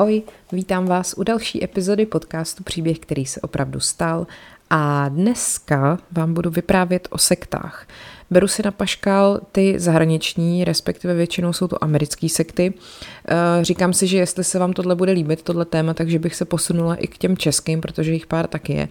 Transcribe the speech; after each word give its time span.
Ahoj, 0.00 0.22
vítám 0.52 0.86
vás 0.86 1.14
u 1.16 1.22
další 1.22 1.64
epizody 1.64 2.06
podcastu 2.06 2.62
Příběh, 2.62 2.98
který 2.98 3.26
se 3.26 3.40
opravdu 3.40 3.80
stal 3.80 4.26
a 4.70 5.08
dneska 5.08 5.98
vám 6.12 6.34
budu 6.34 6.50
vyprávět 6.50 7.08
o 7.10 7.18
sektách. 7.18 7.86
Beru 8.30 8.48
si 8.48 8.62
na 8.62 8.70
paškal 8.70 9.40
ty 9.52 9.80
zahraniční, 9.80 10.64
respektive 10.64 11.14
většinou 11.14 11.52
jsou 11.52 11.68
to 11.68 11.84
americké 11.84 12.28
sekty. 12.28 12.74
Eh, 13.28 13.64
říkám 13.64 13.92
si, 13.92 14.06
že 14.06 14.18
jestli 14.18 14.44
se 14.44 14.58
vám 14.58 14.72
tohle 14.72 14.94
bude 14.94 15.12
líbit, 15.12 15.42
tohle 15.42 15.64
téma, 15.64 15.94
takže 15.94 16.18
bych 16.18 16.34
se 16.34 16.44
posunula 16.44 16.94
i 16.94 17.06
k 17.06 17.18
těm 17.18 17.36
českým, 17.36 17.80
protože 17.80 18.12
jich 18.12 18.26
pár 18.26 18.46
taky 18.46 18.72
je. 18.72 18.88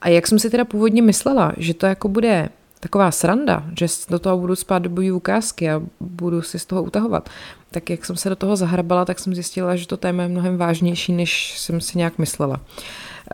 A 0.00 0.08
jak 0.08 0.26
jsem 0.26 0.38
si 0.38 0.50
teda 0.50 0.64
původně 0.64 1.02
myslela, 1.02 1.52
že 1.56 1.74
to 1.74 1.86
jako 1.86 2.08
bude 2.08 2.48
taková 2.82 3.10
sranda, 3.10 3.64
že 3.78 3.86
do 4.10 4.18
toho 4.18 4.38
budu 4.38 4.56
spát 4.56 4.78
dobojí 4.78 5.12
ukázky 5.12 5.70
a 5.70 5.82
budu 6.00 6.42
si 6.42 6.58
z 6.58 6.66
toho 6.66 6.82
utahovat. 6.82 7.28
Tak 7.70 7.90
jak 7.90 8.04
jsem 8.04 8.16
se 8.16 8.28
do 8.28 8.36
toho 8.36 8.56
zahrabala, 8.56 9.04
tak 9.04 9.18
jsem 9.18 9.34
zjistila, 9.34 9.76
že 9.76 9.86
to 9.86 9.96
téma 9.96 10.22
je 10.22 10.28
mnohem 10.28 10.56
vážnější, 10.56 11.12
než 11.12 11.58
jsem 11.58 11.80
si 11.80 11.98
nějak 11.98 12.18
myslela. 12.18 12.60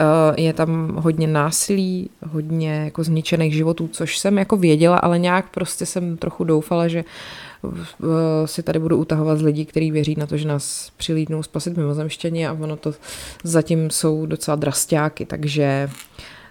Eh, 0.00 0.40
je 0.40 0.52
tam 0.52 0.96
hodně 0.96 1.26
násilí, 1.26 2.10
hodně 2.26 2.70
jako 2.70 3.04
zničených 3.04 3.54
životů, 3.54 3.88
což 3.92 4.18
jsem 4.18 4.38
jako 4.38 4.56
věděla, 4.56 4.98
ale 4.98 5.18
nějak 5.18 5.50
prostě 5.50 5.86
jsem 5.86 6.16
trochu 6.16 6.44
doufala, 6.44 6.88
že 6.88 7.04
eh, 7.04 8.46
si 8.46 8.62
tady 8.62 8.78
budu 8.78 8.96
utahovat 8.96 9.38
z 9.38 9.42
lidí, 9.42 9.66
kteří 9.66 9.90
věří 9.90 10.14
na 10.18 10.26
to, 10.26 10.36
že 10.36 10.48
nás 10.48 10.92
přilídnou 10.96 11.42
spasit 11.42 11.76
mimozemštění 11.76 12.46
a 12.46 12.52
ono 12.52 12.76
to 12.76 12.94
zatím 13.44 13.90
jsou 13.90 14.26
docela 14.26 14.54
drastiáky, 14.54 15.26
takže 15.26 15.90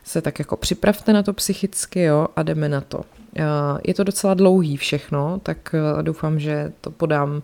se 0.07 0.21
tak 0.21 0.39
jako 0.39 0.57
připravte 0.57 1.13
na 1.13 1.23
to 1.23 1.33
psychicky, 1.33 2.01
jo, 2.01 2.27
a 2.35 2.43
jdeme 2.43 2.69
na 2.69 2.81
to. 2.81 3.01
Eh, 3.37 3.43
je 3.83 3.93
to 3.93 4.03
docela 4.03 4.33
dlouhý 4.33 4.77
všechno, 4.77 5.39
tak 5.43 5.75
eh, 5.75 6.03
doufám, 6.03 6.39
že 6.39 6.71
to 6.81 6.91
podám 6.91 7.41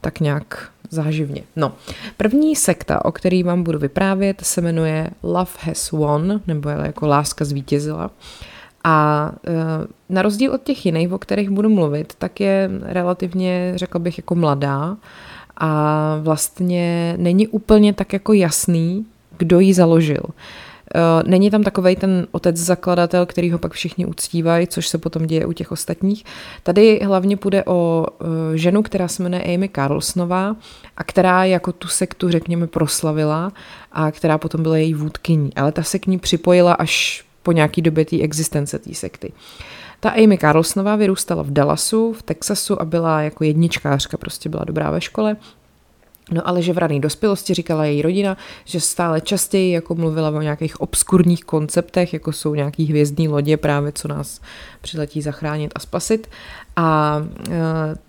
tak 0.00 0.20
nějak 0.20 0.68
záživně. 0.90 1.42
No, 1.56 1.72
první 2.16 2.56
sekta, 2.56 3.04
o 3.04 3.12
který 3.12 3.42
vám 3.42 3.62
budu 3.62 3.78
vyprávět, 3.78 4.40
se 4.40 4.60
jmenuje 4.60 5.10
Love 5.22 5.50
Has 5.60 5.90
Won, 5.90 6.40
nebo 6.46 6.68
jako 6.68 7.06
Láska 7.06 7.44
zvítězila. 7.44 8.10
A 8.84 9.30
eh, 9.46 9.52
na 10.08 10.22
rozdíl 10.22 10.52
od 10.52 10.62
těch 10.62 10.86
jiných, 10.86 11.12
o 11.12 11.18
kterých 11.18 11.50
budu 11.50 11.68
mluvit, 11.68 12.14
tak 12.18 12.40
je 12.40 12.70
relativně, 12.82 13.72
řekl 13.76 13.98
bych, 13.98 14.18
jako 14.18 14.34
mladá 14.34 14.96
a 15.56 16.18
vlastně 16.22 17.14
není 17.18 17.48
úplně 17.48 17.92
tak 17.92 18.12
jako 18.12 18.32
jasný, 18.32 19.06
kdo 19.38 19.60
ji 19.60 19.74
založil. 19.74 20.22
Eh, 20.94 21.22
není 21.26 21.50
tam 21.50 21.62
takový 21.62 21.96
ten 21.96 22.26
otec 22.30 22.56
zakladatel, 22.56 23.26
který 23.26 23.50
ho 23.50 23.58
pak 23.58 23.72
všichni 23.72 24.06
uctívají, 24.06 24.66
což 24.66 24.88
se 24.88 24.98
potom 24.98 25.26
děje 25.26 25.46
u 25.46 25.52
těch 25.52 25.72
ostatních. 25.72 26.24
Tady 26.62 27.00
hlavně 27.04 27.36
půjde 27.36 27.64
o 27.64 28.06
eh, 28.20 28.56
ženu, 28.58 28.82
která 28.82 29.08
se 29.08 29.22
jmenuje 29.22 29.54
Amy 29.54 29.68
Carlsonová 29.68 30.56
a 30.96 31.04
která 31.04 31.44
jako 31.44 31.72
tu 31.72 31.88
sektu, 31.88 32.30
řekněme, 32.30 32.66
proslavila 32.66 33.52
a 33.92 34.10
která 34.10 34.38
potom 34.38 34.62
byla 34.62 34.76
její 34.76 34.94
vůdkyní. 34.94 35.54
Ale 35.54 35.72
ta 35.72 35.82
se 35.82 35.98
k 35.98 36.06
ní 36.06 36.18
připojila 36.18 36.72
až 36.72 37.24
po 37.42 37.52
nějaký 37.52 37.82
době 37.82 38.04
té 38.04 38.20
existence 38.20 38.78
té 38.78 38.94
sekty. 38.94 39.32
Ta 40.00 40.10
Amy 40.10 40.38
Carlsonová 40.38 40.96
vyrůstala 40.96 41.42
v 41.42 41.50
Dallasu, 41.50 42.12
v 42.12 42.22
Texasu 42.22 42.82
a 42.82 42.84
byla 42.84 43.22
jako 43.22 43.44
jedničkářka, 43.44 44.16
prostě 44.16 44.48
byla 44.48 44.64
dobrá 44.64 44.90
ve 44.90 45.00
škole, 45.00 45.36
No 46.30 46.48
ale 46.48 46.62
že 46.62 46.72
v 46.72 46.78
rané 46.78 47.00
dospělosti 47.00 47.54
říkala 47.54 47.84
její 47.84 48.02
rodina, 48.02 48.36
že 48.64 48.80
stále 48.80 49.20
častěji 49.20 49.72
jako 49.72 49.94
mluvila 49.94 50.28
o 50.30 50.42
nějakých 50.42 50.80
obskurních 50.80 51.44
konceptech, 51.44 52.12
jako 52.12 52.32
jsou 52.32 52.54
nějaký 52.54 52.84
hvězdní 52.86 53.28
lodě 53.28 53.56
právě, 53.56 53.92
co 53.92 54.08
nás 54.08 54.40
přiletí 54.80 55.22
zachránit 55.22 55.72
a 55.74 55.78
spasit. 55.80 56.28
A 56.76 57.18
e, 57.50 57.60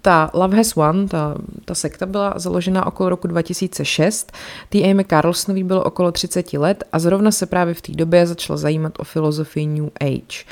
ta 0.02 0.32
Love 0.34 0.58
Has 0.58 0.78
One, 0.78 1.08
ta, 1.08 1.36
ta 1.66 1.76
sekta 1.76 2.06
byla 2.06 2.34
založena 2.36 2.86
okolo 2.86 3.10
roku 3.10 3.28
2006. 3.28 4.32
Tý 4.70 4.86
Amy 4.86 5.06
Carlsonový 5.06 5.64
bylo 5.64 5.84
okolo 5.84 6.12
30 6.12 6.54
let 6.54 6.84
a 6.92 7.00
zrovna 7.00 7.32
se 7.32 7.46
právě 7.46 7.74
v 7.74 7.82
té 7.82 7.92
době 7.92 8.28
začala 8.28 8.58
zajímat 8.58 8.94
o 9.00 9.04
filozofii 9.04 9.68
New 9.68 9.90
Age. 10.02 10.44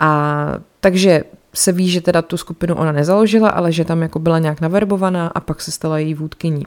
A 0.00 0.48
takže 0.80 1.24
se 1.54 1.72
ví, 1.72 1.88
že 1.88 2.00
teda 2.00 2.22
tu 2.22 2.36
skupinu 2.36 2.74
ona 2.74 2.92
nezaložila, 2.92 3.48
ale 3.48 3.72
že 3.72 3.84
tam 3.84 4.02
jako 4.02 4.18
byla 4.18 4.38
nějak 4.38 4.60
naverbovaná 4.60 5.26
a 5.26 5.40
pak 5.40 5.60
se 5.60 5.72
stala 5.72 5.98
její 5.98 6.14
vůdkyní. 6.14 6.64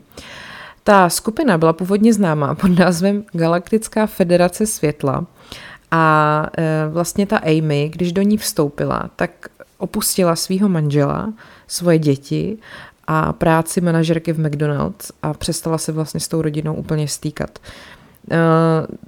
Ta 0.83 1.09
skupina 1.09 1.57
byla 1.57 1.73
původně 1.73 2.13
známá 2.13 2.55
pod 2.55 2.79
názvem 2.79 3.23
Galaktická 3.31 4.05
federace 4.07 4.65
světla 4.65 5.25
a 5.91 6.45
e, 6.57 6.87
vlastně 6.89 7.25
ta 7.25 7.37
Amy, 7.37 7.89
když 7.93 8.11
do 8.11 8.21
ní 8.21 8.37
vstoupila, 8.37 9.09
tak 9.15 9.31
opustila 9.77 10.35
svého 10.35 10.69
manžela, 10.69 11.33
svoje 11.67 11.99
děti 11.99 12.57
a 13.07 13.33
práci 13.33 13.81
manažerky 13.81 14.33
v 14.33 14.39
McDonald's 14.39 15.11
a 15.23 15.33
přestala 15.33 15.77
se 15.77 15.91
vlastně 15.91 16.19
s 16.19 16.27
tou 16.27 16.41
rodinou 16.41 16.73
úplně 16.73 17.07
stýkat. 17.07 17.59
E, 18.31 18.37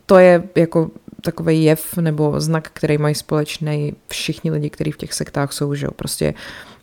to 0.05 0.17
je 0.17 0.43
jako 0.55 0.91
takový 1.21 1.63
jev 1.63 1.97
nebo 1.97 2.39
znak, 2.39 2.69
který 2.73 2.97
mají 2.97 3.15
společný 3.15 3.93
všichni 4.07 4.51
lidi, 4.51 4.69
kteří 4.69 4.91
v 4.91 4.97
těch 4.97 5.13
sektách 5.13 5.53
jsou, 5.53 5.75
že 5.75 5.85
jo. 5.85 5.91
Prostě 5.95 6.33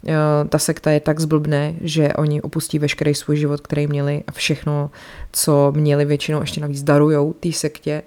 uh, 0.02 0.12
ta 0.48 0.58
sekta 0.58 0.91
je 0.91 1.00
tak 1.00 1.20
zblbné, 1.20 1.74
že 1.80 2.12
oni 2.12 2.42
opustí 2.42 2.78
veškerý 2.78 3.14
svůj 3.14 3.36
život, 3.36 3.60
který 3.60 3.86
měli 3.86 4.24
a 4.26 4.32
všechno, 4.32 4.91
co 5.32 5.72
měli 5.76 6.04
většinou 6.04 6.41
ještě 6.41 6.60
navíc 6.60 6.82
darujou 6.82 7.32
té 7.32 7.52
sektě 7.52 8.02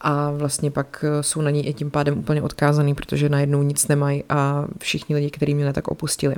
a 0.00 0.30
vlastně 0.30 0.70
pak 0.70 1.04
eh, 1.08 1.22
jsou 1.22 1.40
na 1.40 1.50
ní 1.50 1.68
i 1.68 1.74
tím 1.74 1.90
pádem 1.90 2.18
úplně 2.18 2.42
odkázaný, 2.42 2.94
protože 2.94 3.28
najednou 3.28 3.62
nic 3.62 3.88
nemají 3.88 4.24
a 4.28 4.64
všichni 4.78 5.14
lidi, 5.14 5.30
kteří 5.30 5.54
měli, 5.54 5.72
tak 5.72 5.88
opustili. 5.88 6.34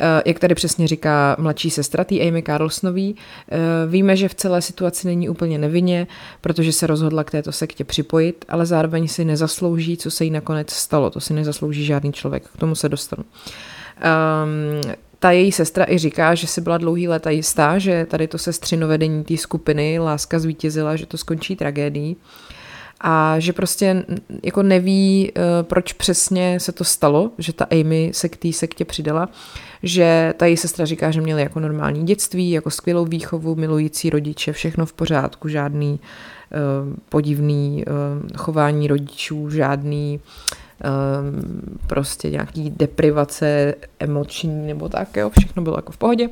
Eh, 0.00 0.22
jak 0.26 0.38
tady 0.38 0.54
přesně 0.54 0.88
říká 0.88 1.36
mladší 1.38 1.70
sestra 1.70 2.04
tý 2.04 2.28
Amy 2.28 2.42
Carlsonový, 2.42 3.16
eh, 3.48 3.58
víme, 3.86 4.16
že 4.16 4.28
v 4.28 4.34
celé 4.34 4.62
situaci 4.62 5.06
není 5.06 5.28
úplně 5.28 5.58
nevinně, 5.58 6.06
protože 6.40 6.72
se 6.72 6.86
rozhodla 6.86 7.24
k 7.24 7.30
této 7.30 7.52
sektě 7.52 7.84
připojit, 7.84 8.44
ale 8.48 8.66
zároveň 8.66 9.08
si 9.08 9.24
nezaslouží, 9.24 9.96
co 9.96 10.10
se 10.10 10.24
jí 10.24 10.30
nakonec 10.30 10.70
stalo. 10.70 11.10
To 11.10 11.20
si 11.20 11.34
nezaslouží 11.34 11.84
žádný 11.84 12.12
člověk. 12.12 12.48
K 12.48 12.56
tomu 12.56 12.74
se 12.74 12.88
dostanu. 12.88 13.24
Um, 13.24 14.92
ta 15.18 15.30
její 15.30 15.52
sestra 15.52 15.86
i 15.88 15.98
říká, 15.98 16.34
že 16.34 16.46
si 16.46 16.60
byla 16.60 16.78
dlouhý 16.78 17.08
léta 17.08 17.30
jistá, 17.30 17.78
že 17.78 18.06
tady 18.10 18.28
to 18.28 18.38
sestřino 18.38 18.88
vedení 18.88 19.24
té 19.24 19.36
skupiny 19.36 19.98
Láska 19.98 20.38
zvítězila, 20.38 20.96
že 20.96 21.06
to 21.06 21.16
skončí 21.16 21.56
tragédií 21.56 22.16
a 23.00 23.38
že 23.38 23.52
prostě 23.52 24.04
jako 24.42 24.62
neví, 24.62 25.32
eh, 25.36 25.40
proč 25.62 25.92
přesně 25.92 26.60
se 26.60 26.72
to 26.72 26.84
stalo, 26.84 27.30
že 27.38 27.52
ta 27.52 27.66
Amy 27.70 28.10
se 28.14 28.28
k 28.28 28.36
té 28.36 28.52
sektě 28.52 28.84
přidala, 28.84 29.28
že 29.82 30.34
ta 30.36 30.46
její 30.46 30.56
sestra 30.56 30.84
říká, 30.84 31.10
že 31.10 31.20
měli 31.20 31.42
jako 31.42 31.60
normální 31.60 32.06
dětství, 32.06 32.50
jako 32.50 32.70
skvělou 32.70 33.04
výchovu, 33.04 33.54
milující 33.54 34.10
rodiče, 34.10 34.52
všechno 34.52 34.86
v 34.86 34.92
pořádku, 34.92 35.48
žádný 35.48 36.00
uh, 36.00 36.96
podivný 37.08 37.84
uh, 37.86 38.28
chování 38.36 38.88
rodičů, 38.88 39.50
žádný 39.50 40.20
prostě 41.86 42.30
nějaký 42.30 42.70
deprivace 42.70 43.74
emoční 43.98 44.66
nebo 44.66 44.88
tak, 44.88 45.16
jo, 45.16 45.30
všechno 45.30 45.62
bylo 45.62 45.78
jako 45.78 45.92
v 45.92 45.96
pohodě. 45.96 46.28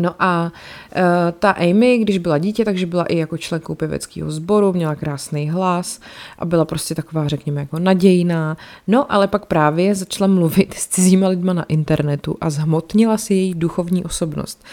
No 0.00 0.14
a 0.18 0.52
uh, 0.96 1.02
ta 1.38 1.50
Amy, 1.50 1.98
když 1.98 2.18
byla 2.18 2.38
dítě, 2.38 2.64
takže 2.64 2.86
byla 2.86 3.04
i 3.04 3.16
jako 3.16 3.36
členkou 3.36 3.74
pěveckého 3.74 4.30
sboru, 4.30 4.72
měla 4.72 4.94
krásný 4.94 5.50
hlas 5.50 6.00
a 6.38 6.44
byla 6.44 6.64
prostě 6.64 6.94
taková, 6.94 7.28
řekněme, 7.28 7.60
jako 7.60 7.78
nadějná. 7.78 8.56
No 8.86 9.12
ale 9.12 9.28
pak 9.28 9.46
právě 9.46 9.94
začala 9.94 10.26
mluvit 10.26 10.74
s 10.74 10.88
cizíma 10.88 11.28
lidma 11.28 11.52
na 11.52 11.62
internetu 11.62 12.36
a 12.40 12.50
zhmotnila 12.50 13.18
si 13.18 13.34
její 13.34 13.54
duchovní 13.54 14.04
osobnost. 14.04 14.64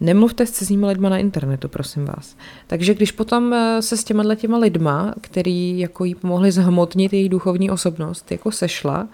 Nemluvte 0.00 0.46
s 0.46 0.50
cizíma 0.50 0.88
lidma 0.88 1.08
na 1.08 1.18
internetu, 1.18 1.68
prosím 1.68 2.04
vás. 2.04 2.36
Takže 2.66 2.94
když 2.94 3.12
potom 3.12 3.52
eh, 3.52 3.82
se 3.82 3.96
s 3.96 4.04
těma 4.04 4.34
těma 4.34 4.58
lidma, 4.58 5.14
který 5.20 5.78
jako 5.78 6.04
jí 6.04 6.14
pomohli 6.14 6.52
zhmotnit 6.52 7.12
její 7.12 7.28
duchovní 7.28 7.70
osobnost, 7.70 8.32
jako 8.32 8.52
sešla, 8.52 9.08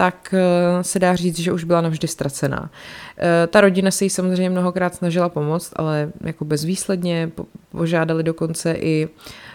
tak 0.00 0.34
eh, 0.34 0.84
se 0.84 0.98
dá 0.98 1.16
říct, 1.16 1.38
že 1.38 1.52
už 1.52 1.64
byla 1.64 1.80
navždy 1.80 2.08
ztracená. 2.08 2.70
Eh, 3.18 3.46
ta 3.46 3.60
rodina 3.60 3.90
se 3.90 4.04
jí 4.04 4.10
samozřejmě 4.10 4.50
mnohokrát 4.50 4.94
snažila 4.94 5.28
pomoct, 5.28 5.72
ale 5.76 6.12
jako 6.20 6.44
bezvýsledně 6.44 7.30
požádali 7.70 8.22
dokonce 8.22 8.72
i 8.72 9.08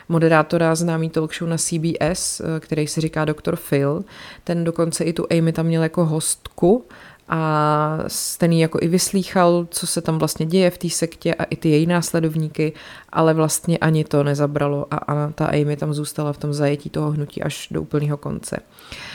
moderátora 0.10 0.76
známý 0.76 1.10
talk 1.10 1.36
show 1.36 1.50
na 1.50 1.58
CBS, 1.58 2.42
eh, 2.42 2.60
který 2.60 2.88
se 2.88 3.02
říká 3.02 3.26
Dr. 3.26 3.56
Phil. 3.56 4.04
Ten 4.44 4.64
dokonce 4.64 5.04
i 5.04 5.14
tu 5.14 5.26
Amy 5.32 5.54
tam 5.54 5.66
měl 5.66 5.84
jako 5.84 6.06
hostku 6.06 6.86
a 7.30 7.98
ten 8.38 8.52
jí 8.52 8.60
jako 8.60 8.80
i 8.82 8.88
vyslýchal, 8.88 9.68
co 9.70 9.88
se 9.88 10.02
tam 10.02 10.18
vlastně 10.20 10.46
děje 10.46 10.70
v 10.70 10.78
té 10.78 10.90
sektě 10.90 11.34
a 11.34 11.44
i 11.44 11.56
ty 11.56 11.70
její 11.70 11.86
následovníky, 11.86 12.74
ale 13.10 13.34
vlastně 13.34 13.78
ani 13.78 14.04
to 14.04 14.24
nezabralo 14.24 14.88
a, 14.92 14.98
a 14.98 15.32
ta 15.32 15.46
Amy 15.46 15.78
tam 15.78 15.94
zůstala 15.94 16.34
v 16.34 16.38
tom 16.38 16.54
zajetí 16.54 16.90
toho 16.90 17.12
hnutí 17.12 17.44
až 17.44 17.68
do 17.72 17.82
úplného 17.82 18.18
konce. 18.18 18.58
Uh, 18.58 19.06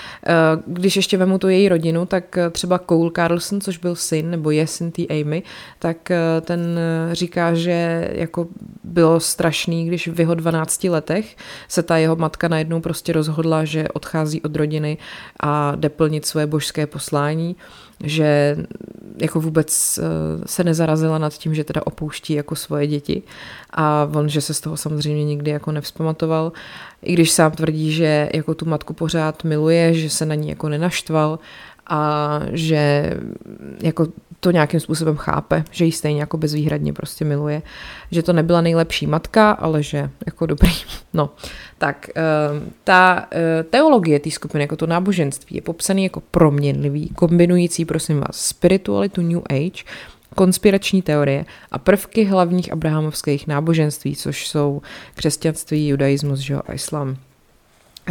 když 0.67 0.97
ještě 0.97 1.17
vemu 1.17 1.39
tu 1.39 1.49
její 1.49 1.69
rodinu, 1.69 2.07
tak 2.07 2.39
eh, 2.39 2.51
třeba 2.51 2.79
Cole 2.79 3.11
Carlson, 3.17 3.61
což 3.61 3.79
byl 3.79 3.97
syn, 3.97 4.31
nebo 4.31 4.51
je 4.51 4.67
syn 4.67 4.91
té 4.91 5.03
Amy, 5.03 5.43
tak 5.79 6.11
eh, 6.11 6.17
ten 6.41 6.81
říká, 7.13 7.55
že 7.55 8.09
jako 8.13 8.47
bylo 8.85 9.21
strašný, 9.21 9.87
když 9.87 10.09
v 10.09 10.21
jeho 10.21 10.35
12 10.35 10.85
letech 10.85 11.37
se 11.69 11.83
ta 11.83 11.97
jeho 11.97 12.17
matka 12.17 12.49
najednou 12.49 12.81
prostě 12.81 13.13
rozhodla, 13.13 13.65
že 13.65 13.89
odchází 13.89 14.43
od 14.43 14.57
rodiny 14.57 14.99
a 15.41 15.73
jde 15.77 15.89
plnit 15.89 16.27
svoje 16.27 16.47
božské 16.47 16.87
poslání, 16.87 17.57
že 18.05 18.57
jako 19.21 19.41
vůbec 19.41 19.99
uh, 19.99 20.45
se 20.47 20.65
nezarazila 20.65 21.19
nad 21.19 21.35
tím, 21.35 21.55
že 21.55 21.65
teda 21.65 21.87
opouští 21.87 22.33
jako 22.33 22.57
svoje 22.57 22.87
děti. 22.87 23.23
A 23.71 24.09
on, 24.15 24.29
že 24.29 24.41
se 24.41 24.55
z 24.55 24.61
toho 24.61 24.77
samozřejmě 24.77 25.25
nikdy 25.25 25.51
jako 25.51 25.73
nevzpamatoval, 25.73 26.53
i 27.03 27.13
když 27.13 27.31
sám 27.31 27.53
tvrdí, 27.53 27.93
že 27.93 28.29
jako 28.35 28.55
tu 28.55 28.65
matku 28.65 28.95
pořád 28.95 29.45
miluje, 29.45 29.95
že 29.95 30.11
se 30.11 30.27
na 30.27 30.35
ní 30.35 30.49
jako 30.49 30.69
nenaštval 30.69 31.39
a 31.87 32.41
že 32.53 33.13
jako 33.83 34.07
to 34.41 34.51
nějakým 34.51 34.81
způsobem 34.81 35.17
chápe, 35.17 35.65
že 35.71 35.85
ji 35.85 35.93
stejně 35.93 36.21
jako 36.21 36.37
bezvýhradně 36.37 36.93
prostě 36.93 37.25
miluje, 37.25 37.63
že 38.11 38.23
to 38.23 38.33
nebyla 38.33 38.61
nejlepší 38.61 39.07
matka, 39.07 39.51
ale 39.51 39.83
že 39.83 40.11
jako 40.27 40.47
dobrý. 40.47 40.71
No, 41.15 41.31
tak 41.79 42.09
eh, 42.17 42.23
ta 42.85 43.29
eh, 43.33 43.63
teologie 43.63 44.21
té 44.21 44.31
skupiny, 44.31 44.65
jako 44.65 44.77
to 44.77 44.87
náboženství, 44.87 45.57
je 45.57 45.63
popsaný 45.63 46.05
jako 46.05 46.21
proměnlivý, 46.21 47.09
kombinující, 47.09 47.85
prosím 47.85 48.21
vás, 48.21 48.37
spiritualitu 48.37 49.23
New 49.23 49.41
Age, 49.51 49.85
konspirační 50.37 51.03
teorie 51.03 51.45
a 51.71 51.79
prvky 51.79 52.25
hlavních 52.25 52.73
abrahamovských 52.73 53.47
náboženství, 53.47 54.17
což 54.17 54.49
jsou 54.49 54.83
křesťanství, 55.15 55.89
judaismus 55.89 56.39
že 56.39 56.55
jo, 56.55 56.61
a 56.67 56.73
islám. 56.73 57.17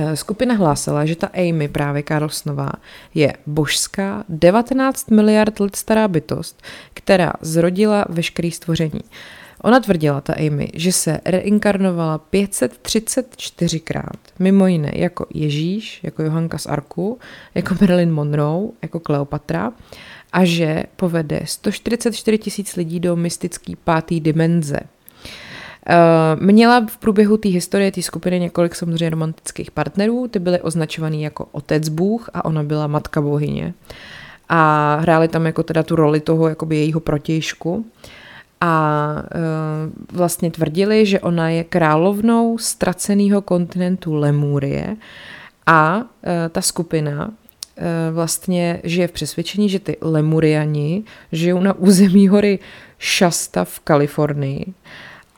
Eh, 0.02 0.16
skupina 0.16 0.56
hlásala, 0.56 1.06
že 1.06 1.16
ta 1.16 1.28
Amy 1.28 1.68
právě 1.68 2.04
Carlsonová 2.08 2.72
je 3.14 3.34
božská 3.46 4.24
19 4.30 5.12
miliard 5.12 5.60
let 5.60 5.76
stará 5.76 6.08
bytost, 6.08 6.62
která 6.94 7.34
zrodila 7.42 8.06
veškerý 8.10 8.52
stvoření. 8.52 9.02
Ona 9.62 9.80
tvrdila, 9.80 10.22
ta 10.22 10.34
Amy, 10.34 10.72
že 10.74 10.92
se 10.92 11.20
reinkarnovala 11.26 12.26
534krát, 12.34 14.20
mimo 14.40 14.68
jiné 14.68 14.92
jako 14.96 15.26
Ježíš, 15.34 16.00
jako 16.04 16.24
Johanka 16.24 16.58
z 16.58 16.66
Arku, 16.66 17.20
jako 17.56 17.76
Marilyn 17.82 18.12
Monroe, 18.12 18.70
jako 18.82 19.00
Kleopatra. 19.00 19.72
A 20.32 20.46
že 20.46 20.84
povede 20.96 21.42
144 21.46 22.38
tisíc 22.38 22.76
lidí 22.76 23.00
do 23.00 23.16
mystický 23.16 23.76
pátý 23.76 24.20
dimenze, 24.20 24.80
měla 26.40 26.86
v 26.88 26.98
průběhu 26.98 27.38
té 27.38 27.50
historie 27.50 27.92
té 27.92 28.02
skupiny 28.02 28.40
několik 28.40 28.76
samozřejmě 28.76 29.10
romantických 29.10 29.72
partnerů, 29.72 30.28
ty 30.28 30.40
byly 30.40 30.62
označovaný 30.62 31.24
jako 31.24 31.48
otec 31.52 31.90
Bůh 31.90 32.30
a 32.34 32.46
ona 32.46 32.64
byla 32.64 32.88
matka 32.88 33.22
bohyně. 33.22 33.74
A 34.50 34.96
hráli 35.02 35.28
tam 35.28 35.46
jako 35.46 35.64
teda 35.64 35.84
tu 35.84 35.96
roli 35.96 36.20
toho 36.20 36.48
jakoby 36.48 36.76
jejího 36.76 37.00
protějšku. 37.00 37.86
A 38.62 39.14
e, 39.18 39.38
vlastně 40.14 40.52
tvrdili, 40.52 41.06
že 41.06 41.20
ona 41.20 41.50
je 41.50 41.64
královnou 41.64 42.58
ztraceného 42.58 43.42
kontinentu 43.42 44.16
Lemurie 44.16 44.96
a 45.66 46.04
e, 46.24 46.50
ta 46.50 46.62
skupina 46.62 47.32
vlastně 48.12 48.82
žije 48.84 49.08
v 49.08 49.12
přesvědčení, 49.12 49.70
že 49.70 49.80
ty 49.80 49.98
Lemuriani 50.02 51.04
žijou 51.32 51.60
na 51.60 51.74
území 51.74 52.28
hory 52.28 52.60
Shasta 53.00 53.66
v 53.66 53.80
Kalifornii 53.80 54.74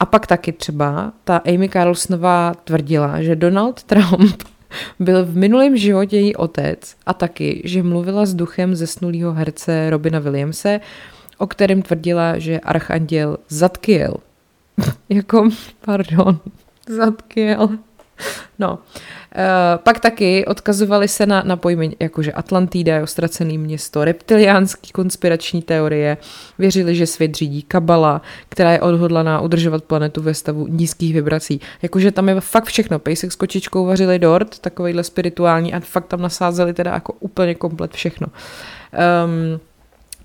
a 0.01 0.05
pak 0.05 0.27
taky 0.27 0.51
třeba 0.51 1.13
ta 1.23 1.37
Amy 1.37 1.69
Carlsonová 1.69 2.53
tvrdila, 2.63 3.21
že 3.21 3.35
Donald 3.35 3.83
Trump 3.83 4.43
byl 4.99 5.25
v 5.25 5.35
minulém 5.35 5.77
životě 5.77 6.17
její 6.17 6.35
otec 6.35 6.95
a 7.05 7.13
taky, 7.13 7.61
že 7.65 7.83
mluvila 7.83 8.25
s 8.25 8.33
duchem 8.33 8.75
zesnulého 8.75 9.33
herce 9.33 9.89
Robina 9.89 10.19
Williamse, 10.19 10.79
o 11.37 11.47
kterém 11.47 11.81
tvrdila, 11.81 12.39
že 12.39 12.59
archanděl 12.59 13.37
Zadkiel. 13.49 14.13
jako, 15.09 15.49
pardon, 15.85 16.39
Zadkiel. 16.89 17.69
No, 18.59 18.79
e, 19.35 19.77
pak 19.77 19.99
taky 19.99 20.45
odkazovali 20.45 21.07
se 21.07 21.25
na, 21.25 21.43
na 21.45 21.55
pojmy 21.55 21.95
jakože 21.99 22.31
Atlantida 22.31 22.95
je 22.95 23.03
ostracený 23.03 23.57
město, 23.57 24.05
reptiliánský 24.05 24.91
konspirační 24.91 25.61
teorie, 25.61 26.17
věřili, 26.59 26.95
že 26.95 27.07
svět 27.07 27.35
řídí 27.35 27.61
kabala, 27.61 28.21
která 28.49 28.71
je 28.71 28.81
odhodlaná 28.81 29.41
udržovat 29.41 29.83
planetu 29.83 30.21
ve 30.21 30.33
stavu 30.33 30.67
nízkých 30.67 31.13
vibrací. 31.13 31.61
Jakože 31.81 32.11
tam 32.11 32.29
je 32.29 32.41
fakt 32.41 32.65
všechno. 32.65 32.99
Pejsek 32.99 33.31
s 33.31 33.35
kočičkou 33.35 33.85
vařili 33.85 34.19
dort, 34.19 34.59
takovýhle 34.59 35.03
spirituální 35.03 35.73
a 35.73 35.79
fakt 35.79 36.07
tam 36.07 36.21
nasázeli 36.21 36.73
teda 36.73 36.93
jako 36.93 37.13
úplně 37.19 37.55
komplet 37.55 37.93
všechno. 37.93 38.27
Um, 39.25 39.59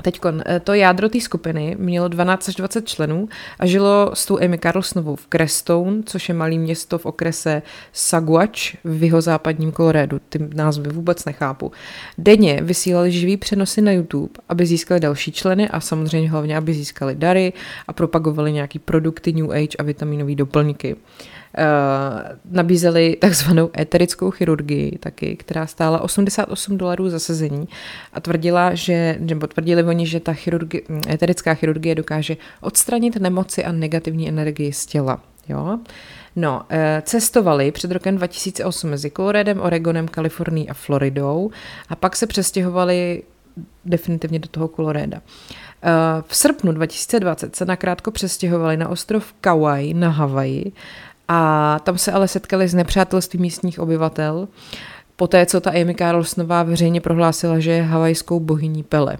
Teď 0.02 0.20
eh, 0.46 0.60
to 0.60 0.74
jádro 0.74 1.08
té 1.08 1.20
skupiny 1.20 1.76
mělo 1.78 2.08
12 2.08 2.48
až 2.48 2.54
20 2.54 2.88
členů 2.88 3.28
a 3.58 3.66
žilo 3.66 4.10
s 4.14 4.26
tou 4.26 4.38
Amy 4.38 4.58
Carlsonovou 4.58 5.16
v 5.16 5.26
Crestone, 5.26 6.02
což 6.06 6.28
je 6.28 6.34
malé 6.34 6.54
město 6.54 6.98
v 6.98 7.06
okrese 7.06 7.62
Saguač 7.92 8.74
v 8.84 9.02
jihozápadním 9.02 9.72
Kolorédu. 9.72 10.20
Ty 10.28 10.38
názvy 10.54 10.90
vůbec 10.90 11.24
nechápu. 11.24 11.72
Denně 12.18 12.60
vysílali 12.62 13.12
živý 13.12 13.36
přenosy 13.36 13.82
na 13.82 13.92
YouTube, 13.92 14.32
aby 14.48 14.66
získali 14.66 15.00
další 15.00 15.32
členy 15.32 15.68
a 15.68 15.80
samozřejmě 15.80 16.30
hlavně, 16.30 16.56
aby 16.56 16.74
získali 16.74 17.14
dary 17.14 17.52
a 17.88 17.92
propagovali 17.92 18.52
nějaký 18.52 18.78
produkty 18.78 19.32
New 19.32 19.50
Age 19.50 19.76
a 19.78 19.82
vitaminové 19.82 20.34
doplňky. 20.34 20.96
Eh, 21.58 22.36
nabízeli 22.50 23.16
takzvanou 23.20 23.70
eterickou 23.78 24.30
chirurgii 24.30 24.98
taky, 24.98 25.36
která 25.36 25.66
stála 25.66 26.00
88 26.00 26.78
dolarů 26.78 27.08
za 27.08 27.18
sezení 27.18 27.68
a 28.12 28.20
tvrdila, 28.20 28.74
že, 28.74 29.16
nebo 29.20 29.46
tvrdili 29.46 29.82
oni, 29.82 30.06
že 30.06 30.20
ta 30.20 30.32
chirurgi, 30.32 30.82
eterická 31.08 31.54
chirurgie 31.54 31.94
dokáže 31.94 32.36
odstranit 32.60 33.16
nemoci 33.16 33.64
a 33.64 33.72
negativní 33.72 34.28
energii 34.28 34.72
z 34.72 34.86
těla. 34.86 35.20
Jo? 35.48 35.78
No, 36.36 36.62
eh, 36.70 37.02
cestovali 37.06 37.72
před 37.72 37.90
rokem 37.90 38.16
2008 38.16 38.90
mezi 38.90 39.10
Coloredem, 39.10 39.60
Oregonem, 39.60 40.08
Kalifornií 40.08 40.68
a 40.68 40.74
Floridou 40.74 41.50
a 41.88 41.96
pak 41.96 42.16
se 42.16 42.26
přestěhovali 42.26 43.22
definitivně 43.84 44.38
do 44.38 44.48
toho 44.48 44.68
Coloreda. 44.68 45.20
Eh, 45.82 45.90
v 46.26 46.36
srpnu 46.36 46.72
2020 46.72 47.56
se 47.56 47.64
nakrátko 47.64 48.10
přestěhovali 48.10 48.76
na 48.76 48.88
ostrov 48.88 49.32
Kauai 49.40 49.94
na 49.94 50.08
Havaji 50.08 50.72
a 51.28 51.78
tam 51.78 51.98
se 51.98 52.12
ale 52.12 52.28
setkali 52.28 52.68
s 52.68 52.74
nepřátelstvím 52.74 53.42
místních 53.42 53.80
obyvatel, 53.80 54.48
poté 55.16 55.46
co 55.46 55.60
ta 55.60 55.70
Amy 55.70 55.94
Carlsonová 55.94 56.62
veřejně 56.62 57.00
prohlásila, 57.00 57.58
že 57.58 57.70
je 57.70 57.82
havajskou 57.82 58.40
bohyní 58.40 58.82
Pele. 58.82 59.18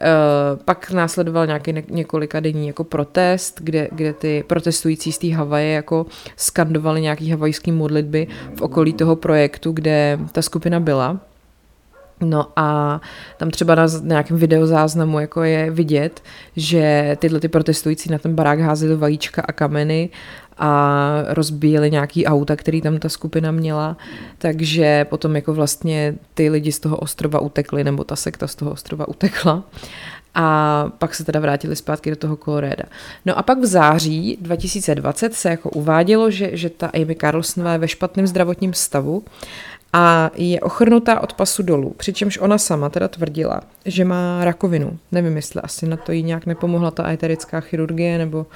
Uh, 0.00 0.62
pak 0.64 0.90
následoval 0.90 1.46
nějaký 1.46 1.72
ne- 1.72 1.82
několika 1.90 2.40
denní 2.40 2.66
jako 2.66 2.84
protest, 2.84 3.60
kde, 3.60 3.88
kde 3.92 4.12
ty 4.12 4.44
protestující 4.46 5.12
z 5.12 5.18
té 5.18 5.34
Havaje 5.34 5.72
jako 5.72 6.06
skandovali 6.36 7.00
nějaký 7.00 7.30
havajský 7.30 7.72
modlitby 7.72 8.26
v 8.54 8.62
okolí 8.62 8.92
toho 8.92 9.16
projektu, 9.16 9.72
kde 9.72 10.18
ta 10.32 10.42
skupina 10.42 10.80
byla. 10.80 11.20
No 12.20 12.46
a 12.56 13.00
tam 13.36 13.50
třeba 13.50 13.74
na 13.74 13.86
nějakém 14.02 14.36
videozáznamu 14.36 15.20
jako 15.20 15.42
je 15.42 15.70
vidět, 15.70 16.22
že 16.56 17.16
tyhle 17.20 17.40
ty 17.40 17.48
protestující 17.48 18.10
na 18.10 18.18
ten 18.18 18.34
barák 18.34 18.60
házeli 18.60 18.96
vajíčka 18.96 19.42
a 19.42 19.52
kameny 19.52 20.08
a 20.60 21.22
rozbíjeli 21.26 21.90
nějaký 21.90 22.26
auta, 22.26 22.56
který 22.56 22.80
tam 22.80 22.98
ta 22.98 23.08
skupina 23.08 23.50
měla, 23.50 23.96
takže 24.38 25.04
potom 25.04 25.36
jako 25.36 25.54
vlastně 25.54 26.14
ty 26.34 26.50
lidi 26.50 26.72
z 26.72 26.78
toho 26.78 26.96
ostrova 26.96 27.40
utekli, 27.40 27.84
nebo 27.84 28.04
ta 28.04 28.16
sekta 28.16 28.46
z 28.46 28.54
toho 28.54 28.70
ostrova 28.70 29.08
utekla 29.08 29.62
a 30.34 30.86
pak 30.98 31.14
se 31.14 31.24
teda 31.24 31.40
vrátili 31.40 31.76
zpátky 31.76 32.10
do 32.10 32.16
toho 32.16 32.36
Coloreda. 32.36 32.84
No 33.26 33.38
a 33.38 33.42
pak 33.42 33.58
v 33.58 33.66
září 33.66 34.38
2020 34.40 35.34
se 35.34 35.48
jako 35.48 35.70
uvádělo, 35.70 36.30
že, 36.30 36.50
že 36.52 36.70
ta 36.70 36.86
Amy 36.86 37.16
Carlsonová 37.16 37.72
je 37.72 37.78
ve 37.78 37.88
špatném 37.88 38.26
zdravotním 38.26 38.74
stavu 38.74 39.24
a 39.92 40.30
je 40.34 40.60
ochrnutá 40.60 41.20
od 41.20 41.32
pasu 41.32 41.62
dolů, 41.62 41.94
přičemž 41.96 42.38
ona 42.38 42.58
sama 42.58 42.90
teda 42.90 43.08
tvrdila, 43.08 43.60
že 43.84 44.04
má 44.04 44.44
rakovinu. 44.44 44.98
Nevím, 45.12 45.36
jestli 45.36 45.60
asi 45.62 45.86
na 45.86 45.96
to 45.96 46.12
jí 46.12 46.22
nějak 46.22 46.46
nepomohla 46.46 46.90
ta 46.90 47.12
eterická 47.12 47.60
chirurgie, 47.60 48.18
nebo 48.18 48.46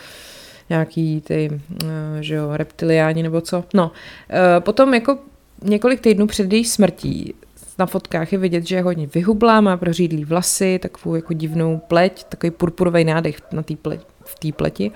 nějaký 0.68 1.20
ty, 1.20 1.60
eh, 1.84 1.86
že 2.20 2.34
jo, 2.34 2.48
reptiliáni 2.52 3.22
nebo 3.22 3.40
co. 3.40 3.64
No, 3.74 3.92
eh, 4.30 4.60
potom 4.60 4.94
jako 4.94 5.18
několik 5.62 6.00
týdnů 6.00 6.26
před 6.26 6.52
její 6.52 6.64
smrtí 6.64 7.34
na 7.78 7.86
fotkách 7.86 8.32
je 8.32 8.38
vidět, 8.38 8.66
že 8.66 8.76
je 8.76 8.82
hodně 8.82 9.06
vyhublá, 9.14 9.60
má 9.60 9.76
prořídlý 9.76 10.24
vlasy, 10.24 10.78
takovou 10.78 11.14
jako 11.14 11.32
divnou 11.32 11.80
pleť, 11.88 12.24
takový 12.24 12.50
purpurový 12.50 13.04
nádech 13.04 13.36
na 13.52 13.62
tý 13.62 13.76
pleť, 13.76 14.00
v 14.24 14.38
té 14.38 14.52
pleti. 14.52 14.90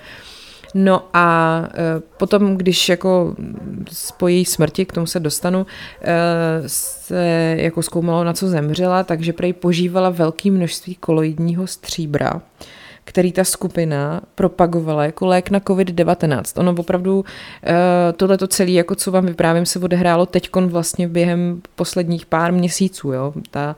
No 0.75 1.03
a 1.13 1.63
e, 1.75 2.01
potom, 2.17 2.57
když 2.57 2.89
jako 2.89 3.37
po 4.17 4.29
její 4.29 4.45
smrti, 4.45 4.87
k 4.87 4.93
tomu 4.93 5.07
se 5.07 5.21
dostanu, 5.21 5.67
se 6.67 7.55
jako 7.59 7.83
zkoumalo, 7.83 8.25
na 8.25 8.33
co 8.33 8.49
zemřela, 8.49 9.05
takže 9.05 9.33
prej 9.33 9.53
požívala 9.53 10.11
velké 10.11 10.51
množství 10.51 10.95
koloidního 10.95 11.67
stříbra 11.67 12.43
který 13.09 13.33
ta 13.33 13.45
skupina 13.45 14.21
propagovala 14.35 15.05
jako 15.05 15.27
lék 15.27 15.51
na 15.51 15.61
COVID-19. 15.61 16.61
Ono 16.61 16.75
opravdu 16.79 17.19
uh, 17.19 17.25
tohleto 18.17 18.47
celé, 18.47 18.71
jako 18.71 18.95
co 18.95 19.11
vám 19.11 19.27
vyprávím, 19.27 19.67
se 19.67 19.79
odehrálo 19.79 20.27
teď 20.27 20.51
vlastně 20.57 21.09
během 21.09 21.63
posledních 21.75 22.27
pár 22.27 22.53
měsíců. 22.53 23.13
Jo? 23.13 23.33
Ta, 23.51 23.77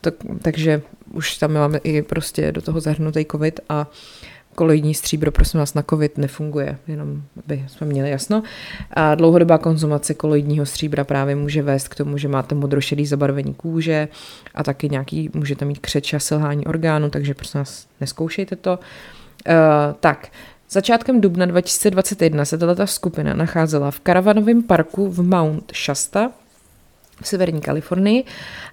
to, 0.00 0.10
takže 0.42 0.82
už 1.12 1.36
tam 1.36 1.52
máme 1.52 1.78
i 1.78 2.02
prostě 2.02 2.52
do 2.52 2.62
toho 2.62 2.80
zahrnutý 2.80 3.24
COVID 3.24 3.60
a 3.68 3.86
koloidní 4.58 4.94
stříbro, 4.94 5.32
prosím 5.32 5.60
vás, 5.60 5.74
na 5.74 5.82
covid 5.90 6.18
nefunguje, 6.18 6.78
jenom 6.88 7.22
aby 7.44 7.64
jsme 7.66 7.86
měli 7.86 8.10
jasno. 8.10 8.42
A 8.90 9.14
dlouhodobá 9.14 9.58
konzumace 9.58 10.14
koloidního 10.14 10.66
stříbra 10.66 11.04
právě 11.04 11.34
může 11.36 11.62
vést 11.62 11.88
k 11.88 11.94
tomu, 11.94 12.18
že 12.18 12.28
máte 12.28 12.54
modrošedý 12.54 13.06
zabarvení 13.06 13.54
kůže 13.54 14.08
a 14.54 14.62
taky 14.62 14.88
nějaký, 14.88 15.30
můžete 15.34 15.64
mít 15.64 15.78
křeč 15.78 16.14
a 16.14 16.18
selhání 16.18 16.66
orgánu, 16.66 17.10
takže 17.10 17.34
prosím 17.34 17.60
vás, 17.60 17.86
neskoušejte 18.00 18.56
to. 18.56 18.78
Uh, 19.48 19.54
tak, 20.00 20.28
Začátkem 20.70 21.20
dubna 21.20 21.46
2021 21.46 22.44
se 22.44 22.58
tato 22.58 22.86
skupina 22.86 23.34
nacházela 23.34 23.90
v 23.90 24.00
karavanovém 24.00 24.62
parku 24.62 25.08
v 25.10 25.22
Mount 25.22 25.72
Shasta 25.84 26.30
v 27.22 27.28
severní 27.28 27.60
Kalifornii, 27.60 28.24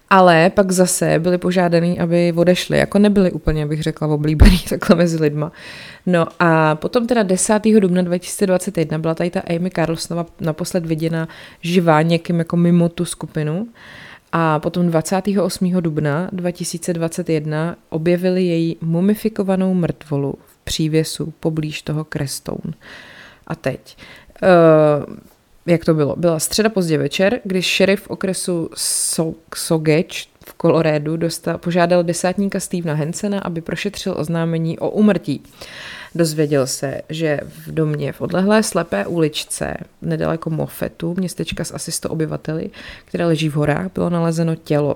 ale 0.10 0.50
pak 0.50 0.72
zase 0.72 1.20
byli 1.20 1.38
požádaný, 1.38 2.00
aby 2.00 2.34
odešli, 2.36 2.78
jako 2.78 3.00
nebyli 3.00 3.32
úplně, 3.32 3.66
bych 3.66 3.84
řekla, 3.84 4.08
oblíbený 4.08 4.60
takhle 4.70 4.96
mezi 4.96 5.22
lidma. 5.22 5.52
No 6.06 6.28
a 6.40 6.76
potom 6.76 7.08
teda 7.08 7.24
10. 7.24 7.62
dubna 7.80 8.02
2021 8.02 8.98
byla 8.98 9.16
tady 9.16 9.30
ta 9.30 9.42
Amy 9.56 9.72
Carlsonova 9.72 10.26
naposled 10.40 10.86
viděna 10.86 11.28
živá 11.62 12.02
někým 12.02 12.40
jako 12.40 12.58
mimo 12.58 12.90
tu 12.90 13.06
skupinu. 13.06 13.68
A 14.32 14.60
potom 14.60 14.88
28. 14.88 15.72
dubna 15.82 16.30
2021 16.32 17.76
objevili 17.90 18.44
její 18.44 18.78
mumifikovanou 18.82 19.74
mrtvolu 19.74 20.34
v 20.46 20.58
přívěsu 20.64 21.34
poblíž 21.40 21.82
toho 21.82 22.04
Crestone. 22.04 22.74
A 23.48 23.56
teď, 23.56 23.98
uh, 25.08 25.16
jak 25.66 25.86
to 25.86 25.94
bylo? 25.94 26.16
Byla 26.16 26.40
středa 26.40 26.70
pozdě 26.70 26.98
večer, 26.98 27.40
když 27.44 27.66
šerif 27.66 28.10
okresu 28.10 28.70
Sogeč 29.56 30.30
v 30.46 30.54
Kolorédu 30.54 31.18
dostal, 31.18 31.58
požádal 31.58 32.04
desátníka 32.04 32.60
Stevena 32.60 32.94
Hensena, 32.94 33.40
aby 33.40 33.62
prošetřil 33.62 34.16
oznámení 34.18 34.80
o 34.80 34.90
umrtí. 34.90 35.44
Dozvěděl 36.16 36.68
se, 36.68 37.02
že 37.10 37.40
v 37.44 37.72
domě 37.72 38.12
v 38.12 38.22
odlehlé 38.22 38.64
slepé 38.64 39.06
uličce 39.06 39.78
nedaleko 40.02 40.50
Moffetu, 40.50 41.16
městečka 41.18 41.64
s 41.64 41.74
asi 41.74 41.92
100 41.92 42.10
obyvateli, 42.10 42.70
které 43.06 43.26
leží 43.26 43.50
v 43.50 43.54
horách, 43.54 43.88
bylo 43.94 44.10
nalezeno 44.10 44.56
tělo. 44.56 44.96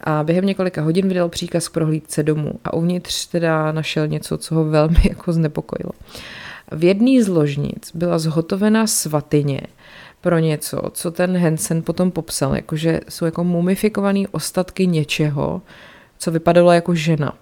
A 0.00 0.24
během 0.24 0.46
několika 0.46 0.82
hodin 0.82 1.08
vydal 1.08 1.28
příkaz 1.28 1.68
k 1.68 1.72
prohlídce 1.72 2.22
domu 2.22 2.52
a 2.64 2.72
uvnitř 2.74 3.26
teda 3.26 3.72
našel 3.72 4.06
něco, 4.06 4.38
co 4.38 4.54
ho 4.54 4.64
velmi 4.64 4.98
jako 5.08 5.32
znepokojilo. 5.32 5.92
V 6.72 6.84
jedné 6.84 7.22
z 7.22 7.28
ložnic 7.28 7.90
byla 7.94 8.18
zhotovena 8.18 8.86
svatyně 8.86 9.60
pro 10.26 10.38
něco, 10.38 10.82
co 10.92 11.10
ten 11.10 11.36
Hensen 11.36 11.82
potom 11.82 12.10
popsal, 12.10 12.56
jakože 12.56 13.00
jsou 13.08 13.24
jako 13.24 13.44
mumifikované 13.44 14.20
ostatky 14.30 14.86
něčeho, 14.86 15.62
co 16.18 16.30
vypadalo 16.30 16.72
jako 16.72 16.94
žena. 16.94 17.32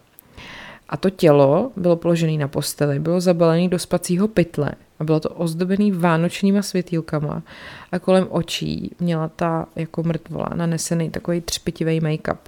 A 0.88 0.96
to 0.96 1.10
tělo 1.10 1.72
bylo 1.76 1.96
položené 1.96 2.32
na 2.32 2.48
posteli, 2.48 2.98
bylo 2.98 3.20
zabalené 3.20 3.68
do 3.68 3.78
spacího 3.78 4.28
pytle 4.28 4.72
a 4.98 5.04
bylo 5.04 5.20
to 5.20 5.28
ozdobené 5.28 5.92
vánočníma 5.92 6.62
světýlkama 6.62 7.42
a 7.92 7.98
kolem 7.98 8.26
očí 8.30 8.90
měla 9.00 9.28
ta 9.28 9.66
jako 9.76 10.02
mrtvola 10.02 10.48
nanesený 10.54 11.10
takový 11.10 11.40
třpitivý 11.40 12.00
make-up. 12.00 12.38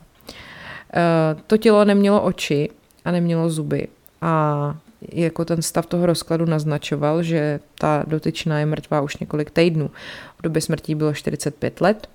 E, 0.95 1.37
to 1.47 1.57
tělo 1.57 1.85
nemělo 1.85 2.23
oči 2.23 2.71
a 3.05 3.11
nemělo 3.11 3.51
zuby 3.51 3.89
a 4.23 4.77
jako 5.13 5.45
ten 5.45 5.63
stav 5.63 5.87
toho 5.87 6.07
rozkladu 6.07 6.45
naznačoval, 6.45 7.23
že 7.23 7.61
ta 7.79 8.05
dotyčná 8.07 8.59
je 8.59 8.67
mrtvá 8.67 9.01
už 9.01 9.17
několik 9.17 9.51
týdnů. 9.51 9.91
V 10.39 10.43
době 10.43 10.63
smrti 10.63 10.95
bylo 10.95 11.15
45 11.15 11.81
let 11.81 12.09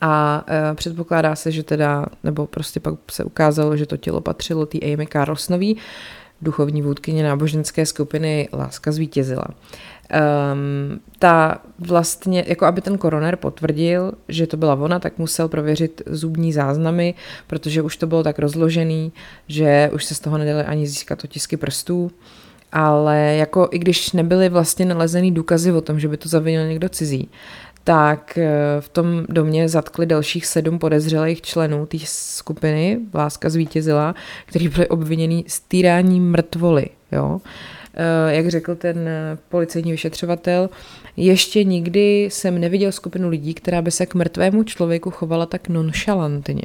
a 0.00 0.44
e, 0.48 0.74
předpokládá 0.74 1.36
se, 1.36 1.52
že 1.52 1.62
teda, 1.62 2.06
nebo 2.24 2.46
prostě 2.46 2.80
pak 2.80 2.94
se 3.10 3.24
ukázalo, 3.24 3.76
že 3.76 3.86
to 3.86 3.96
tělo 3.96 4.20
patřilo 4.20 4.66
té 4.66 4.78
Amy 4.78 5.06
Carlsonový, 5.06 5.76
duchovní 6.42 6.82
vůdkyně 6.82 7.24
náboženské 7.24 7.86
skupiny 7.86 8.48
Láska 8.52 8.92
zvítězila. 8.92 9.44
Um, 9.48 11.00
ta 11.18 11.60
vlastně, 11.78 12.44
jako 12.46 12.64
aby 12.64 12.80
ten 12.80 12.98
koroner 12.98 13.36
potvrdil, 13.36 14.12
že 14.28 14.46
to 14.46 14.56
byla 14.56 14.74
ona, 14.74 14.98
tak 14.98 15.18
musel 15.18 15.48
prověřit 15.48 16.02
zubní 16.06 16.52
záznamy, 16.52 17.14
protože 17.46 17.82
už 17.82 17.96
to 17.96 18.06
bylo 18.06 18.22
tak 18.22 18.38
rozložený, 18.38 19.12
že 19.48 19.90
už 19.94 20.04
se 20.04 20.14
z 20.14 20.20
toho 20.20 20.38
nedali 20.38 20.64
ani 20.64 20.86
získat 20.86 21.24
otisky 21.24 21.56
prstů. 21.56 22.10
Ale 22.72 23.18
jako 23.18 23.68
i 23.70 23.78
když 23.78 24.12
nebyly 24.12 24.48
vlastně 24.48 24.84
nalezený 24.84 25.32
důkazy 25.32 25.72
o 25.72 25.80
tom, 25.80 26.00
že 26.00 26.08
by 26.08 26.16
to 26.16 26.28
zavinil 26.28 26.68
někdo 26.68 26.88
cizí, 26.88 27.28
tak 27.88 28.38
eh, 28.38 28.50
v 28.80 28.88
tom 28.88 29.24
domě 29.28 29.68
zatkli 29.68 30.06
dalších 30.06 30.46
sedm 30.46 30.78
podezřelých 30.78 31.42
členů 31.42 31.86
té 31.86 31.98
skupiny, 32.04 32.98
Láska 33.14 33.50
zvítězila, 33.50 34.14
kteří 34.46 34.68
byli 34.68 34.88
obviněni 34.88 35.44
z 35.46 35.60
týrání 35.60 36.20
mrtvoly. 36.20 36.86
Jo? 37.12 37.40
Eh, 37.94 38.34
jak 38.34 38.48
řekl 38.48 38.74
ten 38.74 39.08
eh, 39.08 39.38
policejní 39.48 39.92
vyšetřovatel, 39.92 40.70
ještě 41.16 41.64
nikdy 41.64 42.24
jsem 42.24 42.60
neviděl 42.60 42.92
skupinu 42.92 43.28
lidí, 43.28 43.54
která 43.54 43.82
by 43.82 43.90
se 43.90 44.06
k 44.06 44.14
mrtvému 44.14 44.62
člověku 44.62 45.10
chovala 45.10 45.46
tak 45.46 45.68
nonšalantně. 45.68 46.62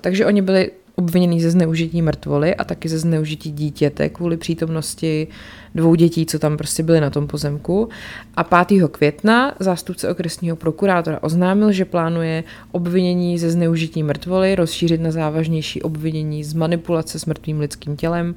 Takže 0.00 0.26
oni 0.26 0.42
byli 0.42 0.70
obviněný 0.94 1.40
ze 1.40 1.50
zneužití 1.50 2.02
mrtvoly 2.02 2.54
a 2.54 2.64
taky 2.64 2.88
ze 2.88 2.98
zneužití 2.98 3.50
dítěte 3.50 4.08
kvůli 4.08 4.36
přítomnosti 4.36 5.28
dvou 5.74 5.94
dětí, 5.94 6.26
co 6.26 6.38
tam 6.38 6.56
prostě 6.56 6.82
byly 6.82 7.00
na 7.00 7.10
tom 7.10 7.26
pozemku. 7.26 7.88
A 8.36 8.64
5. 8.64 8.88
května 8.88 9.54
zástupce 9.60 10.08
okresního 10.08 10.56
prokurátora 10.56 11.22
oznámil, 11.22 11.72
že 11.72 11.84
plánuje 11.84 12.44
obvinění 12.72 13.38
ze 13.38 13.50
zneužití 13.50 14.02
mrtvoly 14.02 14.54
rozšířit 14.54 15.00
na 15.00 15.10
závažnější 15.10 15.82
obvinění 15.82 16.44
z 16.44 16.54
manipulace 16.54 17.18
s 17.18 17.26
mrtvým 17.26 17.60
lidským 17.60 17.96
tělem. 17.96 18.34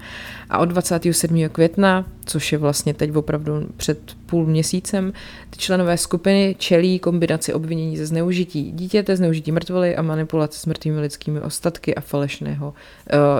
A 0.49 0.57
od 0.57 0.65
27. 0.65 1.49
května, 1.49 2.05
což 2.25 2.51
je 2.51 2.57
vlastně 2.57 2.93
teď 2.93 3.15
opravdu 3.15 3.67
před 3.77 3.99
půl 4.25 4.45
měsícem, 4.45 5.13
ty 5.49 5.57
členové 5.57 5.97
skupiny 5.97 6.55
čelí 6.59 6.99
kombinaci 6.99 7.53
obvinění 7.53 7.97
ze 7.97 8.05
zneužití 8.05 8.71
dítěte, 8.71 9.15
zneužití 9.17 9.51
mrtvoly 9.51 9.95
a 9.95 10.01
manipulace 10.01 10.59
s 10.59 10.65
mrtvými 10.65 10.99
lidskými 10.99 11.41
ostatky 11.41 11.95
a 11.95 12.01
falešného, 12.01 12.73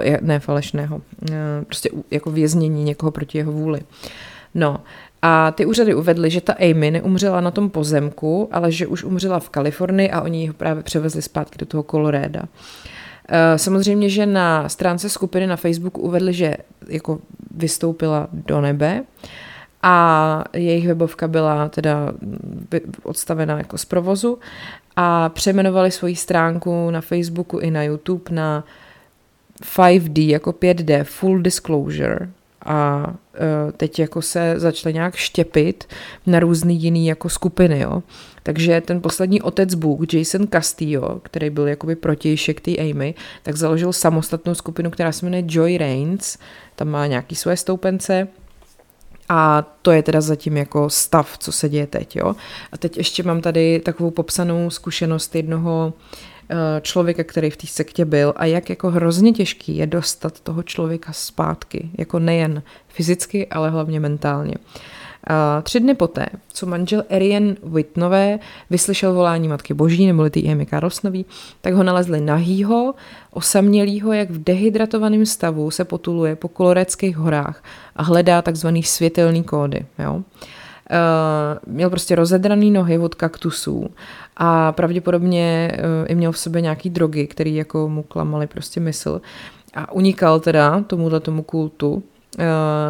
uh, 0.07 0.17
ne 0.21 0.39
falešného, 0.39 0.95
uh, 0.95 1.35
prostě 1.65 1.89
jako 2.11 2.31
věznění 2.31 2.83
někoho 2.83 3.11
proti 3.11 3.37
jeho 3.37 3.51
vůli. 3.51 3.82
No, 4.55 4.79
a 5.21 5.51
ty 5.51 5.65
úřady 5.65 5.95
uvedly, 5.95 6.29
že 6.29 6.41
ta 6.41 6.53
Amy 6.53 6.91
neumřela 6.91 7.41
na 7.41 7.51
tom 7.51 7.69
pozemku, 7.69 8.49
ale 8.51 8.71
že 8.71 8.87
už 8.87 9.03
umřela 9.03 9.39
v 9.39 9.49
Kalifornii 9.49 10.11
a 10.11 10.21
oni 10.21 10.41
ji 10.41 10.53
právě 10.53 10.83
převezli 10.83 11.21
zpátky 11.21 11.57
do 11.57 11.65
toho 11.65 11.83
Koloréda. 11.83 12.43
Eh, 13.29 13.57
samozřejmě, 13.57 14.09
že 14.09 14.25
na 14.25 14.69
stránce 14.69 15.09
skupiny 15.09 15.47
na 15.47 15.55
Facebooku 15.55 16.01
uvedli, 16.01 16.33
že 16.33 16.57
jako 16.87 17.19
vystoupila 17.55 18.27
do 18.31 18.61
nebe 18.61 19.03
a 19.83 20.43
jejich 20.53 20.87
webovka 20.87 21.27
byla 21.27 21.69
teda 21.69 22.13
odstavená 23.03 23.57
jako 23.57 23.77
z 23.77 23.85
provozu 23.85 24.39
a 24.95 25.29
přeměnovali 25.29 25.91
svoji 25.91 26.15
stránku 26.15 26.91
na 26.91 27.01
Facebooku 27.01 27.59
i 27.59 27.71
na 27.71 27.83
YouTube 27.83 28.23
na 28.31 28.63
5D 29.61 30.27
jako 30.27 30.51
5D, 30.51 31.03
Full 31.03 31.41
Disclosure, 31.41 32.29
a 32.65 33.07
uh, 33.07 33.71
teď 33.71 33.99
jako 33.99 34.21
se 34.21 34.53
začaly 34.57 34.93
nějak 34.93 35.15
štěpit 35.15 35.87
na 36.25 36.39
různý 36.39 36.81
jiný 36.81 37.07
jako 37.07 37.29
skupiny, 37.29 37.79
jo. 37.79 38.03
Takže 38.43 38.81
ten 38.81 39.01
poslední 39.01 39.41
otec 39.41 39.75
Bůh, 39.75 40.13
Jason 40.13 40.47
Castillo, 40.47 41.19
který 41.23 41.49
byl 41.49 41.67
jakoby 41.67 41.95
protějšek 41.95 42.61
té 42.61 42.71
Amy, 42.71 43.15
tak 43.43 43.55
založil 43.55 43.93
samostatnou 43.93 44.55
skupinu, 44.55 44.91
která 44.91 45.11
se 45.11 45.25
jmenuje 45.25 45.43
Joy 45.47 45.77
Reigns, 45.77 46.37
tam 46.75 46.87
má 46.87 47.07
nějaký 47.07 47.35
své 47.35 47.57
stoupence, 47.57 48.27
a 49.29 49.61
to 49.81 49.91
je 49.91 50.03
teda 50.03 50.21
zatím 50.21 50.57
jako 50.57 50.89
stav, 50.89 51.37
co 51.37 51.51
se 51.51 51.69
děje 51.69 51.87
teď, 51.87 52.15
jo. 52.15 52.35
A 52.71 52.77
teď 52.77 52.97
ještě 52.97 53.23
mám 53.23 53.41
tady 53.41 53.79
takovou 53.79 54.11
popsanou 54.11 54.69
zkušenost 54.69 55.35
jednoho 55.35 55.93
uh, 55.95 56.32
člověka, 56.81 57.23
který 57.23 57.49
v 57.49 57.57
té 57.57 57.67
sektě 57.67 58.05
byl 58.05 58.33
a 58.35 58.45
jak 58.45 58.69
jako 58.69 58.89
hrozně 58.89 59.33
těžký 59.33 59.77
je 59.77 59.87
dostat 59.87 60.39
toho 60.39 60.63
člověka 60.63 61.13
zpátky, 61.13 61.89
jako 61.97 62.19
nejen 62.19 62.63
fyzicky, 62.87 63.47
ale 63.47 63.69
hlavně 63.69 63.99
mentálně. 63.99 64.55
A 65.27 65.61
tři 65.61 65.79
dny 65.79 65.93
poté, 65.93 66.25
co 66.53 66.65
manžel 66.65 67.03
Arian 67.09 67.55
Whitnové 67.63 68.39
vyslyšel 68.69 69.13
volání 69.13 69.47
Matky 69.47 69.73
Boží, 69.73 70.07
nebo 70.07 70.29
ty 70.29 70.51
Amy 70.51 70.65
Carlsonový, 70.65 71.25
tak 71.61 71.73
ho 71.73 71.83
nalezli 71.83 72.21
nahýho, 72.21 72.93
osamělýho, 73.31 74.13
jak 74.13 74.29
v 74.29 74.43
dehydratovaném 74.43 75.25
stavu 75.25 75.71
se 75.71 75.85
potuluje 75.85 76.35
po 76.35 76.47
koloreckých 76.47 77.17
horách 77.17 77.63
a 77.95 78.03
hledá 78.03 78.41
takzvaný 78.41 78.83
světelný 78.83 79.43
kódy. 79.43 79.85
Jo? 79.99 80.13
Uh, 80.13 81.73
měl 81.73 81.89
prostě 81.89 82.15
rozedraný 82.15 82.71
nohy 82.71 82.97
od 82.97 83.15
kaktusů 83.15 83.89
a 84.37 84.71
pravděpodobně 84.71 85.71
uh, 85.73 86.11
i 86.11 86.15
měl 86.15 86.31
v 86.31 86.39
sobě 86.39 86.61
nějaký 86.61 86.89
drogy, 86.89 87.27
který 87.27 87.55
jako 87.55 87.89
mu 87.89 88.03
klamaly 88.03 88.47
prostě 88.47 88.79
mysl 88.79 89.21
a 89.73 89.91
unikal 89.91 90.39
teda 90.39 90.81
tomuhle 90.81 91.19
tomu 91.19 91.43
kultu 91.43 92.03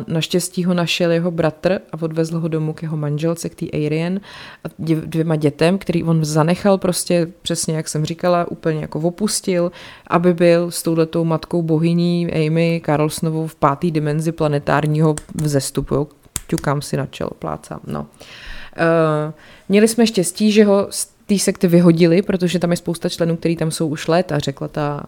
Naštěstí 0.07 0.63
ho 0.65 0.73
našel 0.73 1.12
jeho 1.12 1.31
bratr 1.31 1.79
a 1.91 2.01
odvezl 2.01 2.39
ho 2.39 2.47
domů 2.47 2.73
k 2.73 2.81
jeho 2.83 2.97
manželce, 2.97 3.50
k 3.50 3.55
té 3.55 3.65
Arian 3.73 4.19
a 4.63 4.67
dvěma 5.05 5.35
dětem, 5.35 5.77
který 5.77 6.03
on 6.03 6.25
zanechal 6.25 6.77
prostě 6.77 7.27
přesně, 7.41 7.75
jak 7.75 7.88
jsem 7.88 8.05
říkala, 8.05 8.51
úplně 8.51 8.79
jako 8.79 9.00
opustil, 9.00 9.71
aby 10.07 10.33
byl 10.33 10.71
s 10.71 10.83
touhletou 10.83 11.25
matkou 11.25 11.62
bohyní 11.62 12.33
Amy 12.33 12.81
Carlsonovou 12.85 13.47
v 13.47 13.55
páté 13.55 13.91
dimenzi 13.91 14.31
planetárního 14.31 15.15
vzestupu. 15.35 16.07
Ťukám 16.47 16.81
si 16.81 16.97
na 16.97 17.05
čelo, 17.05 17.29
plácám. 17.39 17.79
No. 17.88 18.00
Uh, 18.00 19.33
měli 19.69 19.88
jsme 19.88 20.07
štěstí, 20.07 20.51
že 20.51 20.65
ho 20.65 20.88
té 21.33 21.39
sekty 21.39 21.67
vyhodili, 21.67 22.21
protože 22.21 22.59
tam 22.59 22.71
je 22.71 22.77
spousta 22.77 23.09
členů, 23.09 23.35
který 23.35 23.55
tam 23.55 23.71
jsou 23.71 23.87
už 23.87 24.07
let 24.07 24.31
a 24.31 24.39
řekla 24.39 24.67
ta 24.67 25.03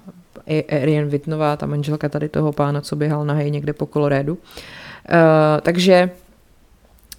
Arian 0.81 1.07
Vitnová, 1.07 1.57
ta 1.57 1.65
manželka 1.65 2.09
tady 2.09 2.29
toho 2.29 2.51
pána, 2.51 2.81
co 2.81 2.95
běhal 2.95 3.25
nahej 3.25 3.51
někde 3.51 3.73
po 3.73 3.85
Kolorédu. 3.85 4.33
Uh, 4.33 4.39
takže 5.61 6.09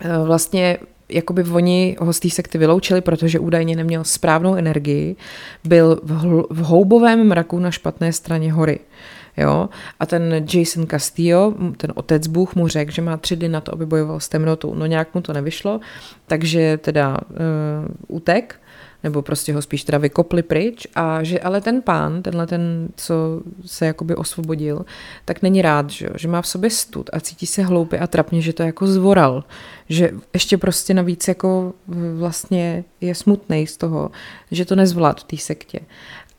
uh, 0.04 0.26
vlastně 0.26 0.78
jakoby 1.08 1.42
oni 1.42 1.96
ho 2.00 2.12
z 2.12 2.20
té 2.20 2.30
sekty 2.30 2.58
vyloučili, 2.58 3.00
protože 3.00 3.38
údajně 3.38 3.76
neměl 3.76 4.04
správnou 4.04 4.54
energii, 4.54 5.16
byl 5.64 6.00
v, 6.02 6.22
hl- 6.22 6.46
v 6.50 6.58
houbovém 6.58 7.28
mraku 7.28 7.58
na 7.58 7.70
špatné 7.70 8.12
straně 8.12 8.52
hory. 8.52 8.78
Jo? 9.36 9.68
A 10.00 10.06
ten 10.06 10.44
Jason 10.54 10.86
Castillo, 10.86 11.54
ten 11.76 11.92
otec 11.94 12.26
Bůh, 12.26 12.54
mu 12.54 12.68
řekl, 12.68 12.90
že 12.90 13.02
má 13.02 13.16
tři 13.16 13.36
dny 13.36 13.48
na 13.48 13.60
to, 13.60 13.72
aby 13.72 13.86
bojoval 13.86 14.20
s 14.20 14.28
temnotou. 14.28 14.74
No 14.74 14.86
nějak 14.86 15.14
mu 15.14 15.20
to 15.20 15.32
nevyšlo, 15.32 15.80
takže 16.26 16.76
teda 16.76 17.16
uh, 17.30 18.16
utek 18.16 18.60
nebo 19.06 19.22
prostě 19.22 19.54
ho 19.54 19.62
spíš 19.62 19.84
teda 19.84 19.98
vykopli 19.98 20.42
pryč. 20.42 20.86
A 20.94 21.22
že 21.22 21.40
ale 21.40 21.60
ten 21.60 21.82
pán, 21.82 22.22
tenhle 22.22 22.46
ten, 22.46 22.88
co 22.96 23.14
se 23.66 23.86
jakoby 23.86 24.14
osvobodil, 24.14 24.84
tak 25.24 25.42
není 25.42 25.62
rád, 25.62 25.90
že, 25.90 26.08
že 26.16 26.28
má 26.28 26.42
v 26.42 26.46
sobě 26.46 26.70
stud 26.70 27.10
a 27.12 27.20
cítí 27.20 27.46
se 27.46 27.62
hloupě 27.62 27.98
a 27.98 28.06
trapně, 28.06 28.42
že 28.42 28.52
to 28.52 28.62
jako 28.62 28.86
zvoral, 28.86 29.44
že 29.88 30.10
ještě 30.34 30.58
prostě 30.58 30.94
navíc 30.94 31.28
jako 31.28 31.72
vlastně 32.14 32.84
je 33.00 33.14
smutný 33.14 33.66
z 33.66 33.76
toho, 33.76 34.10
že 34.50 34.64
to 34.64 34.74
nezvlád 34.76 35.20
v 35.20 35.24
té 35.24 35.36
sektě. 35.36 35.80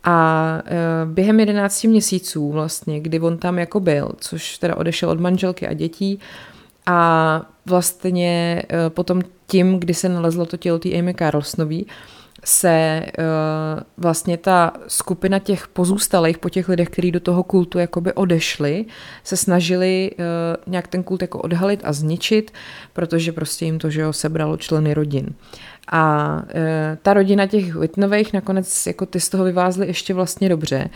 A 0.04 0.18
e, 0.66 1.06
během 1.06 1.40
11 1.40 1.84
měsíců 1.84 2.52
vlastně, 2.52 3.00
kdy 3.00 3.20
on 3.20 3.38
tam 3.38 3.60
jako 3.60 3.80
byl, 3.80 4.12
což 4.20 4.58
teda 4.58 4.76
odešel 4.76 5.10
od 5.10 5.20
manželky 5.20 5.68
a 5.68 5.74
dětí 5.74 6.20
a 6.86 7.42
vlastně 7.66 8.64
e, 8.70 8.90
potom 8.90 9.22
tím, 9.48 9.80
kdy 9.80 9.94
se 9.94 10.10
nalezlo 10.10 10.46
to 10.46 10.58
tělo 10.58 10.80
té 10.80 10.90
Amy 10.90 11.14
Carlsonový, 11.14 11.86
se 12.48 13.06
uh, 13.06 13.84
vlastně 13.98 14.38
ta 14.38 14.74
skupina 14.88 15.40
těch 15.40 15.68
pozůstalých 15.68 16.38
po 16.38 16.50
těch 16.50 16.70
lidech, 16.70 16.90
kteří 16.90 17.12
do 17.12 17.20
toho 17.20 17.44
kultu 17.44 17.80
jakoby 17.80 18.14
odešli, 18.14 18.86
se 19.24 19.38
snažili 19.38 20.12
uh, 20.12 20.72
nějak 20.72 20.88
ten 20.88 21.04
kult 21.04 21.22
jako 21.22 21.40
odhalit 21.40 21.82
a 21.84 21.94
zničit, 21.94 22.52
protože 22.94 23.32
prostě 23.32 23.66
jim 23.66 23.80
to, 23.80 23.90
že 23.90 24.02
jo, 24.02 24.14
sebralo 24.14 24.58
členy 24.58 24.94
rodin. 24.94 25.34
A 25.92 26.36
uh, 26.36 26.52
ta 27.02 27.14
rodina 27.14 27.48
těch 27.48 27.76
Whitnových 27.76 28.34
nakonec 28.34 28.88
jako 28.88 29.06
ty 29.06 29.20
z 29.20 29.30
toho 29.30 29.44
vyvázly 29.44 29.88
ještě 29.88 30.14
vlastně 30.14 30.50
dobře, 30.50 30.90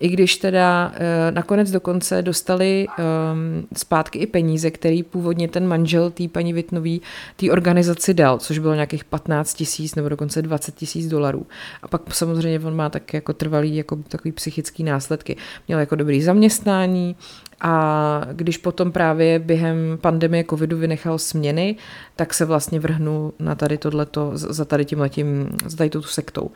i 0.00 0.08
když 0.08 0.36
teda 0.36 0.92
uh, 0.92 1.34
nakonec 1.34 1.70
dokonce 1.70 2.22
dostali 2.22 2.86
um, 2.88 3.66
zpátky 3.76 4.18
i 4.18 4.26
peníze, 4.26 4.70
který 4.70 5.02
původně 5.02 5.48
ten 5.48 5.66
manžel 5.66 6.10
té 6.10 6.28
paní 6.28 6.52
Vitnový 6.52 7.02
té 7.36 7.50
organizaci 7.50 8.14
dal, 8.14 8.38
což 8.38 8.58
bylo 8.58 8.74
nějakých 8.74 9.04
15 9.04 9.54
tisíc 9.54 9.94
nebo 9.94 10.08
dokonce 10.08 10.42
20 10.42 10.74
tisíc 10.74 11.08
dolarů. 11.08 11.46
A 11.82 11.88
pak 11.88 12.14
samozřejmě 12.14 12.60
on 12.60 12.76
má 12.76 12.90
tak 12.90 13.14
jako 13.14 13.32
trvalý 13.32 13.76
jako 13.76 13.96
takový 13.96 14.32
psychický 14.32 14.84
následky. 14.84 15.36
Měl 15.68 15.80
jako 15.80 15.96
dobrý 15.96 16.22
zaměstnání, 16.22 17.16
a 17.60 18.20
když 18.32 18.58
potom 18.58 18.92
právě 18.92 19.38
během 19.38 19.98
pandemie 20.00 20.44
covidu 20.50 20.78
vynechal 20.78 21.18
směny, 21.18 21.76
tak 22.16 22.34
se 22.34 22.44
vlastně 22.44 22.80
vrhnul 22.80 23.32
na 23.38 23.54
tady 23.54 23.78
tohleto, 23.78 24.30
za 24.34 24.64
tady 24.64 24.84
tím 24.84 25.00
letím, 25.00 25.48
za 25.66 25.76
tady 25.76 25.90
tu 25.90 26.02
sektou. 26.02 26.50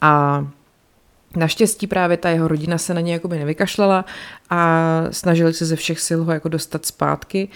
A 0.00 0.44
Naštěstí 1.36 1.86
právě 1.86 2.16
ta 2.16 2.30
jeho 2.30 2.48
rodina 2.48 2.78
se 2.78 2.94
na 2.94 3.00
ně 3.00 3.12
jakoby 3.12 3.38
nevykašlala 3.38 4.04
a 4.50 4.80
snažili 5.10 5.54
se 5.54 5.66
ze 5.66 5.76
všech 5.76 6.00
sil 6.06 6.20
ho 6.24 6.32
jako 6.32 6.48
dostat 6.48 6.86
zpátky 6.86 7.48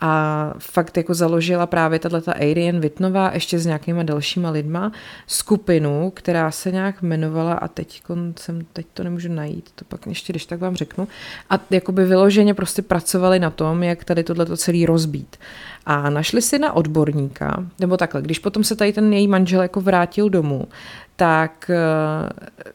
a 0.00 0.54
fakt 0.58 0.96
jako 0.96 1.14
založila 1.14 1.66
právě 1.66 1.98
tato 1.98 2.30
Arian 2.30 2.80
Vitnová 2.80 3.30
ještě 3.34 3.58
s 3.58 3.66
nějakýma 3.66 4.02
dalšíma 4.02 4.50
lidma 4.50 4.92
skupinu, 5.26 6.12
která 6.14 6.50
se 6.50 6.72
nějak 6.72 7.02
jmenovala 7.02 7.54
a 7.54 7.68
teď, 7.68 8.02
jsem, 8.40 8.66
teď 8.72 8.86
to 8.94 9.04
nemůžu 9.04 9.32
najít, 9.32 9.70
to 9.74 9.84
pak 9.84 10.06
ještě 10.06 10.32
když 10.32 10.46
tak 10.46 10.60
vám 10.60 10.76
řeknu. 10.76 11.08
A 11.50 11.60
jakoby 11.70 12.04
vyloženě 12.04 12.54
prostě 12.54 12.82
pracovali 12.82 13.38
na 13.38 13.50
tom, 13.50 13.82
jak 13.82 14.04
tady 14.04 14.24
tohleto 14.24 14.56
celý 14.56 14.86
rozbít. 14.86 15.36
A 15.86 16.10
našli 16.10 16.42
si 16.42 16.58
na 16.58 16.72
odborníka, 16.72 17.66
nebo 17.80 17.96
takhle, 17.96 18.22
když 18.22 18.38
potom 18.38 18.64
se 18.64 18.76
tady 18.76 18.92
ten 18.92 19.12
její 19.12 19.28
manžel 19.28 19.62
jako 19.62 19.80
vrátil 19.80 20.30
domů, 20.30 20.68
tak 21.16 21.70
uh, 21.70 22.30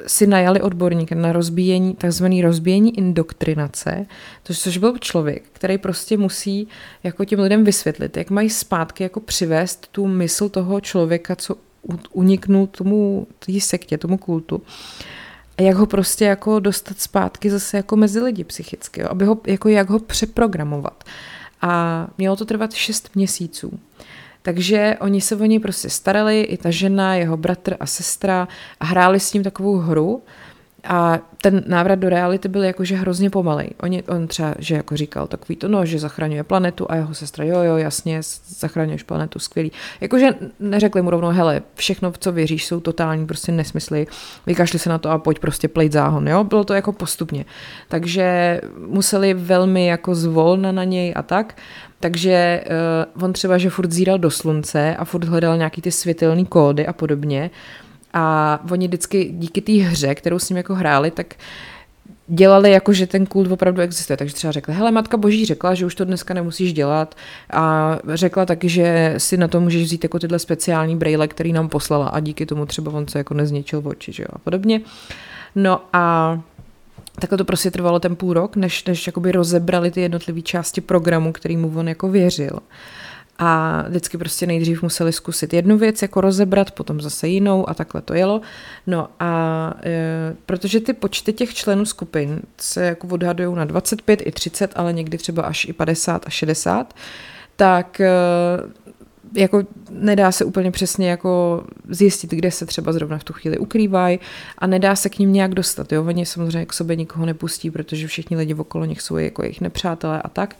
si 0.07 0.27
najali 0.27 0.61
odborníka 0.61 1.15
na 1.15 1.31
rozbíjení, 1.31 1.93
takzvaný 1.93 2.41
rozbíjení 2.41 2.97
indoktrinace, 2.97 4.05
což 4.43 4.77
byl 4.77 4.97
člověk, 4.97 5.43
který 5.51 5.77
prostě 5.77 6.17
musí 6.17 6.67
jako 7.03 7.25
těm 7.25 7.39
lidem 7.39 7.63
vysvětlit, 7.63 8.17
jak 8.17 8.29
mají 8.29 8.49
zpátky 8.49 9.03
jako 9.03 9.19
přivést 9.19 9.87
tu 9.91 10.07
mysl 10.07 10.49
toho 10.49 10.81
člověka, 10.81 11.35
co 11.35 11.55
uniknul 12.11 12.67
tomu 12.67 13.27
tý 13.45 13.61
sektě, 13.61 13.97
tomu 13.97 14.17
kultu. 14.17 14.61
A 15.57 15.61
jak 15.61 15.75
ho 15.75 15.85
prostě 15.85 16.25
jako 16.25 16.59
dostat 16.59 16.99
zpátky 16.99 17.49
zase 17.49 17.77
jako 17.77 17.95
mezi 17.95 18.21
lidi 18.21 18.43
psychicky, 18.43 19.01
jo? 19.01 19.07
aby 19.09 19.25
ho, 19.25 19.37
jako 19.47 19.69
jak 19.69 19.89
ho 19.89 19.99
přeprogramovat. 19.99 21.03
A 21.61 22.07
mělo 22.17 22.35
to 22.35 22.45
trvat 22.45 22.73
šest 22.73 23.09
měsíců. 23.15 23.79
Takže 24.41 24.97
oni 25.01 25.21
se 25.21 25.35
o 25.35 25.45
něj 25.45 25.59
prostě 25.59 25.89
starali, 25.89 26.41
i 26.41 26.57
ta 26.57 26.69
žena, 26.69 27.15
jeho 27.15 27.37
bratr 27.37 27.77
a 27.79 27.85
sestra 27.85 28.47
a 28.79 28.85
hráli 28.85 29.19
s 29.19 29.33
ním 29.33 29.43
takovou 29.43 29.77
hru, 29.77 30.23
a 30.83 31.19
ten 31.41 31.63
návrat 31.67 31.95
do 31.95 32.09
reality 32.09 32.47
byl 32.47 32.63
jakože 32.63 32.95
hrozně 32.95 33.29
pomalej. 33.29 33.69
On, 33.81 33.91
on 34.07 34.27
třeba, 34.27 34.55
že 34.59 34.75
jako 34.75 34.97
říkal 34.97 35.27
takový 35.27 35.55
to, 35.55 35.67
no, 35.67 35.85
že 35.85 35.99
zachraňuje 35.99 36.43
planetu 36.43 36.85
a 36.89 36.95
jeho 36.95 37.13
sestra, 37.13 37.45
jo, 37.45 37.59
jo, 37.61 37.77
jasně, 37.77 38.21
zachraňuješ 38.47 39.03
planetu, 39.03 39.39
skvělý. 39.39 39.71
Jakože 40.01 40.29
neřekli 40.59 41.01
mu 41.01 41.09
rovnou, 41.09 41.29
hele, 41.29 41.61
všechno, 41.75 42.13
co 42.19 42.31
věříš, 42.31 42.65
jsou 42.65 42.79
totální 42.79 43.27
prostě 43.27 43.51
nesmysly, 43.51 44.07
vykašli 44.45 44.79
se 44.79 44.89
na 44.89 44.97
to 44.97 45.09
a 45.09 45.17
pojď 45.17 45.39
prostě 45.39 45.67
plejt 45.67 45.91
záhon, 45.91 46.27
jo. 46.27 46.43
Bylo 46.43 46.63
to 46.63 46.73
jako 46.73 46.93
postupně. 46.93 47.45
Takže 47.87 48.61
museli 48.87 49.33
velmi 49.33 49.87
jako 49.87 50.15
zvolna 50.15 50.71
na 50.71 50.83
něj 50.83 51.13
a 51.15 51.21
tak. 51.21 51.57
Takže 51.99 52.63
uh, 53.15 53.23
on 53.23 53.33
třeba, 53.33 53.57
že 53.57 53.69
furt 53.69 53.91
zíral 53.91 54.19
do 54.19 54.31
slunce 54.31 54.95
a 54.95 55.05
furt 55.05 55.23
hledal 55.23 55.57
nějaký 55.57 55.81
ty 55.81 55.91
světelné 55.91 56.45
kódy 56.45 56.87
a 56.87 56.93
podobně. 56.93 57.49
A 58.13 58.59
oni 58.71 58.87
vždycky 58.87 59.25
díky 59.33 59.61
té 59.61 59.71
hře, 59.71 60.15
kterou 60.15 60.39
s 60.39 60.49
ním 60.49 60.57
jako 60.57 60.75
hráli, 60.75 61.11
tak 61.11 61.35
dělali 62.27 62.71
jako, 62.71 62.93
že 62.93 63.07
ten 63.07 63.25
kult 63.25 63.51
opravdu 63.51 63.81
existuje. 63.81 64.17
Takže 64.17 64.35
třeba 64.35 64.51
řekla, 64.51 64.73
hele, 64.73 64.91
Matka 64.91 65.17
Boží 65.17 65.45
řekla, 65.45 65.73
že 65.73 65.85
už 65.85 65.95
to 65.95 66.05
dneska 66.05 66.33
nemusíš 66.33 66.73
dělat 66.73 67.15
a 67.53 67.97
řekla 68.13 68.45
taky, 68.45 68.69
že 68.69 69.13
si 69.17 69.37
na 69.37 69.47
to 69.47 69.61
můžeš 69.61 69.83
vzít 69.83 70.03
jako 70.03 70.19
tyhle 70.19 70.39
speciální 70.39 70.95
braille, 70.95 71.27
který 71.27 71.53
nám 71.53 71.69
poslala 71.69 72.07
a 72.07 72.19
díky 72.19 72.45
tomu 72.45 72.65
třeba 72.65 72.91
on 72.91 73.07
se 73.07 73.17
jako 73.17 73.33
nezničil 73.33 73.81
v 73.81 73.87
oči, 73.87 74.11
že 74.11 74.23
jo, 74.23 74.27
a 74.33 74.39
podobně. 74.39 74.81
No 75.55 75.81
a 75.93 76.39
takhle 77.19 77.37
to 77.37 77.45
prostě 77.45 77.71
trvalo 77.71 77.99
ten 77.99 78.15
půl 78.15 78.33
rok, 78.33 78.55
než, 78.55 78.85
než 78.85 79.07
jakoby 79.07 79.31
rozebrali 79.31 79.91
ty 79.91 80.01
jednotlivé 80.01 80.41
části 80.41 80.81
programu, 80.81 81.31
který 81.31 81.57
mu 81.57 81.71
on 81.75 81.87
jako 81.87 82.07
věřil. 82.07 82.59
A 83.43 83.83
vždycky 83.87 84.17
prostě 84.17 84.47
nejdřív 84.47 84.83
museli 84.83 85.13
zkusit 85.13 85.53
jednu 85.53 85.77
věc 85.77 86.01
jako 86.01 86.21
rozebrat, 86.21 86.71
potom 86.71 87.01
zase 87.01 87.27
jinou 87.27 87.69
a 87.69 87.73
takhle 87.73 88.01
to 88.01 88.13
jelo. 88.13 88.41
No 88.87 89.09
a 89.19 89.73
e, 89.83 90.35
protože 90.45 90.79
ty 90.79 90.93
počty 90.93 91.33
těch 91.33 91.53
členů 91.53 91.85
skupin 91.85 92.41
se 92.57 92.85
jako 92.85 93.07
odhadují 93.07 93.55
na 93.55 93.65
25 93.65 94.21
i 94.25 94.31
30, 94.31 94.71
ale 94.75 94.93
někdy 94.93 95.17
třeba 95.17 95.43
až 95.43 95.65
i 95.65 95.73
50 95.73 96.23
a 96.27 96.29
60, 96.29 96.93
tak 97.55 98.01
e, 98.01 98.09
jako 99.33 99.63
nedá 99.89 100.31
se 100.31 100.45
úplně 100.45 100.71
přesně 100.71 101.09
jako 101.09 101.63
zjistit, 101.89 102.31
kde 102.31 102.51
se 102.51 102.65
třeba 102.65 102.93
zrovna 102.93 103.17
v 103.17 103.23
tu 103.23 103.33
chvíli 103.33 103.57
ukrývají 103.57 104.19
a 104.57 104.67
nedá 104.67 104.95
se 104.95 105.09
k 105.09 105.19
ním 105.19 105.33
nějak 105.33 105.55
dostat. 105.55 105.91
Jo? 105.91 106.05
Oni 106.05 106.25
samozřejmě 106.25 106.65
k 106.65 106.73
sobě 106.73 106.95
nikoho 106.95 107.25
nepustí, 107.25 107.71
protože 107.71 108.07
všichni 108.07 108.37
lidi 108.37 108.53
okolo 108.53 108.85
nich 108.85 109.01
jsou 109.01 109.17
jako 109.17 109.43
jejich 109.43 109.61
nepřátelé 109.61 110.21
a 110.21 110.29
tak. 110.29 110.55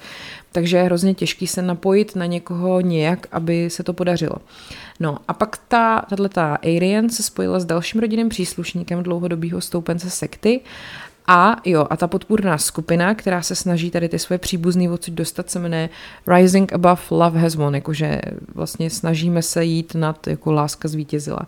Takže 0.52 0.78
je 0.78 0.84
hrozně 0.84 1.14
těžký 1.14 1.48
se 1.48 1.62
napojit 1.62 2.16
na 2.16 2.26
někoho 2.26 2.82
nějak, 2.82 3.28
aby 3.32 3.70
se 3.70 3.84
to 3.84 3.94
podařilo. 3.94 4.36
No 5.00 5.18
a 5.28 5.34
pak 5.34 5.58
ta, 5.68 6.06
tato 6.10 6.42
Arian 6.42 7.10
se 7.10 7.24
spojila 7.24 7.60
s 7.60 7.66
dalším 7.66 8.02
rodinným 8.02 8.30
příslušníkem 8.30 9.04
dlouhodobého 9.04 9.62
stoupence 9.62 10.10
sekty 10.10 10.62
a 11.32 11.56
jo, 11.66 11.88
a 11.90 11.98
ta 11.98 12.08
podpůrná 12.08 12.58
skupina, 12.58 13.16
která 13.16 13.42
se 13.42 13.56
snaží 13.56 13.92
tady 13.92 14.10
ty 14.10 14.20
svoje 14.20 14.38
příbuzný 14.38 14.90
odsud 14.90 15.14
dostat, 15.14 15.50
se 15.50 15.60
jmenuje 15.60 15.90
Rising 16.28 16.74
Above 16.74 17.02
Love 17.12 17.40
Has 17.40 17.56
Won, 17.56 17.76
jakože 17.76 18.22
vlastně 18.56 18.90
snažíme 18.90 19.42
se 19.42 19.64
jít 19.64 19.96
nad, 19.96 20.28
jako 20.28 20.52
láska 20.52 20.88
zvítězila. 20.88 21.40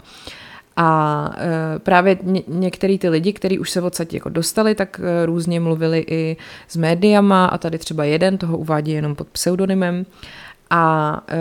A 0.76 1.30
e, 1.38 1.80
právě 1.80 2.17
ně, 2.24 2.43
některý 2.48 3.00
ty 3.00 3.10
lidi, 3.10 3.34
kteří 3.34 3.60
už 3.60 3.69
se 3.69 3.82
odsaď 3.82 4.13
jako 4.13 4.30
dostali, 4.30 4.76
tak 4.76 5.02
e, 5.04 5.26
různě 5.26 5.60
mluvili 5.60 6.06
i 6.08 6.38
s 6.67 6.78
médiama 6.78 7.46
a 7.46 7.58
tady 7.58 7.78
třeba 7.78 8.04
jeden 8.04 8.38
toho 8.38 8.58
uvádí 8.58 8.91
jenom 8.91 9.15
pod 9.15 9.28
pseudonymem 9.28 10.06
a 10.69 11.22
e, 11.30 11.38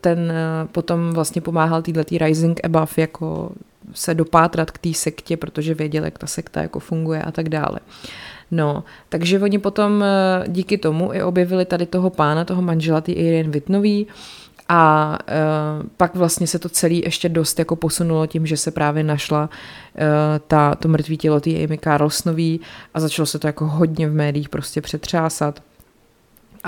ten 0.00 0.32
potom 0.72 1.12
vlastně 1.12 1.40
pomáhal 1.40 1.82
týhletý 1.82 2.18
Rising 2.18 2.60
Above 2.64 2.92
jako 2.96 3.50
se 3.92 4.14
dopátrat 4.14 4.70
k 4.70 4.78
té 4.78 4.94
sektě, 4.94 5.36
protože 5.36 5.74
věděl, 5.74 6.04
jak 6.04 6.18
ta 6.18 6.26
sekta 6.26 6.62
jako 6.62 6.78
funguje 6.78 7.22
a 7.22 7.32
tak 7.32 7.48
dále. 7.48 7.80
No, 8.50 8.84
takže 9.08 9.40
oni 9.40 9.58
potom 9.58 10.04
díky 10.46 10.78
tomu 10.78 11.14
i 11.14 11.22
objevili 11.22 11.64
tady 11.64 11.86
toho 11.86 12.10
pána, 12.10 12.44
toho 12.44 12.62
manžela, 12.62 13.00
ty 13.00 13.12
Irene 13.12 13.50
Vitnový, 13.50 14.06
a 14.68 15.18
uh, 15.28 15.88
pak 15.96 16.14
vlastně 16.14 16.46
se 16.46 16.58
to 16.58 16.68
celé 16.68 16.94
ještě 16.94 17.28
dost 17.28 17.58
jako 17.58 17.76
posunulo 17.76 18.26
tím, 18.26 18.46
že 18.46 18.56
se 18.56 18.70
právě 18.70 19.04
našla 19.04 19.42
uh, 19.42 19.48
ta, 20.46 20.74
to 20.74 20.88
mrtvý 20.88 21.16
tělo 21.16 21.40
té 21.40 21.50
Amy 21.50 21.78
Carlsonový 21.78 22.60
a 22.94 23.00
začalo 23.00 23.26
se 23.26 23.38
to 23.38 23.46
jako 23.46 23.66
hodně 23.66 24.08
v 24.08 24.14
médiích 24.14 24.48
prostě 24.48 24.80
přetřásat 24.80 25.62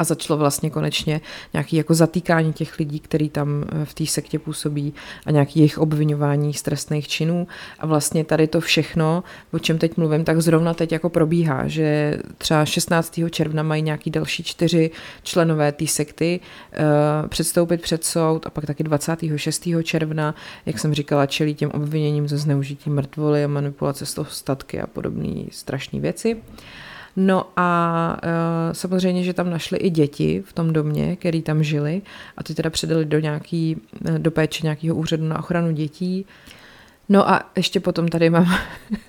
a 0.00 0.04
začalo 0.04 0.38
vlastně 0.38 0.70
konečně 0.70 1.20
nějaký 1.52 1.76
jako 1.76 1.94
zatýkání 1.94 2.52
těch 2.52 2.78
lidí, 2.78 3.00
kteří 3.00 3.28
tam 3.28 3.64
eh, 3.68 3.84
v 3.84 3.94
té 3.94 4.06
sektě 4.06 4.38
působí 4.38 4.94
a 5.26 5.30
nějaký 5.30 5.60
jejich 5.60 5.78
obvinování 5.78 6.54
z 6.54 6.62
trestných 6.62 7.08
činů 7.08 7.46
a 7.78 7.86
vlastně 7.86 8.24
tady 8.24 8.46
to 8.46 8.60
všechno, 8.60 9.22
o 9.52 9.58
čem 9.58 9.78
teď 9.78 9.96
mluvím, 9.96 10.24
tak 10.24 10.40
zrovna 10.40 10.74
teď 10.74 10.92
jako 10.92 11.08
probíhá, 11.08 11.68
že 11.68 12.18
třeba 12.38 12.64
16. 12.64 13.20
června 13.30 13.62
mají 13.62 13.82
nějaký 13.82 14.10
další 14.10 14.42
čtyři 14.42 14.90
členové 15.22 15.72
té 15.72 15.86
sekty 15.86 16.40
uh, 16.40 17.28
předstoupit 17.28 17.82
před 17.82 18.04
soud 18.04 18.46
a 18.46 18.50
pak 18.50 18.66
taky 18.66 18.82
26. 18.82 19.68
června, 19.82 20.34
jak 20.66 20.78
jsem 20.78 20.94
říkala, 20.94 21.26
čelí 21.26 21.54
těm 21.54 21.70
obviněním 21.70 22.28
ze 22.28 22.38
zneužití 22.38 22.90
mrtvoly 22.90 23.44
a 23.44 23.48
manipulace 23.48 24.14
toho 24.14 24.30
statky 24.30 24.80
a 24.80 24.86
podobné 24.86 25.44
strašné 25.50 26.00
věci. 26.00 26.34
Uh, 26.34 26.42
No 27.22 27.46
a 27.56 28.16
uh, 28.24 28.72
samozřejmě, 28.72 29.24
že 29.24 29.34
tam 29.34 29.50
našli 29.50 29.78
i 29.78 29.90
děti 29.90 30.42
v 30.46 30.52
tom 30.52 30.72
domě, 30.72 31.16
který 31.16 31.42
tam 31.42 31.62
žili 31.62 32.02
a 32.36 32.42
ty 32.42 32.54
teda 32.54 32.70
předali 32.70 33.04
do 33.04 33.18
nějaký, 33.18 33.76
eh, 34.08 34.18
do 34.18 34.30
péče 34.30 34.60
nějakého 34.62 34.96
úřadu 34.96 35.24
na 35.24 35.38
ochranu 35.38 35.72
dětí. 35.72 36.26
No 37.08 37.30
a 37.30 37.50
ještě 37.56 37.80
potom 37.80 38.08
tady 38.08 38.30
mám, 38.30 38.46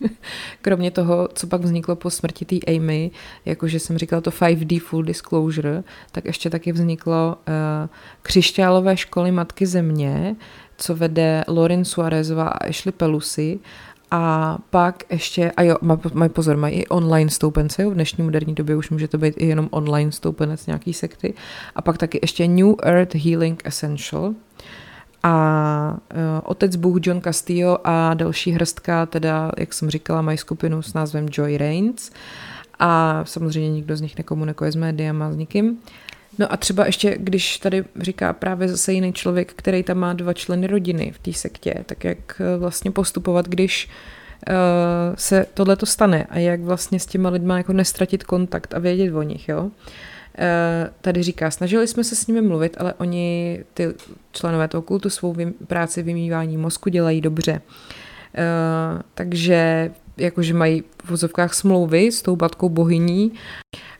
kromě 0.62 0.92
toho, 0.92 1.30
co 1.34 1.48
pak 1.48 1.62
vzniklo 1.62 1.96
po 1.96 2.10
smrti 2.10 2.46
té 2.46 2.56
Amy, 2.76 3.12
jakože 3.46 3.80
jsem 3.80 3.98
říkala 3.98 4.22
to 4.22 4.32
5D 4.32 4.80
full 4.80 5.04
disclosure, 5.04 5.84
tak 6.12 6.26
ještě 6.26 6.50
taky 6.50 6.72
vzniklo 6.72 7.36
uh, 7.48 7.90
křišťálové 8.22 8.98
školy 8.98 9.32
Matky 9.32 9.66
Země, 9.66 10.36
co 10.78 10.96
vede 10.96 11.44
Lauren 11.48 11.86
Suarezová 11.86 12.48
a 12.48 12.68
Ashley 12.68 12.92
Pelusi 12.92 13.60
a 14.12 14.58
pak 14.70 15.04
ještě, 15.10 15.52
a 15.52 15.62
jo, 15.62 15.78
mají 16.14 16.30
pozor, 16.30 16.58
mají 16.58 16.76
i 16.76 16.88
online 16.88 17.30
stoupence, 17.30 17.84
jo, 17.84 17.92
v 17.92 17.94
dnešní 17.94 18.24
moderní 18.24 18.56
době 18.56 18.76
už 18.76 18.90
může 18.90 19.08
to 19.08 19.18
být 19.18 19.34
i 19.38 19.46
jenom 19.46 19.68
online 19.72 20.12
stoupenec 20.12 20.68
nějaký 20.68 20.94
sekty. 20.94 21.34
A 21.76 21.82
pak 21.82 21.98
taky 21.98 22.20
ještě 22.22 22.48
New 22.48 22.74
Earth 22.84 23.16
Healing 23.16 23.62
Essential. 23.66 24.34
A 25.24 25.98
uh, 26.14 26.18
otec 26.44 26.76
Bůh 26.76 26.98
John 27.02 27.22
Castillo 27.22 27.88
a 27.88 28.14
další 28.14 28.52
hrstka, 28.52 29.06
teda, 29.06 29.52
jak 29.58 29.74
jsem 29.74 29.90
říkala, 29.90 30.22
mají 30.22 30.38
skupinu 30.38 30.82
s 30.82 30.94
názvem 30.94 31.28
Joy 31.32 31.58
Reigns. 31.58 32.12
A 32.80 33.22
samozřejmě 33.26 33.70
nikdo 33.70 33.96
z 33.96 34.02
nich 34.02 34.18
nekomunikuje 34.18 34.72
s 34.72 34.76
médiama, 34.76 35.32
s 35.32 35.36
nikým. 35.36 35.78
No 36.40 36.54
a 36.54 36.58
třeba 36.58 36.86
ještě, 36.86 37.18
když 37.20 37.58
tady 37.58 37.84
říká 38.00 38.34
právě 38.34 38.68
zase 38.68 38.94
jiný 38.94 39.14
člověk, 39.14 39.54
který 39.54 39.84
tam 39.84 39.98
má 39.98 40.14
dva 40.14 40.34
členy 40.34 40.68
rodiny 40.68 41.12
v 41.12 41.20
té 41.20 41.34
sektě, 41.34 41.84
tak 41.86 42.04
jak 42.04 42.42
eh, 42.42 42.58
vlastně 42.58 42.92
postupovat, 42.92 43.48
když 43.48 43.90
uh, 44.50 44.56
se 45.16 45.46
tohle 45.54 45.76
to 45.76 45.86
stane 45.86 46.28
a 46.30 46.40
jak 46.40 46.62
vlastně 46.62 47.00
s 47.00 47.06
těma 47.06 47.30
lidma 47.30 47.58
jako 47.58 47.74
nestratit 47.74 48.24
kontakt 48.24 48.74
a 48.74 48.80
vědět 48.80 49.14
o 49.14 49.22
nich, 49.22 49.50
jo. 49.50 49.64
Uh, 49.64 49.72
tady 51.02 51.24
říká, 51.24 51.52
snažili 51.52 51.88
jsme 51.88 52.04
se 52.04 52.16
s 52.16 52.28
nimi 52.28 52.42
mluvit, 52.42 52.78
ale 52.80 52.94
oni, 52.94 53.60
ty 53.74 53.88
členové 54.32 54.68
toho 54.68 54.82
kultu, 54.82 55.10
svou 55.10 55.36
práci 55.68 56.04
vymývání 56.04 56.58
mozku 56.58 56.90
dělají 56.90 57.22
dobře. 57.22 57.62
Takže 59.14 59.92
jakože 60.18 60.54
mají 60.54 60.84
v 61.04 61.10
vozovkách 61.10 61.54
smlouvy 61.54 62.12
s 62.12 62.22
tou 62.22 62.36
batkou 62.36 62.70
bohyní, 62.70 63.32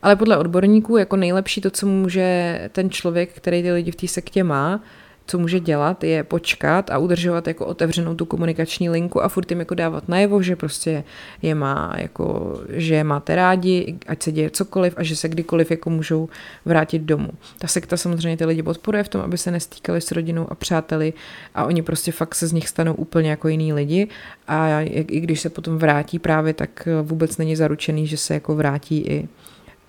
ale 0.02 0.16
podle 0.16 0.38
odborníků 0.38 0.98
jako 0.98 1.16
nejlepší 1.16 1.62
to, 1.62 1.72
co 1.72 1.88
může 1.88 2.60
ten 2.72 2.90
člověk, 2.90 3.34
který 3.34 3.62
ty 3.62 3.72
lidi 3.72 3.92
v 3.92 3.96
té 3.96 4.08
sektě 4.08 4.44
má, 4.44 4.84
co 5.26 5.38
může 5.38 5.60
dělat, 5.60 6.04
je 6.04 6.24
počkat 6.24 6.90
a 6.90 6.98
udržovat 6.98 7.48
jako 7.48 7.66
otevřenou 7.66 8.16
tu 8.16 8.26
komunikační 8.26 8.90
linku 8.90 9.24
a 9.24 9.30
furt 9.30 9.52
jim 9.52 9.60
jako 9.60 9.76
dávat 9.76 10.10
najevo, 10.10 10.42
že 10.42 10.56
prostě 10.56 11.04
je 11.42 11.56
má, 11.56 11.94
jako, 11.98 12.58
že 12.70 12.96
je 12.96 13.04
máte 13.04 13.36
rádi, 13.36 13.96
ať 14.08 14.24
se 14.24 14.32
děje 14.32 14.50
cokoliv 14.50 14.94
a 14.98 15.04
že 15.04 15.16
se 15.16 15.30
kdykoliv 15.30 15.72
jako 15.72 15.90
můžou 15.90 16.30
vrátit 16.66 17.02
domů. 17.02 17.30
Ta 17.58 17.68
sekta 17.68 17.98
samozřejmě 17.98 18.38
ty 18.38 18.46
lidi 18.46 18.64
podporuje 18.64 19.04
v 19.04 19.10
tom, 19.10 19.22
aby 19.22 19.38
se 19.38 19.52
nestýkali 19.52 20.02
s 20.02 20.12
rodinou 20.12 20.52
a 20.52 20.56
přáteli 20.56 21.14
a 21.56 21.66
oni 21.66 21.82
prostě 21.82 22.12
fakt 22.12 22.36
se 22.36 22.48
z 22.48 22.54
nich 22.54 22.70
stanou 22.70 22.94
úplně 22.94 23.30
jako 23.30 23.48
jiný 23.48 23.74
lidi 23.74 24.08
a 24.48 24.82
i 24.82 25.20
když 25.20 25.42
se 25.42 25.50
potom 25.50 25.78
vrátí 25.78 26.20
právě, 26.20 26.54
tak 26.54 26.88
vůbec 27.02 27.38
není 27.38 27.56
zaručený, 27.56 28.08
že 28.08 28.18
se 28.18 28.34
jako 28.34 28.56
vrátí 28.56 28.98
i 28.98 29.28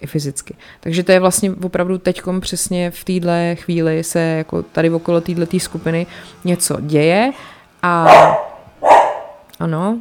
i 0.02 0.06
fyzicky. 0.06 0.54
Takže 0.80 1.02
to 1.02 1.12
je 1.12 1.20
vlastně 1.20 1.50
opravdu 1.50 1.98
teďkom 1.98 2.40
přesně 2.40 2.90
v 2.90 3.04
téhle 3.04 3.54
chvíli 3.54 4.04
se 4.04 4.20
jako 4.20 4.62
tady 4.62 4.90
okolo 4.90 5.20
téhle 5.20 5.46
skupiny 5.58 6.06
něco 6.44 6.76
děje 6.80 7.32
a 7.82 8.06
ano, 9.60 9.98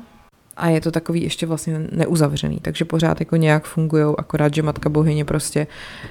a 0.58 0.68
je 0.70 0.82
to 0.82 0.92
takový 0.92 1.24
ještě 1.24 1.46
vlastně 1.46 1.80
neuzavřený, 1.92 2.60
takže 2.62 2.86
pořád 2.86 3.20
jako 3.20 3.36
nějak 3.36 3.66
fungují, 3.66 4.16
akorát, 4.18 4.54
že 4.54 4.62
matka 4.62 4.90
bohyně 4.90 5.26
prostě 5.26 5.68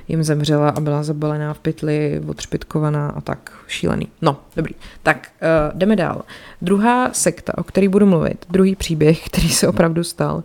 jim 0.08 0.22
zemřela 0.22 0.68
a 0.68 0.80
byla 0.80 1.02
zabalená 1.02 1.54
v 1.54 1.58
pytli, 1.58 2.20
odšpitkovaná 2.26 3.08
a 3.08 3.20
tak 3.20 3.52
šílený. 3.68 4.08
No, 4.22 4.36
dobrý. 4.56 4.74
Tak 5.02 5.28
uh, 5.42 5.78
jdeme 5.78 5.96
dál. 5.96 6.22
Druhá 6.62 7.12
sekta, 7.12 7.58
o 7.58 7.62
který 7.62 7.88
budu 7.88 8.06
mluvit, 8.06 8.46
druhý 8.50 8.76
příběh, 8.76 9.26
který 9.26 9.48
se 9.48 9.68
opravdu 9.68 10.04
stal, 10.04 10.36
uh, 10.36 10.42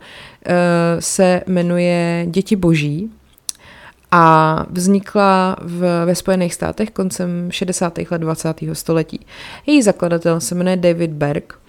se 1.00 1.42
jmenuje 1.48 2.26
Děti 2.30 2.56
boží 2.56 3.12
a 4.18 4.66
vznikla 4.70 5.56
v, 5.62 6.06
ve 6.06 6.16
Spojených 6.16 6.54
státech 6.54 6.92
koncem 6.92 7.52
60. 7.52 7.98
let 8.12 8.18
20. 8.18 8.60
století. 8.74 9.26
Její 9.66 9.82
zakladatel 9.82 10.40
se 10.40 10.56
jmenuje 10.56 10.78
David 10.78 11.12
Berg 11.12 11.60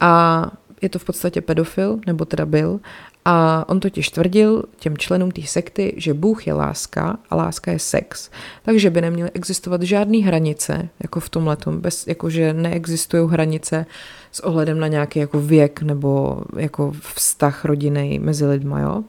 a 0.00 0.44
je 0.82 0.88
to 0.88 0.98
v 0.98 1.04
podstatě 1.04 1.40
pedofil, 1.40 1.98
nebo 2.06 2.24
teda 2.24 2.46
byl, 2.46 2.80
a 3.24 3.64
on 3.68 3.80
totiž 3.80 4.08
tvrdil 4.08 4.62
těm 4.78 4.98
členům 4.98 5.30
té 5.30 5.42
sekty, 5.42 5.94
že 5.96 6.14
Bůh 6.14 6.46
je 6.46 6.52
láska 6.52 7.18
a 7.30 7.36
láska 7.36 7.72
je 7.72 7.78
sex. 7.78 8.30
Takže 8.62 8.90
by 8.90 9.00
neměly 9.00 9.30
existovat 9.34 9.82
žádné 9.82 10.18
hranice, 10.18 10.88
jako 11.02 11.20
v 11.20 11.28
tom 11.28 11.46
letom, 11.46 11.80
bez, 11.80 12.06
jako 12.06 12.30
že 12.30 12.52
neexistují 12.52 13.28
hranice 13.30 13.86
s 14.32 14.40
ohledem 14.40 14.80
na 14.80 14.88
nějaký 14.88 15.18
jako 15.18 15.40
věk 15.40 15.82
nebo 15.82 16.42
jako 16.56 16.92
vztah 17.14 17.64
rodiny 17.64 18.18
mezi 18.22 18.46
lidma, 18.46 18.80
jo. 18.80 19.04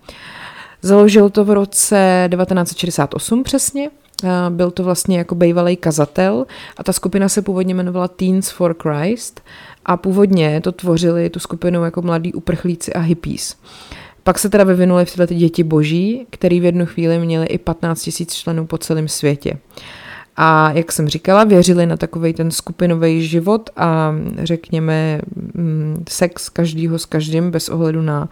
Založil 0.82 1.30
to 1.30 1.46
v 1.46 1.50
roce 1.50 2.30
1968 2.32 3.44
přesně. 3.44 3.90
Byl 4.50 4.72
to 4.72 4.84
vlastně 4.84 5.18
jako 5.18 5.36
bývalý 5.36 5.76
kazatel 5.76 6.46
a 6.78 6.84
ta 6.84 6.94
skupina 6.94 7.30
se 7.30 7.42
původně 7.42 7.74
jmenovala 7.74 8.08
Teens 8.08 8.50
for 8.50 8.76
Christ 8.82 9.42
a 9.86 9.98
původně 9.98 10.62
to 10.62 10.72
tvořili 10.72 11.30
tu 11.30 11.40
skupinu 11.40 11.84
jako 11.84 12.02
mladí 12.02 12.34
uprchlíci 12.34 12.94
a 12.94 13.00
hippies. 13.00 13.56
Pak 14.24 14.40
se 14.40 14.50
teda 14.50 14.64
vyvinuli 14.64 15.06
v 15.06 15.12
tyhle 15.12 15.28
ty 15.28 15.36
děti 15.36 15.64
boží, 15.64 16.28
který 16.30 16.60
v 16.60 16.66
jednu 16.66 16.86
chvíli 16.86 17.20
měli 17.20 17.46
i 17.46 17.58
15 17.58 18.10
000 18.20 18.28
členů 18.32 18.66
po 18.66 18.78
celém 18.78 19.08
světě. 19.08 19.58
A 20.36 20.72
jak 20.72 20.92
jsem 20.92 21.08
říkala, 21.08 21.44
věřili 21.44 21.86
na 21.86 21.98
takový 21.98 22.34
ten 22.34 22.52
skupinový 22.52 23.28
život 23.28 23.70
a 23.78 24.16
řekněme 24.44 25.20
mm, 25.54 26.04
sex 26.10 26.50
každýho 26.50 27.00
s 27.00 27.06
každým 27.06 27.52
bez 27.52 27.70
ohledu 27.70 28.02
na 28.02 28.30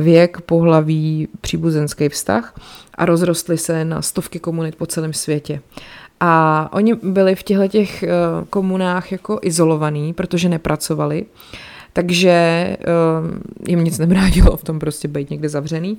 věk, 0.00 0.40
pohlaví, 0.40 1.28
příbuzenský 1.40 2.08
vztah 2.08 2.54
a 2.94 3.04
rozrostly 3.04 3.58
se 3.58 3.84
na 3.84 4.02
stovky 4.02 4.38
komunit 4.38 4.76
po 4.76 4.86
celém 4.86 5.12
světě. 5.12 5.60
A 6.20 6.68
oni 6.72 6.94
byli 6.94 7.34
v 7.34 7.42
těchto 7.42 7.68
těch 7.68 8.02
eh, 8.02 8.08
komunách 8.50 9.12
jako 9.12 9.38
izolovaní, 9.42 10.12
protože 10.12 10.48
nepracovali, 10.48 11.26
takže 11.92 12.30
eh, 12.30 12.76
jim 13.68 13.84
nic 13.84 13.98
nebránilo 13.98 14.56
v 14.56 14.64
tom 14.64 14.78
prostě 14.78 15.08
být 15.08 15.30
někde 15.30 15.48
zavřený. 15.48 15.98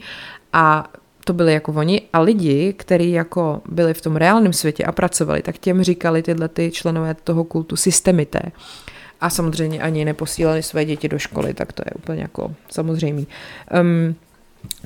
A 0.54 0.90
to 1.26 1.34
byli 1.34 1.54
jako 1.54 1.72
oni 1.72 2.02
a 2.14 2.20
lidi, 2.20 2.74
kteří 2.78 3.12
jako 3.12 3.62
byli 3.70 3.94
v 3.94 4.02
tom 4.02 4.16
reálném 4.16 4.54
světě 4.54 4.84
a 4.84 4.92
pracovali, 4.92 5.42
tak 5.42 5.58
těm 5.58 5.84
říkali 5.84 6.24
tyhle 6.24 6.48
ty 6.48 6.72
členové 6.72 7.14
toho 7.14 7.44
kultu 7.44 7.76
systemité 7.76 8.42
a 9.22 9.30
samozřejmě 9.30 9.82
ani 9.82 10.06
neposílali 10.06 10.64
své 10.64 10.86
děti 10.86 11.10
do 11.10 11.20
školy, 11.20 11.54
tak 11.54 11.74
to 11.74 11.84
je 11.86 11.92
úplně 11.96 12.22
jako 12.22 12.56
samozřejmý. 12.72 13.28
Um, 13.82 14.16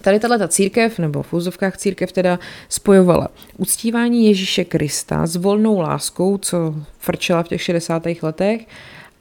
Tady 0.01 0.19
tato 0.19 0.47
církev, 0.47 0.99
nebo 0.99 1.23
v 1.23 1.33
úzovkách 1.33 1.77
církev 1.77 2.11
teda 2.11 2.39
spojovala 2.69 3.27
uctívání 3.57 4.27
Ježíše 4.27 4.65
Krista 4.65 5.25
s 5.27 5.35
volnou 5.35 5.79
láskou, 5.79 6.37
co 6.37 6.75
frčela 6.97 7.43
v 7.43 7.47
těch 7.47 7.61
60. 7.61 8.03
letech, 8.21 8.61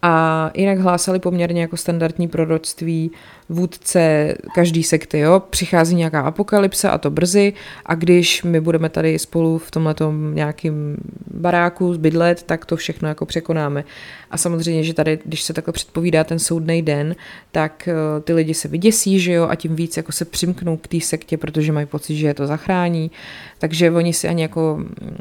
A 0.03 0.51
jinak 0.55 0.79
hlásali 0.79 1.19
poměrně 1.19 1.61
jako 1.61 1.77
standardní 1.77 2.29
proroctví 2.29 3.11
vůdce 3.49 4.35
každý 4.55 4.83
sekty, 4.83 5.19
jo. 5.19 5.43
Přichází 5.51 5.95
nějaká 5.95 6.21
apokalypsa 6.21 6.91
a 6.91 6.99
to 6.99 7.11
brzy 7.11 7.53
a 7.87 7.95
když 7.95 8.43
my 8.43 8.61
budeme 8.61 8.89
tady 8.89 9.19
spolu 9.19 9.59
v 9.59 9.71
tomhle 9.71 9.95
nějakým 10.33 10.97
baráku 11.35 11.99
bydlet, 11.99 12.43
tak 12.43 12.67
to 12.67 12.77
všechno 12.77 13.09
jako 13.09 13.27
překonáme. 13.27 13.85
A 14.31 14.37
samozřejmě, 14.37 14.85
že 14.85 14.95
tady, 14.95 15.19
když 15.25 15.43
se 15.43 15.53
takhle 15.53 15.73
předpovídá 15.73 16.25
ten 16.25 16.39
soudný 16.39 16.83
den, 16.83 17.17
tak 17.53 17.89
uh, 17.89 18.23
ty 18.23 18.33
lidi 18.33 18.55
se 18.55 18.69
vyděsí, 18.69 19.21
že 19.21 19.33
jo, 19.33 19.49
a 19.49 19.55
tím 19.55 19.77
víc 19.77 19.97
jako 19.97 20.13
se 20.13 20.25
přimknou 20.25 20.77
k 20.77 20.89
té 20.89 21.01
sektě, 21.01 21.37
protože 21.37 21.73
mají 21.73 21.87
pocit, 21.87 22.17
že 22.17 22.27
je 22.27 22.35
to 22.35 22.47
zachrání. 22.47 23.11
Takže 23.59 23.91
oni 23.91 24.13
si 24.13 24.29
ani 24.29 24.43
jako 24.43 24.77
mm, 24.79 25.17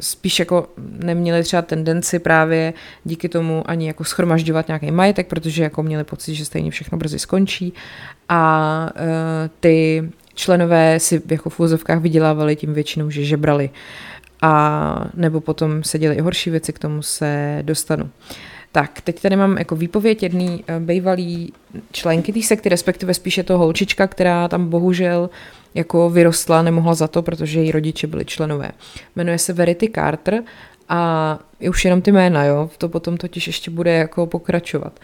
spíš 0.00 0.38
jako 0.38 0.68
neměli 0.98 1.42
třeba 1.42 1.62
tendenci 1.62 2.18
právě 2.18 2.72
díky 3.04 3.28
tomu 3.28 3.70
ani 3.70 3.86
jako 3.86 4.04
schromažďovat 4.04 4.68
nějaký 4.68 4.90
majetek, 4.90 5.26
protože 5.26 5.62
jako 5.62 5.82
měli 5.82 6.04
pocit, 6.04 6.34
že 6.34 6.44
stejně 6.44 6.70
všechno 6.70 6.98
brzy 6.98 7.18
skončí 7.18 7.61
a 8.28 8.90
uh, 8.94 9.02
ty 9.60 10.10
členové 10.34 11.00
si 11.00 11.22
jako 11.30 11.50
v 11.50 11.60
úzovkách 11.60 12.00
vydělávali 12.00 12.56
tím 12.56 12.74
většinou, 12.74 13.10
že 13.10 13.24
žebrali 13.24 13.70
a 14.42 15.04
nebo 15.14 15.40
potom 15.40 15.84
se 15.84 15.98
děly 15.98 16.16
i 16.16 16.20
horší 16.20 16.50
věci, 16.50 16.72
k 16.72 16.78
tomu 16.78 17.02
se 17.02 17.58
dostanu. 17.62 18.10
Tak, 18.72 19.00
teď 19.00 19.20
tady 19.20 19.36
mám 19.36 19.58
jako 19.58 19.76
výpověď 19.76 20.22
jedný 20.22 20.48
uh, 20.48 20.84
bývalý 20.84 21.52
členky 21.92 22.32
té 22.32 22.42
sekty, 22.42 22.68
respektive 22.68 23.14
spíše 23.14 23.42
to 23.42 23.58
holčička, 23.58 24.06
která 24.06 24.48
tam 24.48 24.68
bohužel 24.68 25.30
jako 25.74 26.10
vyrostla, 26.10 26.62
nemohla 26.62 26.94
za 26.94 27.08
to, 27.08 27.22
protože 27.22 27.60
její 27.60 27.72
rodiče 27.72 28.06
byli 28.06 28.24
členové. 28.24 28.70
Jmenuje 29.16 29.38
se 29.38 29.52
Verity 29.52 29.90
Carter 29.94 30.42
a 30.94 31.38
už 31.68 31.84
jenom 31.84 32.02
ty 32.02 32.12
jména, 32.12 32.44
jo, 32.44 32.70
to 32.78 32.88
potom 32.88 33.16
totiž 33.16 33.46
ještě 33.46 33.70
bude 33.70 33.92
jako 33.92 34.26
pokračovat. 34.26 35.00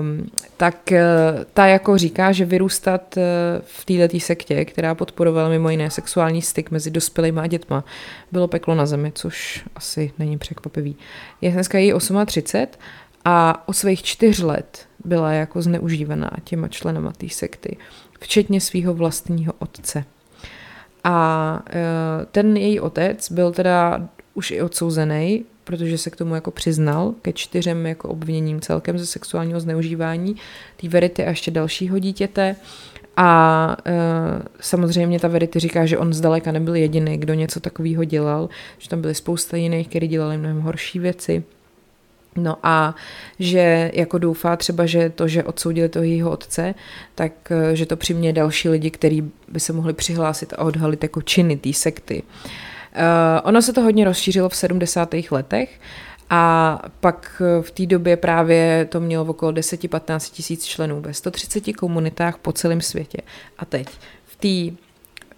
Um, 0.00 0.30
tak 0.56 0.76
uh, 0.92 0.98
ta 1.52 1.66
jako 1.66 1.98
říká, 1.98 2.32
že 2.32 2.44
vyrůstat 2.44 3.16
uh, 3.16 3.22
v 3.62 3.84
této 3.84 4.20
sektě, 4.20 4.64
která 4.64 4.94
podporovala 4.94 5.48
mimo 5.48 5.70
jiné 5.70 5.90
sexuální 5.90 6.42
styk 6.42 6.70
mezi 6.70 6.90
dospělými 6.90 7.40
a 7.40 7.46
dětma, 7.46 7.84
bylo 8.32 8.48
peklo 8.48 8.74
na 8.74 8.86
zemi, 8.86 9.12
což 9.14 9.64
asi 9.76 10.12
není 10.18 10.38
překvapivý. 10.38 10.96
Je 11.40 11.50
dneska 11.50 11.78
jí 11.78 11.92
38 12.26 12.78
a 13.24 13.62
od 13.68 13.72
svých 13.72 14.02
čtyř 14.02 14.40
let 14.40 14.86
byla 15.04 15.32
jako 15.32 15.62
zneužívaná 15.62 16.30
těma 16.44 16.68
členama 16.68 17.12
té 17.12 17.28
sekty, 17.28 17.76
včetně 18.20 18.60
svého 18.60 18.94
vlastního 18.94 19.52
otce. 19.58 20.04
A 21.04 21.60
uh, 21.66 22.24
ten 22.32 22.56
její 22.56 22.80
otec 22.80 23.32
byl 23.32 23.52
teda 23.52 24.08
už 24.38 24.50
i 24.50 24.62
odsouzený, 24.62 25.44
protože 25.64 25.98
se 25.98 26.10
k 26.10 26.16
tomu 26.16 26.34
jako 26.34 26.50
přiznal 26.50 27.14
ke 27.22 27.32
čtyřem 27.32 27.86
jako 27.86 28.08
obviněním 28.08 28.60
celkem 28.60 28.98
ze 28.98 29.06
sexuálního 29.06 29.60
zneužívání 29.60 30.36
té 30.80 30.88
Verity 30.88 31.24
a 31.24 31.28
ještě 31.28 31.50
dalšího 31.50 31.98
dítěte. 31.98 32.56
A 33.16 33.76
e, 33.86 33.92
samozřejmě 34.60 35.20
ta 35.20 35.28
Verity 35.28 35.58
říká, 35.58 35.86
že 35.86 35.98
on 35.98 36.12
zdaleka 36.12 36.52
nebyl 36.52 36.74
jediný, 36.74 37.18
kdo 37.18 37.34
něco 37.34 37.60
takového 37.60 38.04
dělal, 38.04 38.48
že 38.78 38.88
tam 38.88 39.00
byly 39.00 39.14
spousta 39.14 39.56
jiných, 39.56 39.88
kteří 39.88 40.08
dělali 40.08 40.38
mnohem 40.38 40.60
horší 40.60 40.98
věci. 40.98 41.42
No 42.36 42.56
a 42.62 42.94
že 43.38 43.90
jako 43.94 44.18
doufá 44.18 44.56
třeba, 44.56 44.86
že 44.86 45.10
to, 45.10 45.28
že 45.28 45.44
odsoudili 45.44 45.88
toho 45.88 46.02
jejího 46.02 46.30
otce, 46.30 46.74
tak 47.14 47.32
e, 47.50 47.76
že 47.76 47.86
to 47.86 47.96
přiměje 47.96 48.32
další 48.32 48.68
lidi, 48.68 48.90
kteří 48.90 49.30
by 49.48 49.60
se 49.60 49.72
mohli 49.72 49.92
přihlásit 49.92 50.52
a 50.52 50.58
odhalit 50.58 51.02
jako 51.02 51.22
činy 51.22 51.56
té 51.56 51.72
sekty. 51.72 52.22
Uh, 52.22 52.50
ono 53.42 53.62
se 53.62 53.72
to 53.72 53.80
hodně 53.80 54.04
rozšířilo 54.04 54.48
v 54.48 54.56
70. 54.56 55.14
letech 55.30 55.80
a 56.30 56.82
pak 57.00 57.42
eh, 57.44 57.62
v 57.62 57.70
té 57.70 57.86
době 57.86 58.16
právě 58.16 58.86
to 58.90 59.00
mělo 59.00 59.24
okolo 59.24 59.52
10-15 59.52 60.32
tisíc 60.32 60.64
členů 60.64 61.00
ve 61.00 61.14
130 61.14 61.72
komunitách 61.72 62.38
po 62.38 62.52
celém 62.52 62.80
světě. 62.80 63.18
A 63.58 63.64
teď 63.64 63.88
v 64.24 64.36
té 64.36 64.76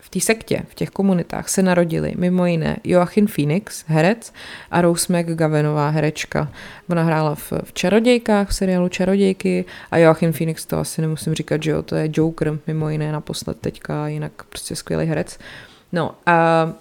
v 0.02 0.12
té 0.12 0.20
sektě, 0.20 0.62
v 0.68 0.74
těch 0.74 0.90
komunitách 0.90 1.48
se 1.48 1.62
narodili 1.62 2.14
mimo 2.16 2.46
jiné 2.46 2.76
Joachim 2.84 3.26
Phoenix, 3.26 3.84
herec, 3.86 4.32
a 4.70 4.80
Rose 4.80 5.12
McGowanová, 5.12 5.88
herečka. 5.88 6.52
Ona 6.88 7.02
hrála 7.02 7.34
v, 7.34 7.52
v 7.64 7.72
Čarodějkách, 7.72 8.48
v 8.48 8.54
seriálu 8.54 8.88
Čarodějky 8.88 9.64
a 9.90 9.98
Joachim 9.98 10.32
Phoenix, 10.32 10.66
to 10.66 10.78
asi 10.78 11.00
nemusím 11.00 11.34
říkat, 11.34 11.62
že 11.62 11.70
jo, 11.70 11.82
to 11.82 11.94
je 11.94 12.10
Joker, 12.12 12.58
mimo 12.66 12.88
jiné 12.88 13.12
naposled 13.12 13.58
teďka, 13.60 14.08
jinak 14.08 14.32
prostě 14.48 14.76
skvělý 14.76 15.06
herec. 15.06 15.38
No 15.92 16.14
a 16.26 16.72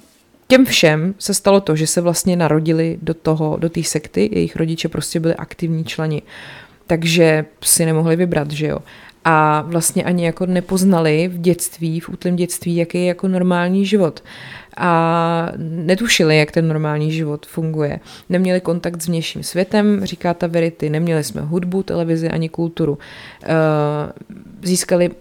těm 0.52 0.66
všem 0.66 1.14
se 1.20 1.34
stalo 1.34 1.62
to, 1.62 1.76
že 1.76 1.88
se 1.88 2.02
vlastně 2.02 2.36
narodili 2.36 3.00
do 3.02 3.14
toho, 3.14 3.58
do 3.58 3.70
té 3.70 3.84
sekty, 3.84 4.30
jejich 4.34 4.56
rodiče 4.56 4.90
prostě 4.90 5.20
byli 5.20 5.36
aktivní 5.36 5.86
členi, 5.86 6.22
takže 6.88 7.46
si 7.64 7.86
nemohli 7.86 8.16
vybrat, 8.16 8.52
že 8.52 8.68
jo. 8.68 8.80
A 9.26 9.62
vlastně 9.68 10.04
ani 10.04 10.26
jako 10.26 10.46
nepoznali 10.46 11.28
v 11.28 11.38
dětství, 11.38 12.00
v 12.00 12.10
útlém 12.10 12.36
dětství, 12.36 12.76
jaký 12.76 12.98
je 12.98 13.06
jako 13.06 13.28
normální 13.28 13.86
život. 13.86 14.24
A 14.78 15.52
netušili, 15.58 16.38
jak 16.38 16.52
ten 16.52 16.68
normální 16.68 17.12
život 17.12 17.46
funguje. 17.46 18.00
Neměli 18.30 18.62
kontakt 18.62 19.02
s 19.02 19.08
vnějším 19.08 19.44
světem, 19.44 20.06
říká 20.06 20.34
ta 20.34 20.48
Verity, 20.48 20.90
neměli 20.90 21.24
jsme 21.24 21.42
hudbu, 21.42 21.84
televizi 21.84 22.30
ani 22.30 22.50
kulturu. 22.50 22.98
Získali 24.62 25.12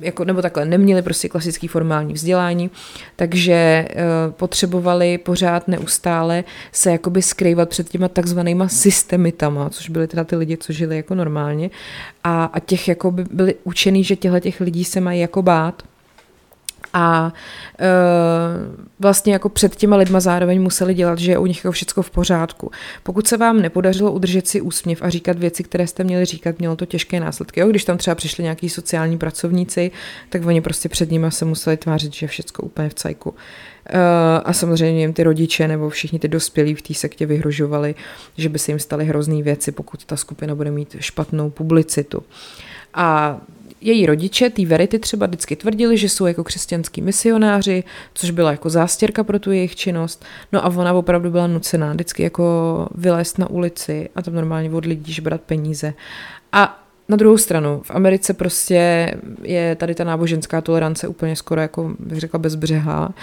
jako, 0.00 0.24
nebo 0.24 0.42
takhle, 0.42 0.64
neměli 0.64 1.02
prostě 1.02 1.28
klasický 1.28 1.68
formální 1.68 2.14
vzdělání, 2.14 2.70
takže 3.16 3.88
uh, 3.88 4.32
potřebovali 4.32 5.18
pořád 5.18 5.68
neustále 5.68 6.44
se 6.72 6.90
jakoby 6.92 7.22
skrývat 7.22 7.68
před 7.68 7.88
těma 7.88 8.08
takzvanýma 8.08 8.68
systemitama, 8.68 9.70
což 9.70 9.88
byly 9.88 10.06
teda 10.06 10.24
ty 10.24 10.36
lidi, 10.36 10.56
co 10.56 10.72
žili 10.72 10.96
jako 10.96 11.14
normálně 11.14 11.70
a, 12.24 12.44
a 12.44 12.60
těch 12.60 12.88
jako 12.88 13.10
by 13.10 13.24
byli 13.30 13.54
učený, 13.64 14.04
že 14.04 14.16
těchto 14.16 14.40
těch 14.40 14.60
lidí 14.60 14.84
se 14.84 15.00
mají 15.00 15.20
jako 15.20 15.42
bát 15.42 15.82
a 16.92 17.32
e, 17.80 17.88
vlastně 19.00 19.32
jako 19.32 19.48
před 19.48 19.76
těma 19.76 19.96
lidma 19.96 20.20
zároveň 20.20 20.62
museli 20.62 20.94
dělat, 20.94 21.18
že 21.18 21.32
je 21.32 21.38
u 21.38 21.46
nich 21.46 21.56
jako 21.64 21.72
všechno 21.72 22.02
v 22.02 22.10
pořádku. 22.10 22.70
Pokud 23.02 23.26
se 23.26 23.36
vám 23.36 23.62
nepodařilo 23.62 24.12
udržet 24.12 24.48
si 24.48 24.60
úsměv 24.60 25.02
a 25.02 25.10
říkat 25.10 25.38
věci, 25.38 25.62
které 25.64 25.86
jste 25.86 26.04
měli 26.04 26.24
říkat, 26.24 26.58
mělo 26.58 26.76
to 26.76 26.86
těžké 26.86 27.20
následky. 27.20 27.60
Jo? 27.60 27.68
Když 27.68 27.84
tam 27.84 27.98
třeba 27.98 28.14
přišli 28.14 28.42
nějaký 28.42 28.68
sociální 28.68 29.18
pracovníci, 29.18 29.90
tak 30.28 30.46
oni 30.46 30.60
prostě 30.60 30.88
před 30.88 31.10
nimi 31.10 31.26
se 31.30 31.44
museli 31.44 31.76
tvářit, 31.76 32.14
že 32.14 32.24
je 32.24 32.28
všechno 32.28 32.64
úplně 32.64 32.88
v 32.88 32.94
cajku. 32.94 33.34
E, 33.86 33.98
a 34.44 34.52
samozřejmě 34.52 35.00
jim 35.00 35.12
ty 35.12 35.22
rodiče 35.22 35.68
nebo 35.68 35.88
všichni 35.90 36.18
ty 36.18 36.28
dospělí 36.28 36.74
v 36.74 36.82
té 36.82 36.94
sektě 36.94 37.26
vyhrožovali, 37.26 37.94
že 38.36 38.48
by 38.48 38.58
se 38.58 38.70
jim 38.70 38.78
staly 38.78 39.04
hrozný 39.04 39.42
věci, 39.42 39.72
pokud 39.72 40.04
ta 40.04 40.16
skupina 40.16 40.54
bude 40.54 40.70
mít 40.70 40.96
špatnou 41.00 41.50
publicitu. 41.50 42.22
A 42.94 43.40
její 43.84 44.06
rodiče, 44.06 44.50
ty 44.50 44.64
Verity 44.64 44.98
třeba 44.98 45.26
vždycky 45.26 45.56
tvrdili, 45.56 45.98
že 45.98 46.08
jsou 46.08 46.26
jako 46.26 46.44
křesťanský 46.44 47.02
misionáři, 47.02 47.84
což 48.14 48.30
byla 48.30 48.50
jako 48.50 48.70
zástěrka 48.70 49.24
pro 49.24 49.38
tu 49.38 49.52
jejich 49.52 49.76
činnost. 49.76 50.24
No 50.52 50.64
a 50.64 50.68
ona 50.68 50.92
opravdu 50.92 51.30
byla 51.30 51.46
nucená 51.46 51.92
vždycky 51.92 52.22
jako 52.22 52.88
vylézt 52.94 53.38
na 53.38 53.50
ulici 53.50 54.08
a 54.16 54.22
tam 54.22 54.34
normálně 54.34 54.70
od 54.70 54.86
lidí 54.86 55.12
žbrat 55.12 55.40
peníze. 55.40 55.94
A 56.52 56.84
na 57.08 57.16
druhou 57.16 57.38
stranu, 57.38 57.82
v 57.84 57.90
Americe 57.90 58.34
prostě 58.34 59.10
je 59.42 59.74
tady 59.74 59.94
ta 59.94 60.04
náboženská 60.04 60.60
tolerance 60.60 61.08
úplně 61.08 61.36
skoro 61.36 61.60
jako, 61.60 61.94
bych 61.98 62.20
řekla, 62.20 62.38
bezbřehá. 62.38 63.14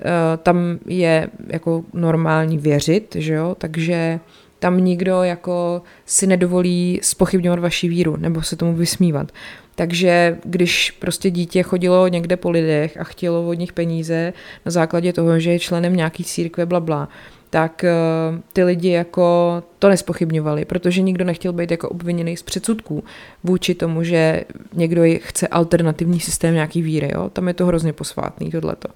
E, 0.00 0.36
tam 0.36 0.78
je 0.86 1.28
jako 1.46 1.84
normální 1.92 2.58
věřit, 2.58 3.16
že 3.18 3.34
jo, 3.34 3.56
takže 3.58 4.20
tam 4.58 4.84
nikdo 4.84 5.22
jako 5.22 5.82
si 6.06 6.26
nedovolí 6.26 7.00
spochybňovat 7.02 7.58
vaši 7.58 7.88
víru 7.88 8.16
nebo 8.16 8.42
se 8.42 8.56
tomu 8.56 8.74
vysmívat. 8.74 9.32
Takže 9.76 10.38
když 10.44 10.90
prostě 10.90 11.30
dítě 11.30 11.62
chodilo 11.62 12.08
někde 12.08 12.36
po 12.36 12.50
lidech 12.50 12.96
a 13.00 13.04
chtělo 13.04 13.48
od 13.48 13.54
nich 13.54 13.72
peníze 13.72 14.32
na 14.66 14.70
základě 14.70 15.12
toho, 15.12 15.40
že 15.40 15.50
je 15.50 15.58
členem 15.58 15.96
nějaký 15.96 16.24
církve, 16.24 16.66
bla, 16.66 16.80
bla 16.80 17.08
tak 17.50 17.84
uh, 18.32 18.38
ty 18.52 18.64
lidi 18.64 18.88
jako 18.88 19.62
to 19.78 19.88
nespochybňovali, 19.88 20.64
protože 20.64 21.02
nikdo 21.02 21.24
nechtěl 21.24 21.52
být 21.52 21.70
jako 21.70 21.88
obviněný 21.88 22.36
z 22.36 22.42
předsudků 22.42 23.04
vůči 23.44 23.74
tomu, 23.74 24.02
že 24.02 24.44
někdo 24.72 25.02
chce 25.18 25.48
alternativní 25.48 26.20
systém 26.20 26.54
nějaký 26.54 26.82
víry, 26.82 27.10
jo? 27.14 27.30
tam 27.30 27.48
je 27.48 27.54
to 27.54 27.66
hrozně 27.66 27.92
posvátný 27.92 28.50
tohleto. 28.50 28.88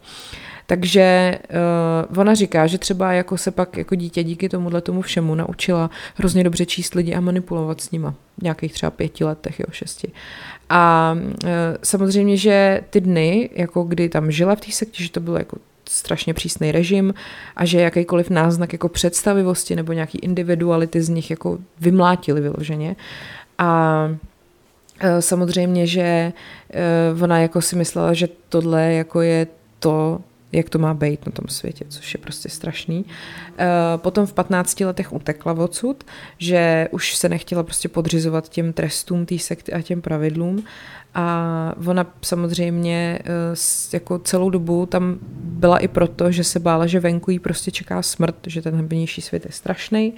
Takže 0.66 1.38
uh, 2.11 2.19
ona 2.19 2.35
říká, 2.35 2.66
že 2.66 2.79
třeba 2.79 3.12
jako 3.12 3.38
se 3.38 3.51
pak 3.51 3.77
jako 3.77 3.95
dítě 3.95 4.25
díky 4.25 4.49
tomuhle 4.49 4.81
tomu 4.81 5.03
všemu 5.03 5.35
naučila 5.35 5.90
hrozně 6.14 6.45
dobře 6.45 6.66
číst 6.66 6.95
lidi 6.95 7.14
a 7.14 7.21
manipulovat 7.21 7.81
s 7.81 7.90
nima. 7.90 8.14
V 8.38 8.43
nějakých 8.43 8.73
třeba 8.73 8.90
pěti 8.90 9.25
letech, 9.25 9.61
jo, 9.61 9.66
šesti. 9.71 10.12
A 10.70 11.16
uh, 11.16 11.48
samozřejmě, 11.83 12.37
že 12.37 12.80
ty 12.90 13.00
dny, 13.00 13.50
jako 13.52 13.83
kdy 13.83 14.09
tam 14.09 14.30
žila 14.30 14.54
v 14.54 14.61
té 14.61 14.72
sektě, 14.72 15.02
že 15.02 15.11
to 15.11 15.20
bylo 15.20 15.37
jako 15.37 15.56
strašně 15.88 16.35
přísný 16.35 16.72
režim 16.72 17.14
a 17.56 17.64
že 17.64 17.80
jakýkoliv 17.80 18.30
náznak 18.30 18.72
jako 18.72 18.88
představivosti 18.88 19.76
nebo 19.76 19.92
nějaký 19.92 20.18
individuality 20.18 21.02
z 21.02 21.09
nich 21.09 21.30
jako 21.30 21.59
vymlátili 21.80 22.40
vyloženě. 22.40 22.96
A 23.59 24.09
e, 25.00 25.22
samozřejmě, 25.22 25.87
že 25.87 26.33
ona 27.22 27.38
jako 27.38 27.62
si 27.62 27.76
myslela, 27.76 28.14
že 28.14 28.28
tohle 28.48 28.92
jako 28.92 29.20
je 29.20 29.46
to, 29.78 30.20
jak 30.53 30.71
to 30.71 30.79
má 30.79 30.95
být 30.95 31.27
na 31.27 31.33
tom 31.33 31.49
světě, 31.49 31.85
což 31.89 32.15
je 32.15 32.21
prostě 32.21 32.49
strašný. 32.49 33.05
Eh, 33.59 33.67
potom 33.97 34.27
v 34.27 34.33
15 34.33 34.81
letech 34.81 35.13
utekla 35.13 35.53
odsud, 35.53 36.05
že 36.39 36.89
už 36.91 37.17
se 37.17 37.29
nechtěla 37.29 37.63
prostě 37.63 37.89
podřizovat 37.89 38.49
těm 38.49 38.73
trestům 38.73 39.27
té 39.27 39.39
sekty 39.39 39.73
a 39.73 39.83
těm 39.83 40.01
pravidlům 40.01 40.65
a 41.14 41.75
ona 41.87 42.07
samozřejmě 42.23 43.18
eh, 43.25 43.57
jako 43.92 44.18
celou 44.18 44.51
dobu 44.51 44.87
tam 44.87 45.18
byla 45.42 45.79
i 45.79 45.88
proto, 45.88 46.31
že 46.31 46.44
se 46.44 46.59
bála, 46.59 46.87
že 46.87 47.01
venku 47.01 47.31
jí 47.31 47.38
prostě 47.38 47.70
čeká 47.70 48.03
smrt, 48.03 48.37
že 48.46 48.62
ten 48.62 48.87
vnější 48.87 49.23
svět 49.23 49.44
je 49.44 49.53
strašný, 49.53 50.14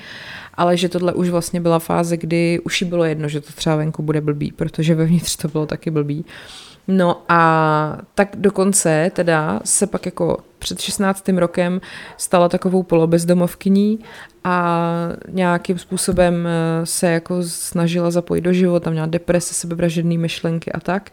ale 0.55 0.77
že 0.77 0.89
tohle 0.89 1.13
už 1.13 1.29
vlastně 1.29 1.61
byla 1.61 1.79
fáze, 1.79 2.17
kdy 2.17 2.61
už 2.61 2.83
jí 2.83 2.89
bylo 2.89 3.05
jedno, 3.05 3.29
že 3.29 3.41
to 3.41 3.53
třeba 3.53 3.77
venku 3.77 4.03
bude 4.03 4.21
blbý, 4.21 4.53
protože 4.53 4.95
vevnitř 4.95 5.37
to 5.37 5.49
bylo 5.49 5.67
taky 5.67 5.91
blbý. 5.91 6.25
No 6.89 7.23
a 7.29 7.99
tak 8.15 8.37
dokonce 8.37 9.11
teda 9.15 9.61
se 9.65 9.87
pak 9.87 10.07
jako 10.07 10.39
před 10.63 10.81
16. 10.81 11.29
rokem 11.29 11.81
stala 12.17 12.49
takovou 12.49 12.83
polobezdomovkyní 12.83 13.99
a 14.45 14.79
nějakým 15.29 15.79
způsobem 15.79 16.47
eh, 16.47 16.87
se 16.87 17.11
jako 17.11 17.43
snažila 17.43 18.11
zapojit 18.11 18.41
do 18.41 18.53
života, 18.53 18.91
měla 18.91 19.07
deprese, 19.07 19.55
sebevražedné 19.55 20.19
myšlenky 20.19 20.73
a 20.73 20.81
tak. 20.81 21.11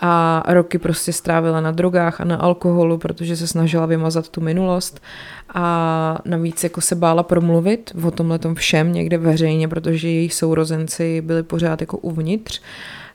A 0.00 0.42
roky 0.48 0.78
prostě 0.78 1.12
strávila 1.12 1.60
na 1.60 1.70
drogách 1.70 2.20
a 2.20 2.24
na 2.24 2.36
alkoholu, 2.36 2.98
protože 2.98 3.36
se 3.36 3.46
snažila 3.46 3.86
vymazat 3.86 4.28
tu 4.28 4.40
minulost 4.40 5.00
a 5.54 6.18
navíc 6.24 6.64
jako 6.64 6.80
se 6.80 6.94
bála 6.94 7.22
promluvit 7.22 7.92
o 8.04 8.10
tomhle 8.10 8.38
všem 8.54 8.92
někde 8.92 9.18
veřejně, 9.18 9.68
protože 9.68 10.08
její 10.08 10.30
sourozenci 10.30 11.20
byli 11.20 11.42
pořád 11.42 11.80
jako 11.80 11.98
uvnitř. 11.98 12.62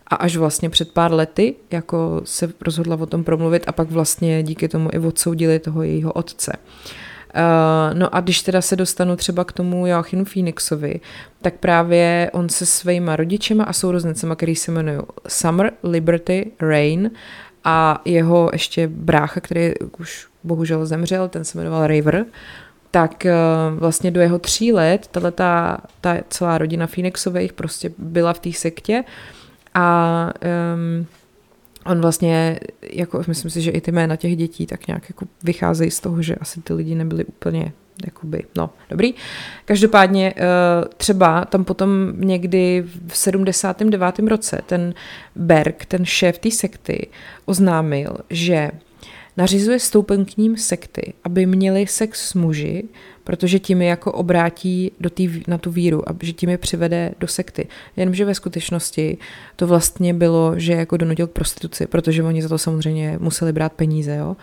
A 0.08 0.16
až 0.16 0.36
vlastně 0.36 0.70
před 0.70 0.92
pár 0.92 1.14
lety 1.14 1.56
jako 1.72 2.22
se 2.24 2.54
rozhodla 2.62 2.98
o 3.00 3.06
tom 3.06 3.24
promluvit 3.24 3.64
a 3.68 3.72
pak 3.72 3.92
vlastně 3.92 4.44
díky 4.44 4.68
tomu 4.68 4.90
i 4.94 5.00
odsoudili 5.00 5.60
toho 5.60 5.84
jejího 5.84 6.14
otce. 6.14 6.54
Uh, 7.36 8.00
no 8.00 8.16
a 8.16 8.20
když 8.20 8.42
teda 8.42 8.62
se 8.62 8.76
dostanu 8.76 9.16
třeba 9.16 9.44
k 9.44 9.52
tomu 9.52 9.88
Joachinu 9.88 10.26
Phoenixovi, 10.26 11.00
tak 11.42 11.54
právě 11.54 12.30
on 12.34 12.50
se 12.50 12.66
svýma 12.66 13.16
rodičema 13.16 13.64
a 13.64 13.74
sourozencema, 13.74 14.36
který 14.36 14.56
se 14.56 14.72
jmenují 14.72 15.00
Summer, 15.28 15.72
Liberty, 15.84 16.52
Rain 16.62 17.12
a 17.64 18.02
jeho 18.06 18.50
ještě 18.54 18.88
brácha, 18.88 19.40
který 19.40 19.74
už 20.00 20.28
bohužel 20.44 20.86
zemřel, 20.86 21.28
ten 21.28 21.44
se 21.44 21.58
jmenoval 21.58 21.88
River, 21.88 22.26
tak 22.92 23.26
uh, 23.26 23.80
vlastně 23.80 24.12
do 24.12 24.22
jeho 24.22 24.40
tří 24.40 24.74
let 24.74 25.08
tato 25.12 25.32
ta, 25.32 25.78
ta 26.02 26.18
celá 26.30 26.58
rodina 26.58 26.88
Phoenixových 26.88 27.54
prostě 27.54 27.92
byla 27.98 28.34
v 28.34 28.40
té 28.40 28.54
sektě 28.54 29.04
a 29.78 30.34
um, 30.76 31.06
on 31.86 32.02
vlastně, 32.02 32.60
jako 32.94 33.24
myslím 33.28 33.52
si, 33.52 33.62
že 33.62 33.72
i 33.72 33.82
ty 33.82 33.92
jména 33.92 34.16
těch 34.16 34.36
dětí 34.36 34.68
tak 34.68 34.88
nějak 34.88 35.10
jako 35.10 35.26
vycházejí 35.44 35.92
z 35.92 36.00
toho, 36.00 36.22
že 36.22 36.36
asi 36.36 36.62
ty 36.62 36.74
lidi 36.74 36.96
nebyli 36.96 37.26
úplně 37.26 37.72
jakoby, 38.06 38.44
no, 38.58 38.70
dobrý. 38.90 39.14
Každopádně 39.66 40.34
eh, 40.38 40.42
třeba 40.98 41.46
tam 41.46 41.66
potom 41.66 42.14
někdy 42.16 42.84
v 43.08 43.18
79. 43.18 44.20
roce 44.20 44.62
ten 44.66 44.94
Berg, 45.36 45.86
ten 45.86 46.06
šéf 46.06 46.40
té 46.40 46.52
sekty, 46.52 47.08
oznámil, 47.46 48.18
že 48.30 48.72
nařizuje 49.38 49.80
stoupenkním 49.80 50.58
sekty, 50.58 51.14
aby 51.24 51.46
měli 51.46 51.88
sex 51.88 52.30
s 52.30 52.34
muži, 52.34 52.84
protože 53.24 53.60
tím 53.60 53.82
je 53.82 53.88
jako 53.88 54.12
obrátí 54.12 54.92
do 55.00 55.10
tý, 55.10 55.44
na 55.48 55.58
tu 55.58 55.72
víru 55.72 56.10
a 56.10 56.16
že 56.22 56.34
tím 56.34 56.50
je 56.50 56.58
přivede 56.58 57.12
do 57.20 57.28
sekty. 57.28 57.68
Jenomže 57.98 58.26
ve 58.26 58.36
skutečnosti 58.36 59.18
to 59.56 59.68
vlastně 59.68 60.14
bylo, 60.14 60.60
že 60.60 60.74
jako 60.74 60.98
donutil 60.98 61.28
k 61.28 61.32
prostituci, 61.32 61.88
protože 61.88 62.24
oni 62.24 62.42
za 62.42 62.50
to 62.50 62.58
samozřejmě 62.58 63.18
museli 63.22 63.54
brát 63.54 63.74
peníze, 63.74 64.16
jo. 64.16 64.36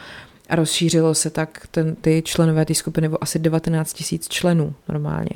A 0.49 0.57
rozšířilo 0.57 1.15
se 1.15 1.31
tak 1.31 1.67
ten, 1.71 1.95
ty 1.95 2.23
členové 2.25 2.65
té 2.65 2.75
skupiny 2.75 3.09
o 3.09 3.19
asi 3.21 3.39
19 3.39 3.93
tisíc 3.93 4.29
členů 4.29 4.75
normálně. 4.89 5.31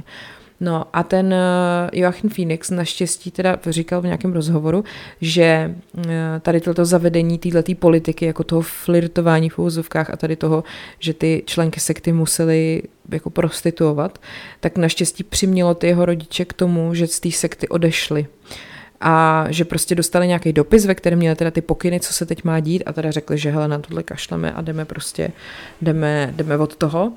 No 0.60 0.86
a 0.92 1.02
ten 1.02 1.32
eh, 1.32 1.90
Joachim 1.92 2.30
Phoenix 2.30 2.70
naštěstí 2.70 3.30
teda 3.30 3.58
říkal 3.66 4.00
v 4.00 4.04
nějakém 4.04 4.32
rozhovoru, 4.32 4.84
že 5.20 5.74
eh, 6.08 6.40
tady 6.40 6.60
toto 6.60 6.84
zavedení 6.84 7.38
této 7.38 7.74
politiky, 7.74 8.26
jako 8.26 8.44
toho 8.44 8.60
flirtování 8.60 9.48
v 9.48 9.58
úvozovkách 9.58 10.10
a 10.10 10.16
tady 10.16 10.36
toho, 10.36 10.64
že 10.98 11.14
ty 11.14 11.42
členky 11.46 11.80
sekty 11.80 12.12
musely 12.12 12.82
jako 13.12 13.30
prostituovat, 13.30 14.18
tak 14.60 14.78
naštěstí 14.78 15.24
přimělo 15.24 15.74
ty 15.74 15.86
jeho 15.86 16.04
rodiče 16.04 16.44
k 16.44 16.52
tomu, 16.52 16.94
že 16.94 17.06
z 17.06 17.20
té 17.20 17.30
sekty 17.30 17.68
odešli 17.68 18.26
a 19.00 19.44
že 19.48 19.64
prostě 19.64 19.94
dostali 19.94 20.26
nějaký 20.26 20.52
dopis, 20.52 20.86
ve 20.86 20.94
kterém 20.94 21.18
měli 21.18 21.36
teda 21.36 21.50
ty 21.50 21.60
pokyny, 21.60 22.00
co 22.00 22.12
se 22.12 22.26
teď 22.26 22.44
má 22.44 22.60
dít 22.60 22.82
a 22.86 22.92
teda 22.92 23.10
řekli, 23.10 23.38
že 23.38 23.50
hele, 23.50 23.68
na 23.68 23.78
tohle 23.78 24.02
kašleme 24.02 24.52
a 24.52 24.60
jdeme 24.60 24.84
prostě, 24.84 25.30
jdeme, 25.82 26.32
jdeme 26.36 26.56
od 26.56 26.76
toho. 26.76 27.12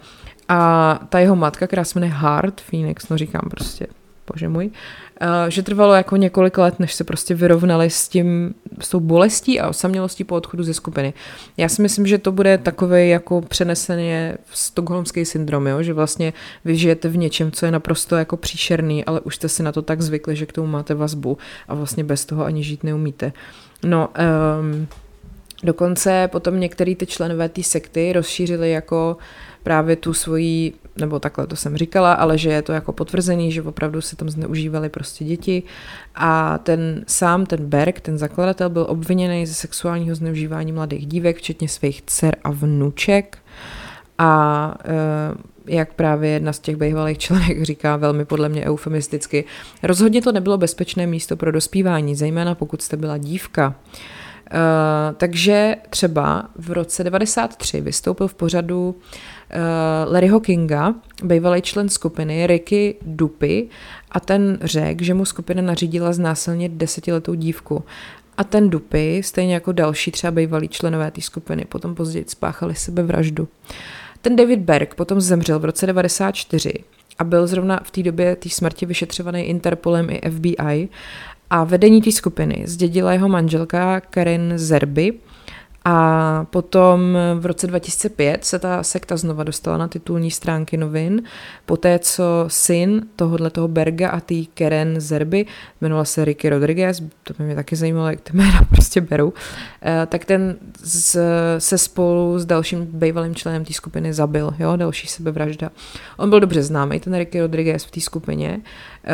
A 0.50 1.00
ta 1.10 1.20
jeho 1.20 1.36
matka, 1.36 1.67
která 1.67 1.84
se 1.84 2.00
jmenuje 2.00 2.17
Hart 2.17 2.62
Phoenix, 2.62 3.10
no 3.10 3.17
říkám 3.17 3.48
prostě, 3.50 3.88
bože 4.34 4.50
můj, 4.50 4.72
že 5.47 5.63
trvalo 5.63 5.93
jako 5.93 6.17
několik 6.17 6.57
let, 6.57 6.79
než 6.79 6.93
se 6.93 7.03
prostě 7.03 7.36
vyrovnali 7.36 7.89
s 7.89 8.07
tím, 8.07 8.53
s 8.79 8.89
tou 8.89 8.99
bolestí 8.99 9.60
a 9.60 9.69
osamělostí 9.69 10.23
po 10.23 10.36
odchodu 10.36 10.63
ze 10.63 10.73
skupiny. 10.73 11.13
Já 11.57 11.69
si 11.69 11.81
myslím, 11.81 12.07
že 12.07 12.17
to 12.17 12.31
bude 12.31 12.57
takové 12.57 13.05
jako 13.05 13.41
přeneseně 13.41 14.38
stokholmský 14.51 15.25
syndrom, 15.25 15.67
jo? 15.67 15.84
že 15.84 15.93
vlastně 15.93 16.34
vy 16.65 16.77
žijete 16.77 17.10
v 17.10 17.17
něčem, 17.17 17.51
co 17.51 17.65
je 17.65 17.71
naprosto 17.71 18.15
jako 18.15 18.38
příšerný, 18.38 19.05
ale 19.05 19.21
už 19.21 19.36
jste 19.36 19.49
si 19.49 19.63
na 19.63 19.71
to 19.71 19.81
tak 19.81 20.01
zvykli, 20.01 20.36
že 20.36 20.45
k 20.45 20.53
tomu 20.53 20.67
máte 20.67 20.93
vazbu 20.93 21.38
a 21.67 21.75
vlastně 21.75 22.03
bez 22.03 22.25
toho 22.25 22.45
ani 22.45 22.63
žít 22.63 22.84
neumíte. 22.84 23.34
No, 23.84 24.10
um, 24.60 24.88
dokonce 25.63 26.29
potom 26.31 26.60
některý 26.60 26.95
ty 26.95 27.05
členové 27.05 27.49
té 27.49 27.63
sekty 27.63 28.13
rozšířili 28.13 28.71
jako 28.71 29.17
právě 29.63 29.95
tu 29.95 30.13
svoji, 30.13 30.73
nebo 30.97 31.19
takhle 31.19 31.47
to 31.47 31.56
jsem 31.56 31.77
říkala, 31.77 32.13
ale 32.13 32.38
že 32.38 32.49
je 32.49 32.62
to 32.62 32.73
jako 32.73 32.93
potvrzený, 32.93 33.51
že 33.51 33.62
opravdu 33.62 34.01
se 34.01 34.15
tam 34.15 34.30
zneužívali 34.30 34.89
prostě 34.89 35.25
děti 35.25 35.63
a 36.15 36.58
ten 36.58 37.04
sám, 37.08 37.45
ten 37.45 37.65
Berg, 37.65 37.99
ten 37.99 38.17
zakladatel, 38.17 38.69
byl 38.69 38.86
obviněný 38.89 39.45
ze 39.45 39.54
sexuálního 39.54 40.15
zneužívání 40.15 40.71
mladých 40.71 41.08
dívek, 41.08 41.38
včetně 41.38 41.69
svých 41.69 42.01
dcer 42.01 42.36
a 42.43 42.51
vnuček 42.51 43.38
a 44.17 44.73
e, 44.86 45.73
jak 45.73 45.93
právě 45.93 46.30
jedna 46.30 46.54
z 46.54 46.60
těch 46.60 46.75
bývalých 46.75 47.17
členek 47.17 47.63
říká 47.63 47.95
velmi 47.97 48.25
podle 48.25 48.49
mě 48.49 48.65
eufemisticky, 48.65 49.45
rozhodně 49.84 50.21
to 50.21 50.32
nebylo 50.32 50.58
bezpečné 50.58 51.08
místo 51.08 51.38
pro 51.38 51.51
dospívání, 51.51 52.15
zejména 52.15 52.56
pokud 52.56 52.82
jste 52.82 52.97
byla 52.97 53.17
dívka. 53.17 53.75
Takže 55.18 55.76
třeba 55.90 56.50
v 56.56 56.72
roce 56.72 57.04
93 57.04 57.82
vystoupil 57.82 58.28
v 58.28 58.34
pořadu 58.34 58.90
uh, 58.90 60.14
Larryho 60.14 60.40
Kinga, 60.40 60.96
bývalý 61.24 61.62
člen 61.62 61.90
skupiny 61.90 62.48
Ricky 62.48 62.96
Dupy, 63.02 63.70
a 64.12 64.20
ten 64.20 64.60
řekl, 64.62 65.04
že 65.04 65.14
mu 65.14 65.26
skupina 65.26 65.62
nařídila 65.62 66.14
znásilnit 66.14 66.72
desetiletou 66.72 67.34
dívku. 67.34 67.84
A 68.38 68.44
ten 68.44 68.70
Dupy, 68.70 69.24
stejně 69.24 69.54
jako 69.54 69.72
další 69.72 70.12
třeba 70.12 70.32
bývalí 70.32 70.68
členové 70.68 71.12
té 71.12 71.22
skupiny, 71.22 71.66
potom 71.66 71.96
později 71.96 72.26
spáchali 72.28 72.76
sebevraždu. 72.76 73.48
Ten 74.22 74.36
David 74.36 74.60
Berg 74.60 74.96
potom 74.96 75.22
zemřel 75.22 75.60
v 75.60 75.66
roce 75.66 75.86
94 75.86 76.74
a 77.20 77.24
byl 77.24 77.48
zrovna 77.48 77.80
v 77.84 77.92
té 77.92 78.04
době 78.04 78.36
té 78.36 78.50
smrti 78.50 78.86
vyšetřovaný 78.86 79.42
Interpolem 79.42 80.10
i 80.10 80.22
FBI 80.30 80.90
a 81.54 81.64
vedení 81.64 82.02
té 82.02 82.12
skupiny 82.12 82.64
zdědila 82.66 83.14
jeho 83.14 83.30
manželka 83.30 84.02
Karen 84.02 84.54
Zerby, 84.56 85.14
a 85.86 86.46
potom 86.50 87.17
v 87.39 87.46
roce 87.46 87.67
2005 87.67 88.46
se 88.46 88.60
ta 88.60 88.84
sekta 88.84 89.17
znova 89.17 89.44
dostala 89.44 89.78
na 89.78 89.88
titulní 89.88 90.32
stránky 90.32 90.78
novin, 90.78 91.24
poté 91.65 92.00
co 92.00 92.24
syn 92.48 93.08
tohohle 93.15 93.50
toho 93.50 93.67
Berga 93.67 94.10
a 94.10 94.20
tý 94.20 94.46
Keren 94.46 95.02
Zerby, 95.02 95.46
jmenoval 95.82 96.06
se 96.06 96.26
Ricky 96.26 96.50
Rodriguez, 96.50 97.02
to 97.24 97.34
by 97.38 97.44
mě 97.44 97.56
taky 97.56 97.76
zajímalo, 97.76 98.10
jak 98.10 98.22
ty 98.22 98.34
jména 98.34 98.62
prostě 98.70 99.02
berou, 99.02 99.34
eh, 99.82 100.08
tak 100.10 100.26
ten 100.26 100.56
z, 100.84 101.17
se 101.58 101.78
spolu 101.78 102.39
s 102.39 102.46
dalším 102.46 102.86
bývalým 102.86 103.36
členem 103.36 103.65
té 103.65 103.74
skupiny 103.74 104.13
zabil, 104.13 104.54
jo, 104.60 104.76
další 104.76 105.08
sebevražda. 105.08 105.70
On 106.17 106.30
byl 106.30 106.39
dobře 106.39 106.63
známý, 106.63 107.00
ten 107.00 107.17
Ricky 107.17 107.41
Rodriguez 107.41 107.86
v 107.86 107.91
té 107.91 108.02
skupině. 108.02 108.62
Eh, 109.04 109.13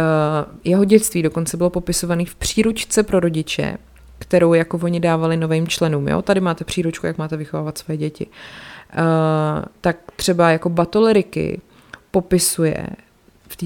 jeho 0.63 0.83
dětství 0.83 1.23
dokonce 1.23 1.57
bylo 1.57 1.69
popisovaný 1.69 2.25
v 2.25 2.35
příručce 2.35 3.03
pro 3.03 3.19
rodiče, 3.19 3.77
kterou 4.27 4.53
jako 4.53 4.79
oni 4.83 4.99
dávali 4.99 5.37
novým 5.37 5.67
členům. 5.67 6.07
Jo? 6.07 6.21
Tady 6.21 6.39
máte 6.39 6.63
příručku, 6.63 7.07
jak 7.07 7.17
máte 7.17 7.37
vychovávat 7.37 7.77
své 7.77 7.97
děti. 7.97 8.25
Uh, 8.25 9.65
tak 9.81 9.97
třeba 10.15 10.49
jako 10.49 10.69
Batoleriky 10.69 11.61
popisuje 12.11 12.87
v 13.47 13.55
té 13.55 13.65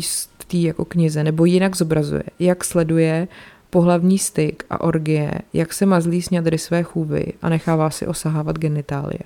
v 0.50 0.54
jako 0.54 0.86
knize, 0.86 1.24
nebo 1.24 1.46
jinak 1.46 1.76
zobrazuje, 1.76 2.24
jak 2.40 2.64
sleduje 2.64 3.28
pohlavní 3.70 4.20
styk 4.20 4.66
a 4.70 4.82
orgie, 4.82 5.32
jak 5.54 5.74
se 5.74 5.86
mazlí 5.86 6.22
sňadry 6.22 6.58
své 6.58 6.84
chůvy 6.84 7.26
a 7.42 7.50
nechává 7.50 7.90
si 7.90 8.08
osahávat 8.08 8.58
genitálie. 8.58 9.20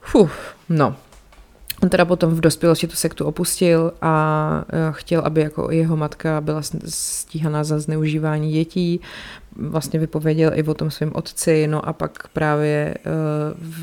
Fuh, 0.00 0.32
no. 0.68 0.96
On 1.84 1.90
teda 1.90 2.04
potom 2.04 2.34
v 2.34 2.40
dospělosti 2.40 2.86
tu 2.86 2.96
sektu 2.96 3.24
opustil 3.24 3.92
a 4.02 4.64
chtěl, 4.90 5.20
aby 5.20 5.40
jako 5.40 5.70
jeho 5.70 5.96
matka 5.96 6.40
byla 6.40 6.62
stíhaná 6.88 7.64
za 7.64 7.78
zneužívání 7.78 8.52
dětí. 8.52 9.00
Vlastně 9.56 10.00
vypověděl 10.00 10.50
i 10.54 10.62
o 10.62 10.74
tom 10.74 10.90
svém 10.90 11.10
otci, 11.14 11.66
no 11.66 11.88
a 11.88 11.92
pak 11.92 12.28
právě 12.28 12.94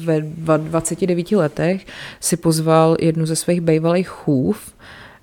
ve 0.04 0.22
29 0.58 1.32
letech 1.32 1.86
si 2.20 2.38
pozval 2.38 2.98
jednu 3.00 3.26
ze 3.26 3.36
svých 3.36 3.62
bývalých 3.62 4.08
chův, 4.08 4.74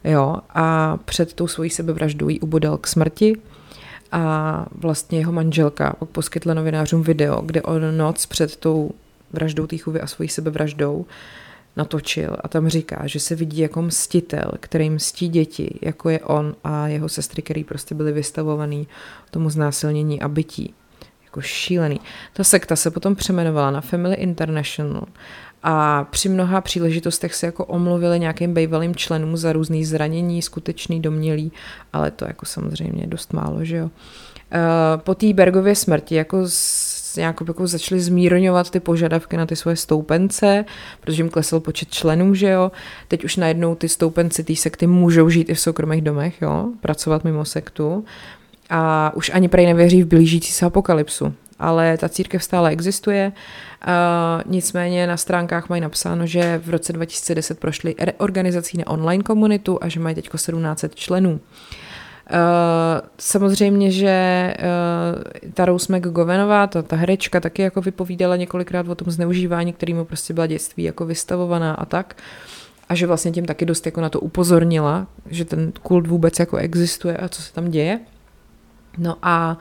jo, 0.04 0.36
a 0.54 0.96
před 1.04 1.32
tou 1.32 1.46
svojí 1.46 1.70
sebevraždou 1.70 2.28
ji 2.28 2.40
ubodal 2.40 2.78
k 2.78 2.86
smrti 2.86 3.36
a 4.12 4.66
vlastně 4.74 5.18
jeho 5.18 5.32
manželka 5.32 5.96
poskytla 6.12 6.54
novinářům 6.54 7.02
video, 7.02 7.42
kde 7.42 7.62
on 7.62 7.96
noc 7.96 8.26
před 8.26 8.56
tou 8.56 8.90
vraždou 9.32 9.66
té 9.66 9.78
chůvy 9.78 10.00
a 10.00 10.06
svojí 10.06 10.28
sebevraždou 10.28 11.06
natočil 11.78 12.36
a 12.40 12.48
tam 12.48 12.68
říká, 12.68 13.02
že 13.04 13.20
se 13.20 13.34
vidí 13.34 13.60
jako 13.60 13.82
mstitel, 13.82 14.52
který 14.60 14.90
mstí 14.90 15.28
děti, 15.28 15.78
jako 15.82 16.08
je 16.08 16.20
on 16.20 16.54
a 16.64 16.88
jeho 16.88 17.08
sestry, 17.08 17.42
který 17.42 17.64
prostě 17.64 17.94
byly 17.94 18.12
vystavovaný 18.12 18.88
tomu 19.30 19.50
znásilnění 19.50 20.22
a 20.22 20.28
bytí. 20.28 20.74
Jako 21.24 21.40
šílený. 21.40 22.00
Ta 22.32 22.44
sekta 22.44 22.76
se 22.76 22.90
potom 22.90 23.14
přemenovala 23.14 23.70
na 23.70 23.80
Family 23.80 24.14
International 24.14 25.04
a 25.62 26.04
při 26.04 26.28
mnoha 26.28 26.60
příležitostech 26.60 27.34
se 27.34 27.46
jako 27.46 27.64
omluvili 27.64 28.20
nějakým 28.20 28.54
bývalým 28.54 28.94
členům 28.94 29.36
za 29.36 29.52
různý 29.52 29.84
zranění, 29.84 30.42
skutečný, 30.42 31.00
domělý, 31.02 31.52
ale 31.92 32.10
to 32.10 32.24
jako 32.24 32.46
samozřejmě 32.46 33.06
dost 33.06 33.32
málo, 33.32 33.64
že 33.64 33.76
jo. 33.76 33.90
Eh, 34.52 34.96
po 34.96 35.14
té 35.14 35.32
Bergově 35.32 35.74
smrti 35.74 36.14
jako 36.14 36.38
nějak 37.18 37.36
jako 37.48 37.66
začali 37.66 38.00
zmírňovat 38.00 38.70
ty 38.70 38.80
požadavky 38.80 39.36
na 39.36 39.46
ty 39.46 39.56
svoje 39.56 39.76
stoupence, 39.76 40.64
protože 41.00 41.22
jim 41.22 41.30
klesl 41.30 41.60
počet 41.60 41.90
členů, 41.90 42.34
že 42.34 42.50
jo. 42.50 42.72
Teď 43.08 43.24
už 43.24 43.36
najednou 43.36 43.74
ty 43.74 43.88
stoupenci 43.88 44.44
té 44.44 44.56
sekty 44.56 44.86
můžou 44.86 45.28
žít 45.28 45.50
i 45.50 45.54
v 45.54 45.60
soukromých 45.60 46.02
domech, 46.02 46.42
jo, 46.42 46.68
pracovat 46.80 47.24
mimo 47.24 47.44
sektu. 47.44 48.04
A 48.70 49.12
už 49.14 49.30
ani 49.34 49.48
prej 49.48 49.66
nevěří 49.66 50.02
v 50.02 50.06
blížící 50.06 50.52
se 50.52 50.66
apokalypsu 50.66 51.34
ale 51.58 51.98
ta 51.98 52.08
církev 52.08 52.44
stále 52.44 52.70
existuje. 52.70 53.32
Uh, 53.86 54.52
nicméně 54.52 55.06
na 55.06 55.16
stránkách 55.16 55.68
mají 55.68 55.82
napsáno, 55.82 56.26
že 56.26 56.60
v 56.64 56.70
roce 56.70 56.92
2010 56.92 57.60
prošli 57.60 57.94
organizací 58.18 58.78
na 58.78 58.86
online 58.86 59.22
komunitu 59.22 59.78
a 59.80 59.88
že 59.88 60.00
mají 60.00 60.14
teď 60.14 60.28
1700 60.30 60.94
členů. 60.94 61.30
Uh, 61.30 61.38
samozřejmě, 63.18 63.90
že 63.90 64.54
uh, 64.58 65.50
ta 65.54 65.64
Rose 65.64 65.96
McGowanová, 65.96 66.66
ta, 66.66 66.82
ta 66.82 66.96
herečka, 66.96 67.40
taky 67.40 67.62
jako 67.62 67.80
vypovídala 67.80 68.36
několikrát 68.36 68.88
o 68.88 68.94
tom 68.94 69.10
zneužívání, 69.10 69.72
kterýmu 69.72 70.04
prostě 70.04 70.34
byla 70.34 70.46
dětství 70.46 70.82
jako 70.82 71.06
vystavovaná 71.06 71.74
a 71.74 71.84
tak. 71.84 72.16
A 72.88 72.94
že 72.94 73.06
vlastně 73.06 73.30
tím 73.30 73.46
taky 73.46 73.64
dost 73.64 73.86
jako 73.86 74.00
na 74.00 74.08
to 74.08 74.20
upozornila, 74.20 75.06
že 75.26 75.44
ten 75.44 75.72
kult 75.82 76.06
vůbec 76.06 76.38
jako 76.38 76.56
existuje 76.56 77.16
a 77.16 77.28
co 77.28 77.42
se 77.42 77.52
tam 77.52 77.70
děje. 77.70 78.00
No 78.98 79.16
a 79.22 79.58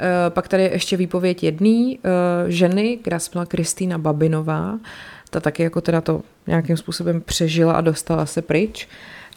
uh, 0.00 0.06
pak 0.28 0.48
tady 0.48 0.62
ještě 0.62 0.96
výpověď 0.96 1.42
jedné 1.42 1.94
uh, 1.94 2.00
ženy, 2.46 2.96
která 2.96 3.18
se 3.18 3.30
byla 3.32 3.46
Kristýna 3.46 3.98
Babinová, 3.98 4.78
ta 5.30 5.40
taky 5.40 5.62
jako 5.62 5.80
teda 5.80 6.00
to 6.00 6.22
nějakým 6.46 6.76
způsobem 6.76 7.20
přežila 7.20 7.72
a 7.72 7.80
dostala 7.80 8.26
se 8.26 8.42
pryč. 8.42 8.88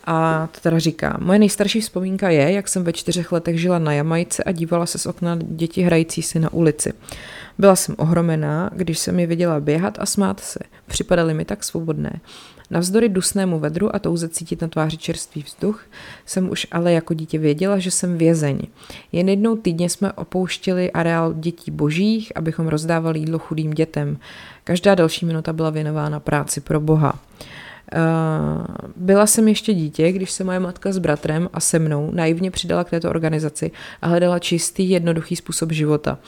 A 0.04 0.48
to 0.52 0.60
teda 0.60 0.80
říká, 0.80 1.18
moje 1.22 1.40
nejstarší 1.40 1.82
vzpomínka 1.82 2.30
je, 2.30 2.52
jak 2.52 2.68
jsem 2.68 2.84
ve 2.84 2.94
čtyřech 2.94 3.32
letech 3.32 3.60
žila 3.60 3.80
na 3.80 3.94
Jamajce 3.94 4.44
a 4.44 4.52
dívala 4.52 4.86
se 4.86 4.98
z 4.98 5.06
okna 5.06 5.38
děti 5.42 5.82
hrající 5.82 6.22
si 6.22 6.40
na 6.40 6.54
ulici. 6.54 6.94
Byla 7.58 7.76
jsem 7.76 7.96
ohromená, 7.98 8.70
když 8.74 9.00
jsem 9.00 9.20
je 9.20 9.28
viděla 9.28 9.60
běhat 9.60 9.98
a 10.00 10.06
smát 10.06 10.40
se. 10.40 10.60
Připadaly 10.88 11.34
mi 11.34 11.46
tak 11.46 11.64
svobodné. 11.64 12.20
Navzdory 12.72 13.10
dusnému 13.10 13.60
vedru 13.60 13.96
a 13.96 14.00
touze 14.00 14.30
cítit 14.30 14.62
na 14.62 14.68
tváři 14.68 14.98
čerstvý 14.98 15.44
vzduch, 15.44 15.86
jsem 16.26 16.50
už 16.50 16.68
ale 16.72 16.94
jako 16.94 17.14
dítě 17.14 17.40
věděla, 17.40 17.80
že 17.80 17.92
jsem 17.92 18.18
vězeň. 18.18 18.60
Jen 19.12 19.30
jednou 19.30 19.56
týdně 19.56 19.90
jsme 19.90 20.12
opouštěli 20.12 20.92
areál 20.92 21.34
dětí 21.34 21.72
božích, 21.72 22.32
abychom 22.36 22.68
rozdávali 22.68 23.20
jídlo 23.20 23.40
chudým 23.40 23.72
dětem. 23.72 24.18
Každá 24.64 24.96
další 24.96 25.26
minuta 25.26 25.54
byla 25.54 25.70
věnována 25.70 26.20
práci 26.20 26.62
pro 26.62 26.80
Boha. 26.80 27.20
Uh, 27.94 28.66
byla 28.96 29.28
jsem 29.28 29.48
ještě 29.48 29.74
dítě, 29.74 30.12
když 30.12 30.32
se 30.32 30.44
moje 30.44 30.60
matka 30.60 30.92
s 30.92 30.98
bratrem 30.98 31.50
a 31.54 31.60
se 31.60 31.80
mnou 31.80 32.10
naivně 32.14 32.52
přidala 32.52 32.84
k 32.84 32.90
této 32.90 33.10
organizaci 33.10 33.72
a 34.02 34.08
hledala 34.08 34.40
čistý, 34.40 34.90
jednoduchý 34.90 35.36
způsob 35.36 35.72
života. 35.72 36.20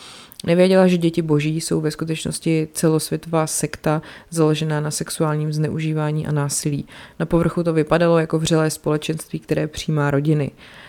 Nevěděla, 0.45 0.87
že 0.87 0.97
děti 0.97 1.21
boží 1.21 1.61
jsou 1.61 1.81
ve 1.81 1.91
skutečnosti 1.91 2.67
celosvětová 2.73 3.47
sekta 3.47 4.01
založená 4.29 4.79
na 4.79 4.91
sexuálním 4.91 5.53
zneužívání 5.53 6.27
a 6.27 6.31
násilí. 6.31 6.85
Na 7.19 7.25
povrchu 7.25 7.63
to 7.63 7.73
vypadalo 7.73 8.19
jako 8.19 8.39
vřelé 8.39 8.69
společenství, 8.69 9.39
které 9.39 9.67
přijímá 9.67 10.11
rodiny. 10.11 10.51
Eh, 10.51 10.84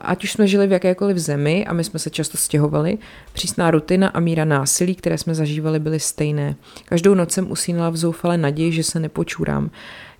ať 0.00 0.24
už 0.24 0.32
jsme 0.32 0.46
žili 0.46 0.66
v 0.66 0.72
jakékoliv 0.72 1.18
zemi 1.18 1.66
a 1.66 1.72
my 1.72 1.84
jsme 1.84 1.98
se 1.98 2.10
často 2.10 2.36
stěhovali, 2.36 2.98
přísná 3.32 3.70
rutina 3.70 4.08
a 4.08 4.20
míra 4.20 4.44
násilí, 4.44 4.94
které 4.94 5.18
jsme 5.18 5.34
zažívali, 5.34 5.78
byly 5.78 6.00
stejné. 6.00 6.56
Každou 6.84 7.14
noc 7.14 7.32
jsem 7.32 7.50
usínala 7.50 7.90
v 7.90 7.96
zoufale 7.96 8.38
naději, 8.38 8.72
že 8.72 8.82
se 8.82 9.00
nepočurám. 9.00 9.70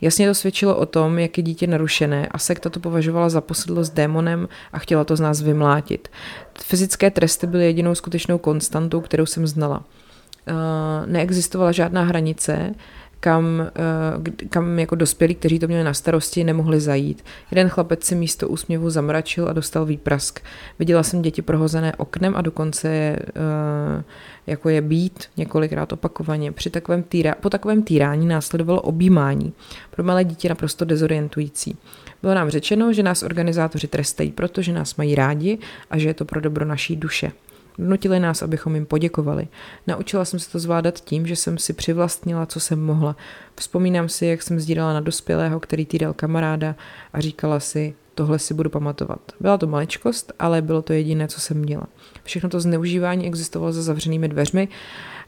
Jasně 0.01 0.28
to 0.28 0.35
svědčilo 0.35 0.76
o 0.76 0.87
tom, 0.87 1.18
jak 1.18 1.39
je 1.39 1.45
dítě 1.45 1.66
narušené 1.66 2.28
a 2.28 2.39
sekta 2.39 2.70
to 2.70 2.80
považovala 2.80 3.28
za 3.28 3.41
posedlost 3.41 3.95
démonem 3.95 4.49
a 4.72 4.78
chtěla 4.78 5.05
to 5.05 5.16
z 5.16 5.20
nás 5.20 5.43
vymlátit. 5.43 6.09
Fyzické 6.62 7.11
tresty 7.11 7.47
byly 7.47 7.64
jedinou 7.64 7.95
skutečnou 7.95 8.39
konstantou, 8.39 9.01
kterou 9.01 9.26
jsem 9.26 9.47
znala. 9.47 9.85
Uh, 10.49 11.07
neexistovala 11.07 11.72
žádná 11.72 12.03
hranice, 12.03 12.74
kam, 13.24 13.44
uh, 13.44 14.48
kam 14.48 14.78
jako 14.78 14.94
dospělí, 14.94 15.34
kteří 15.34 15.58
to 15.58 15.66
měli 15.66 15.84
na 15.84 15.94
starosti, 15.94 16.44
nemohli 16.44 16.80
zajít. 16.80 17.24
Jeden 17.50 17.68
chlapec 17.68 18.04
si 18.04 18.14
místo 18.14 18.48
úsměvu 18.48 18.90
zamračil 18.90 19.48
a 19.48 19.52
dostal 19.52 19.86
výprask. 19.86 20.40
Viděla 20.78 21.02
jsem 21.02 21.22
děti 21.22 21.42
prohozené 21.42 21.92
oknem 21.96 22.36
a 22.36 22.42
dokonce 22.42 23.18
uh, 23.18 24.02
jako 24.46 24.68
je 24.68 24.80
být 24.80 25.24
několikrát 25.36 25.92
opakovaně. 25.92 26.52
Při 26.52 26.70
takovém 26.70 27.02
týra, 27.02 27.34
po 27.40 27.50
takovém 27.50 27.82
týrání 27.82 28.26
následovalo 28.26 28.80
objímání. 28.80 29.52
Pro 29.90 30.04
malé 30.04 30.24
dítě 30.24 30.48
naprosto 30.48 30.84
dezorientující. 30.84 31.76
Bylo 32.22 32.34
nám 32.34 32.50
řečeno, 32.50 32.92
že 32.92 33.02
nás 33.02 33.22
organizátoři 33.22 33.86
trestají, 33.86 34.30
protože 34.30 34.72
nás 34.72 34.96
mají 34.96 35.14
rádi 35.14 35.58
a 35.90 35.98
že 35.98 36.08
je 36.08 36.14
to 36.14 36.24
pro 36.24 36.40
dobro 36.40 36.64
naší 36.64 36.96
duše. 36.96 37.32
Nutili 37.78 38.20
nás, 38.20 38.42
abychom 38.42 38.74
jim 38.74 38.86
poděkovali. 38.86 39.48
Naučila 39.86 40.24
jsem 40.24 40.38
se 40.38 40.50
to 40.50 40.58
zvládat 40.58 41.00
tím, 41.00 41.26
že 41.26 41.36
jsem 41.36 41.58
si 41.58 41.72
přivlastnila, 41.72 42.46
co 42.46 42.60
jsem 42.60 42.80
mohla. 42.80 43.16
Vzpomínám 43.60 44.08
si, 44.08 44.26
jak 44.26 44.42
jsem 44.42 44.60
zdírala 44.60 44.92
na 44.92 45.00
dospělého, 45.00 45.60
který 45.60 45.86
týdal 45.86 46.12
kamaráda 46.12 46.74
a 47.12 47.20
říkala 47.20 47.60
si, 47.60 47.94
tohle 48.14 48.38
si 48.38 48.54
budu 48.54 48.70
pamatovat. 48.70 49.20
Byla 49.40 49.58
to 49.58 49.66
maličkost, 49.66 50.32
ale 50.38 50.62
bylo 50.62 50.82
to 50.82 50.92
jediné, 50.92 51.28
co 51.28 51.40
jsem 51.40 51.56
měla. 51.56 51.86
Všechno 52.24 52.48
to 52.48 52.60
zneužívání 52.60 53.26
existovalo 53.26 53.72
za 53.72 53.82
zavřenými 53.82 54.28
dveřmi 54.28 54.68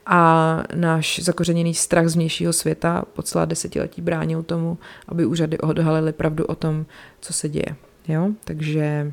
a 0.06 0.62
náš 0.74 1.20
zakořeněný 1.22 1.74
strach 1.74 2.08
z 2.08 2.14
vnějšího 2.14 2.52
světa 2.52 3.04
po 3.12 3.22
celá 3.22 3.44
desetiletí 3.44 4.02
bránil 4.02 4.42
tomu, 4.42 4.78
aby 5.08 5.26
úřady 5.26 5.58
odhalily 5.58 6.12
pravdu 6.12 6.44
o 6.44 6.54
tom, 6.54 6.86
co 7.20 7.32
se 7.32 7.48
děje. 7.48 7.76
Jo? 8.08 8.30
Takže, 8.44 9.12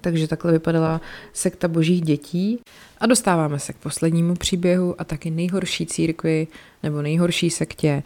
takže 0.00 0.28
takhle 0.28 0.52
vypadala 0.52 1.00
sekta 1.32 1.68
božích 1.68 2.02
dětí. 2.02 2.58
A 2.98 3.06
dostáváme 3.06 3.58
se 3.58 3.72
k 3.72 3.76
poslednímu 3.76 4.34
příběhu 4.34 4.94
a 4.98 5.04
taky 5.04 5.30
nejhorší 5.30 5.86
církvi 5.86 6.46
nebo 6.82 7.02
nejhorší 7.02 7.50
sektě, 7.50 8.02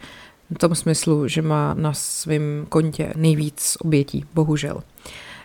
v 0.55 0.57
tom 0.57 0.75
smyslu, 0.75 1.27
že 1.27 1.41
má 1.41 1.73
na 1.73 1.93
svém 1.93 2.65
kontě 2.69 3.13
nejvíc 3.15 3.77
obětí, 3.81 4.25
bohužel. 4.33 4.83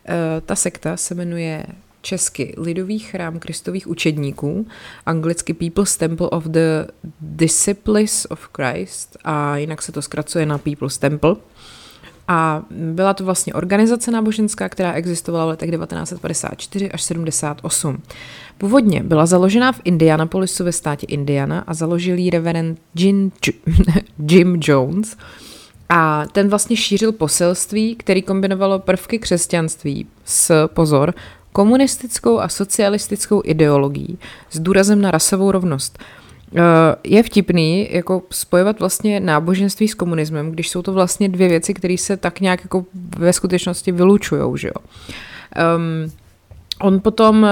E, 0.08 0.40
ta 0.40 0.56
sekta 0.56 0.96
se 0.96 1.14
jmenuje 1.14 1.66
česky 2.02 2.54
Lidový 2.56 2.98
chrám 2.98 3.38
kristových 3.38 3.86
učedníků, 3.86 4.66
anglicky 5.06 5.54
People's 5.54 5.96
Temple 5.96 6.28
of 6.28 6.44
the 6.44 6.86
Disciples 7.20 8.26
of 8.30 8.48
Christ 8.56 9.16
a 9.24 9.56
jinak 9.56 9.82
se 9.82 9.92
to 9.92 10.02
zkracuje 10.02 10.46
na 10.46 10.58
People's 10.58 10.98
Temple. 10.98 11.36
A 12.32 12.62
byla 12.70 13.14
to 13.14 13.24
vlastně 13.24 13.54
organizace 13.54 14.10
náboženská, 14.10 14.68
která 14.68 14.92
existovala 14.92 15.44
v 15.44 15.48
letech 15.48 15.70
1954 15.70 16.90
až 16.90 17.02
78. 17.02 18.02
Původně 18.58 19.02
byla 19.02 19.26
založena 19.26 19.72
v 19.72 19.80
Indianapolisu 19.84 20.64
ve 20.64 20.72
státě 20.72 21.06
Indiana 21.06 21.64
a 21.66 21.74
založil 21.74 22.18
ji 22.18 22.30
reverend 22.30 22.78
Jim, 22.94 23.32
Jim 24.30 24.60
Jones. 24.62 25.16
A 25.88 26.26
ten 26.32 26.48
vlastně 26.48 26.76
šířil 26.76 27.12
poselství, 27.12 27.96
který 27.96 28.22
kombinovalo 28.22 28.78
prvky 28.78 29.18
křesťanství 29.18 30.06
s, 30.24 30.68
pozor, 30.68 31.14
komunistickou 31.52 32.38
a 32.38 32.48
socialistickou 32.48 33.42
ideologií 33.44 34.18
s 34.50 34.58
důrazem 34.58 35.00
na 35.00 35.10
rasovou 35.10 35.52
rovnost. 35.52 35.98
Eh, 36.56 36.96
je 37.04 37.22
vtipný 37.22 37.88
jako 37.90 38.22
spojovat 38.30 38.80
vlastně 38.80 39.20
náboženství 39.20 39.88
s 39.88 39.94
komunismem, 39.94 40.50
když 40.50 40.68
jsou 40.68 40.82
to 40.82 40.92
vlastně 40.92 41.28
dvě 41.28 41.48
věci, 41.48 41.74
které 41.74 41.98
se 41.98 42.16
tak 42.16 42.40
nějak 42.40 42.60
jako 42.62 42.84
ve 43.18 43.32
skutečnosti 43.32 43.92
vylučují, 43.92 44.58
že 44.58 44.68
jo. 44.68 44.74
Um, 45.76 46.12
On 46.80 47.00
potom 47.00 47.46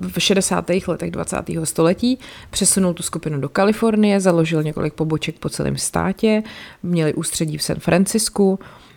v 0.00 0.18
60. 0.18 0.70
letech 0.86 1.10
20. 1.10 1.36
století 1.64 2.18
přesunul 2.50 2.94
tu 2.94 3.02
skupinu 3.02 3.40
do 3.40 3.48
Kalifornie, 3.48 4.20
založil 4.20 4.62
několik 4.62 4.94
poboček 4.94 5.38
po 5.38 5.48
celém 5.48 5.76
státě, 5.76 6.42
měli 6.82 7.14
ústředí 7.14 7.58
v 7.58 7.62
San 7.62 7.76
Francisku, 7.76 8.58
Eh, 8.58 8.89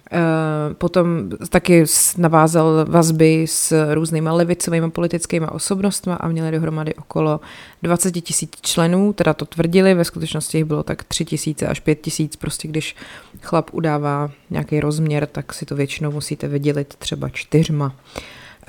potom 0.73 1.29
taky 1.49 1.85
navázal 2.17 2.85
vazby 2.89 3.45
s 3.47 3.93
různými 3.93 4.29
levicovými 4.29 4.91
politickými 4.91 5.47
osobnostmi 5.47 6.13
a 6.19 6.27
měli 6.27 6.51
dohromady 6.51 6.95
okolo 6.95 7.39
20 7.83 8.11
tisíc 8.11 8.51
členů, 8.61 9.13
teda 9.13 9.33
to 9.33 9.45
tvrdili, 9.45 9.93
ve 9.93 10.05
skutečnosti 10.05 10.57
jich 10.57 10.65
bylo 10.65 10.83
tak 10.83 11.03
3 11.03 11.25
tisíce 11.25 11.67
až 11.67 11.79
5 11.79 12.01
tisíc, 12.01 12.35
prostě 12.35 12.67
když 12.67 12.95
chlap 13.41 13.69
udává 13.71 14.31
nějaký 14.49 14.79
rozměr, 14.79 15.27
tak 15.27 15.53
si 15.53 15.65
to 15.65 15.75
většinou 15.75 16.11
musíte 16.11 16.47
vydělit 16.47 16.95
třeba 16.95 17.29
čtyřma. 17.29 17.95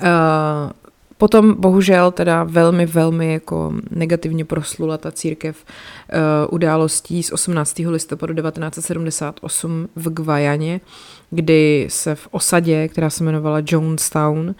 Uh, 0.01 0.71
Potom 1.17 1.55
bohužel 1.57 2.11
teda 2.11 2.43
velmi, 2.43 2.85
velmi 2.85 3.33
jako 3.33 3.73
negativně 3.91 4.45
proslula 4.45 4.97
ta 4.97 5.11
církev 5.11 5.65
uh, 5.65 6.19
událostí 6.49 7.23
z 7.23 7.31
18. 7.31 7.79
listopadu 7.79 8.33
1978 8.33 9.87
v 9.95 10.09
Gvajaně, 10.09 10.81
kdy 11.29 11.87
se 11.89 12.15
v 12.15 12.27
osadě, 12.31 12.87
která 12.87 13.09
se 13.09 13.23
jmenovala 13.23 13.61
Jonestown, 13.65 14.47
uh, 14.47 14.53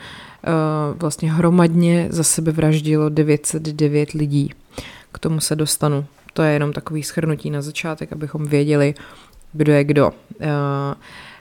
vlastně 0.95 1.31
hromadně 1.31 2.07
za 2.09 2.23
sebe 2.23 2.51
vraždilo 2.51 3.09
909 3.09 4.11
lidí. 4.11 4.51
K 5.11 5.19
tomu 5.19 5.39
se 5.39 5.55
dostanu. 5.55 6.05
To 6.33 6.41
je 6.41 6.53
jenom 6.53 6.73
takový 6.73 7.03
schrnutí 7.03 7.49
na 7.49 7.61
začátek, 7.61 8.13
abychom 8.13 8.45
věděli, 8.45 8.93
kdo 9.53 9.73
je 9.73 9.83
kdo. 9.83 10.07
Uh, 10.07 10.45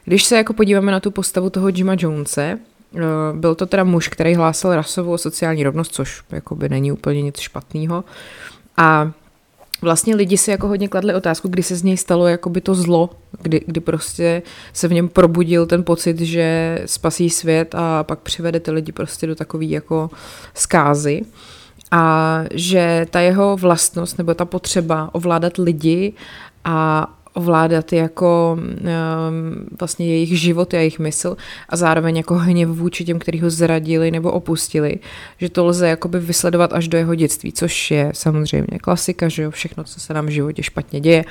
když 0.04 0.24
se 0.24 0.36
jako 0.36 0.52
podíváme 0.52 0.92
na 0.92 1.00
tu 1.00 1.10
postavu 1.10 1.50
toho 1.50 1.68
Jima 1.68 1.96
Jonese, 1.98 2.58
Eh, 2.96 3.32
byl 3.32 3.54
to 3.54 3.66
teda 3.66 3.84
muž, 3.84 4.08
který 4.08 4.34
hlásil 4.34 4.74
rasovou 4.74 5.14
a 5.14 5.18
sociální 5.18 5.64
rovnost, 5.64 5.94
což 5.94 6.22
jakoby 6.30 6.68
není 6.68 6.92
úplně 6.92 7.22
nic 7.22 7.38
špatného. 7.38 8.04
A 8.76 9.12
vlastně 9.84 10.16
lidi 10.16 10.36
si 10.36 10.50
jako 10.50 10.68
hodně 10.68 10.88
kladli 10.88 11.14
otázku, 11.14 11.48
kdy 11.48 11.62
se 11.62 11.76
z 11.76 11.82
něj 11.82 11.96
stalo 11.96 12.28
jakoby 12.28 12.60
to 12.60 12.74
zlo, 12.74 13.10
kdy, 13.42 13.60
kdy 13.66 13.80
prostě 13.80 14.42
se 14.72 14.88
v 14.88 14.92
něm 14.92 15.08
probudil 15.08 15.66
ten 15.66 15.84
pocit, 15.84 16.20
že 16.20 16.78
spasí 16.86 17.30
svět 17.30 17.74
a 17.74 18.04
pak 18.04 18.18
přivede 18.18 18.60
ty 18.60 18.70
lidi 18.70 18.92
prostě 18.92 19.26
do 19.26 19.34
takové 19.34 19.64
jako 19.64 20.10
zkázy. 20.54 21.22
A 21.90 22.40
že 22.50 23.06
ta 23.10 23.20
jeho 23.20 23.56
vlastnost 23.56 24.18
nebo 24.18 24.34
ta 24.34 24.44
potřeba 24.44 25.10
ovládat 25.12 25.58
lidi 25.58 26.12
a 26.64 27.08
ovládat 27.34 27.92
jako 27.92 28.58
um, 28.58 29.66
vlastně 29.80 30.06
jejich 30.06 30.40
život 30.40 30.74
a 30.74 30.76
jejich 30.76 30.98
mysl 30.98 31.36
a 31.68 31.76
zároveň 31.76 32.16
jako 32.16 32.34
hněv 32.34 32.68
vůči 32.68 33.04
těm, 33.04 33.18
kteří 33.18 33.40
ho 33.40 33.50
zradili 33.50 34.10
nebo 34.10 34.32
opustili, 34.32 34.98
že 35.38 35.48
to 35.48 35.66
lze 35.66 35.88
jakoby 35.88 36.20
vysledovat 36.20 36.72
až 36.72 36.88
do 36.88 36.98
jeho 36.98 37.14
dětství, 37.14 37.52
což 37.52 37.90
je 37.90 38.10
samozřejmě 38.14 38.78
klasika, 38.78 39.28
že 39.28 39.42
jo, 39.42 39.50
všechno, 39.50 39.84
co 39.84 40.00
se 40.00 40.14
nám 40.14 40.26
v 40.26 40.30
životě 40.30 40.62
špatně 40.62 41.00
děje, 41.00 41.24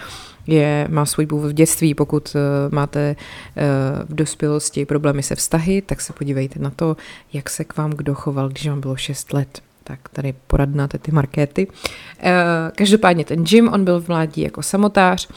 je, 0.47 0.87
má 0.89 1.05
svůj 1.05 1.25
původ 1.25 1.51
v 1.51 1.53
dětství. 1.53 1.93
Pokud 1.93 2.35
uh, 2.35 2.41
máte 2.73 3.15
uh, 3.15 3.63
v 4.09 4.15
dospělosti 4.15 4.85
problémy 4.85 5.23
se 5.23 5.35
vztahy, 5.35 5.81
tak 5.81 6.01
se 6.01 6.13
podívejte 6.13 6.59
na 6.59 6.69
to, 6.69 6.97
jak 7.33 7.49
se 7.49 7.63
k 7.63 7.77
vám 7.77 7.91
kdo 7.91 8.15
choval, 8.15 8.49
když 8.49 8.67
vám 8.67 8.81
bylo 8.81 8.95
6 8.95 9.33
let. 9.33 9.61
Tak 9.83 10.09
tady 10.09 10.33
poradná 10.47 10.87
ty 10.87 11.11
markéty. 11.11 11.67
Uh, 11.67 12.31
každopádně 12.75 13.25
ten 13.25 13.43
Jim, 13.47 13.69
on 13.69 13.85
byl 13.85 14.01
v 14.01 14.07
mládí 14.07 14.41
jako 14.41 14.61
samotář, 14.61 15.27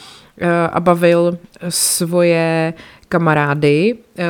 Eh, 0.41 0.69
a 0.69 0.81
bavil 0.81 1.39
svoje 1.69 2.75
kamarády 3.09 3.95
eh, 4.19 4.25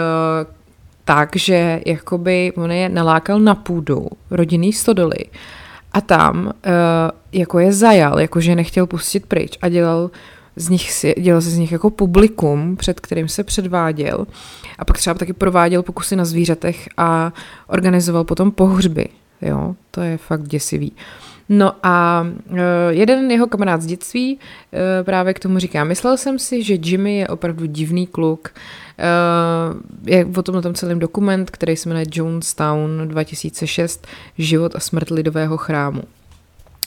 tak, 1.05 1.37
že 1.37 1.81
jakoby 1.87 2.53
on 2.57 2.73
je 2.73 2.89
nalákal 2.89 3.41
na 3.41 3.55
půdu 3.55 4.09
rodinný 4.31 4.73
stodoly 4.73 5.19
a 5.93 6.01
tam 6.01 6.53
eh, 6.65 6.71
jako 7.33 7.59
je 7.59 7.73
zajal, 7.73 8.21
jakože 8.21 8.55
nechtěl 8.55 8.87
pustit 8.87 9.27
pryč 9.27 9.59
a 9.63 9.69
dělal 9.69 10.11
z 10.57 10.69
nich 10.69 10.93
si, 10.93 11.15
dělal 11.19 11.43
se 11.43 11.51
z 11.51 11.59
nich 11.59 11.73
jako 11.73 11.91
publikum, 11.91 12.77
před 12.77 13.01
kterým 13.01 13.29
se 13.29 13.45
předváděl 13.45 14.27
a 14.79 14.85
pak 14.85 14.99
třeba 14.99 15.15
taky 15.15 15.33
prováděl 15.33 15.83
pokusy 15.83 16.17
na 16.17 16.25
zvířatech 16.25 16.89
a 16.97 17.33
organizoval 17.67 18.25
potom 18.25 18.51
pohřby. 18.51 19.09
Jo, 19.43 19.75
to 19.91 20.01
je 20.01 20.19
fakt 20.19 20.43
děsivý. 20.49 20.93
No 21.49 21.73
a 21.83 22.27
uh, 22.51 22.59
jeden 22.89 23.31
jeho 23.31 23.47
kamarád 23.47 23.83
z 23.83 23.87
dětství 23.87 24.35
uh, 24.35 24.41
právě 25.05 25.35
k 25.35 25.39
tomu 25.39 25.59
říká, 25.59 25.85
myslel 25.85 26.17
jsem 26.17 26.39
si, 26.39 26.63
že 26.63 26.79
Jimmy 26.83 27.19
je 27.19 27.29
opravdu 27.29 27.67
divný 27.67 28.07
kluk. 28.07 28.55
Uh, 28.99 29.81
je 30.07 30.27
o 30.37 30.43
tom 30.43 30.55
na 30.55 30.63
tom 30.63 30.75
celém 30.75 30.99
dokument, 30.99 31.51
který 31.51 31.77
se 31.77 31.89
jmenuje 31.89 32.07
Jonestown 32.13 33.09
2006, 33.09 34.07
Život 34.39 34.77
a 34.77 34.81
smrt 34.81 35.11
lidového 35.11 35.57
chrámu. 35.57 36.03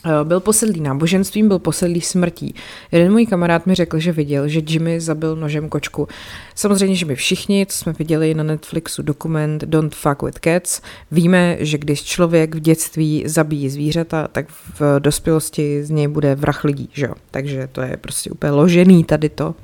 Eh, 0.06 0.24
byl 0.24 0.40
posedlý 0.40 0.82
náboženstvím, 0.82 1.48
byl 1.48 1.60
posedlý 1.60 2.02
smrtí. 2.02 2.56
Jeden 2.92 3.12
můj 3.12 3.26
kamarád 3.26 3.66
mi 3.66 3.76
řekl, 3.76 4.00
že 4.00 4.12
viděl, 4.12 4.48
že 4.48 4.62
Jimmy 4.68 5.00
zabil 5.00 5.36
nožem 5.36 5.70
kočku. 5.70 6.08
Samozřejmě, 6.56 6.96
že 6.96 7.06
my 7.06 7.16
všichni, 7.16 7.66
co 7.66 7.78
jsme 7.78 7.94
viděli 7.94 8.34
na 8.34 8.44
Netflixu 8.44 9.02
dokument 9.02 9.64
Don't 9.64 9.96
Fuck 9.96 10.22
with 10.24 10.40
Cats, 10.40 10.82
víme, 11.12 11.58
že 11.60 11.78
když 11.78 12.04
člověk 12.04 12.56
v 12.56 12.60
dětství 12.60 13.24
zabíjí 13.28 13.70
zvířata, 13.70 14.28
tak 14.28 14.50
v 14.50 15.00
dospělosti 15.00 15.84
z 15.84 15.90
něj 15.90 16.08
bude 16.08 16.36
vrah 16.36 16.64
lidí, 16.64 16.90
že 16.94 17.06
jo? 17.06 17.14
Takže 17.32 17.70
to 17.72 17.82
je 17.82 17.98
prostě 17.98 18.32
úplně 18.32 18.52
ložený 18.52 19.04
tady 19.04 19.30
to. 19.30 19.56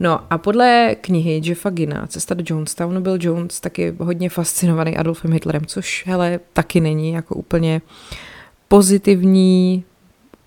No 0.00 0.20
a 0.30 0.38
podle 0.38 0.96
knihy 1.00 1.40
Jeffa 1.44 1.70
Gina, 1.70 2.06
Cesta 2.06 2.34
do 2.34 2.44
Jonestownu, 2.46 3.00
byl 3.00 3.18
Jones 3.20 3.60
taky 3.60 3.94
hodně 3.98 4.30
fascinovaný 4.30 4.96
Adolfem 4.96 5.32
Hitlerem, 5.32 5.66
což 5.66 6.04
hele, 6.06 6.40
taky 6.52 6.80
není 6.80 7.12
jako 7.12 7.34
úplně 7.34 7.82
uh, 7.84 8.31
pozitivní 8.72 9.84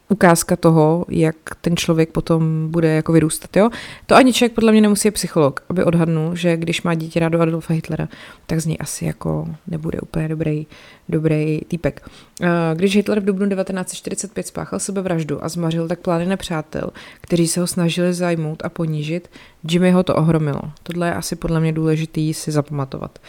ukázka 0.10 0.56
toho, 0.56 1.06
jak 1.10 1.36
ten 1.62 1.78
člověk 1.78 2.12
potom 2.12 2.68
bude 2.72 2.88
jako 2.88 3.12
vyrůstat. 3.12 3.58
Jo? 3.58 3.70
To 4.06 4.16
ani 4.16 4.34
člověk 4.34 4.54
podle 4.54 4.72
mě 4.72 4.82
nemusí 4.82 5.12
psycholog, 5.12 5.64
aby 5.70 5.84
odhadnul, 5.84 6.36
že 6.36 6.58
když 6.58 6.82
má 6.82 6.94
dítě 6.94 7.20
rádo 7.20 7.42
Adolfa 7.42 7.74
Hitlera, 7.74 8.08
tak 8.48 8.60
z 8.60 8.66
něj 8.66 8.78
asi 8.80 9.06
jako 9.06 9.48
nebude 9.68 10.02
úplně 10.02 10.28
dobrý, 10.28 10.68
dobrý 11.10 11.62
týpek. 11.68 12.10
Když 12.74 12.96
Hitler 12.96 13.20
v 13.20 13.26
dubnu 13.26 13.50
1945 13.50 14.48
spáchal 14.48 14.80
sebevraždu 14.80 15.44
a 15.44 15.50
zmařil 15.50 15.88
tak 15.88 16.00
plány 16.00 16.26
nepřátel, 16.26 16.90
kteří 17.22 17.48
se 17.48 17.60
ho 17.60 17.68
snažili 17.68 18.14
zajmout 18.14 18.66
a 18.66 18.70
ponížit, 18.70 19.30
Jimmy 19.70 19.92
ho 19.92 20.04
to 20.04 20.16
ohromilo. 20.16 20.62
Tohle 20.84 21.08
je 21.08 21.14
asi 21.14 21.36
podle 21.36 21.60
mě 21.60 21.74
důležitý 21.74 22.34
si 22.34 22.52
zapamatovat. 22.52 23.20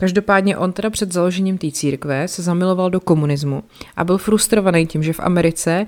Každopádně 0.00 0.56
on 0.56 0.72
teda 0.72 0.90
před 0.90 1.12
založením 1.12 1.58
té 1.58 1.70
církve 1.70 2.28
se 2.28 2.42
zamiloval 2.42 2.90
do 2.90 3.00
komunismu 3.00 3.62
a 3.96 4.04
byl 4.04 4.18
frustrovaný 4.18 4.86
tím, 4.86 5.02
že 5.02 5.12
v 5.12 5.20
Americe 5.20 5.86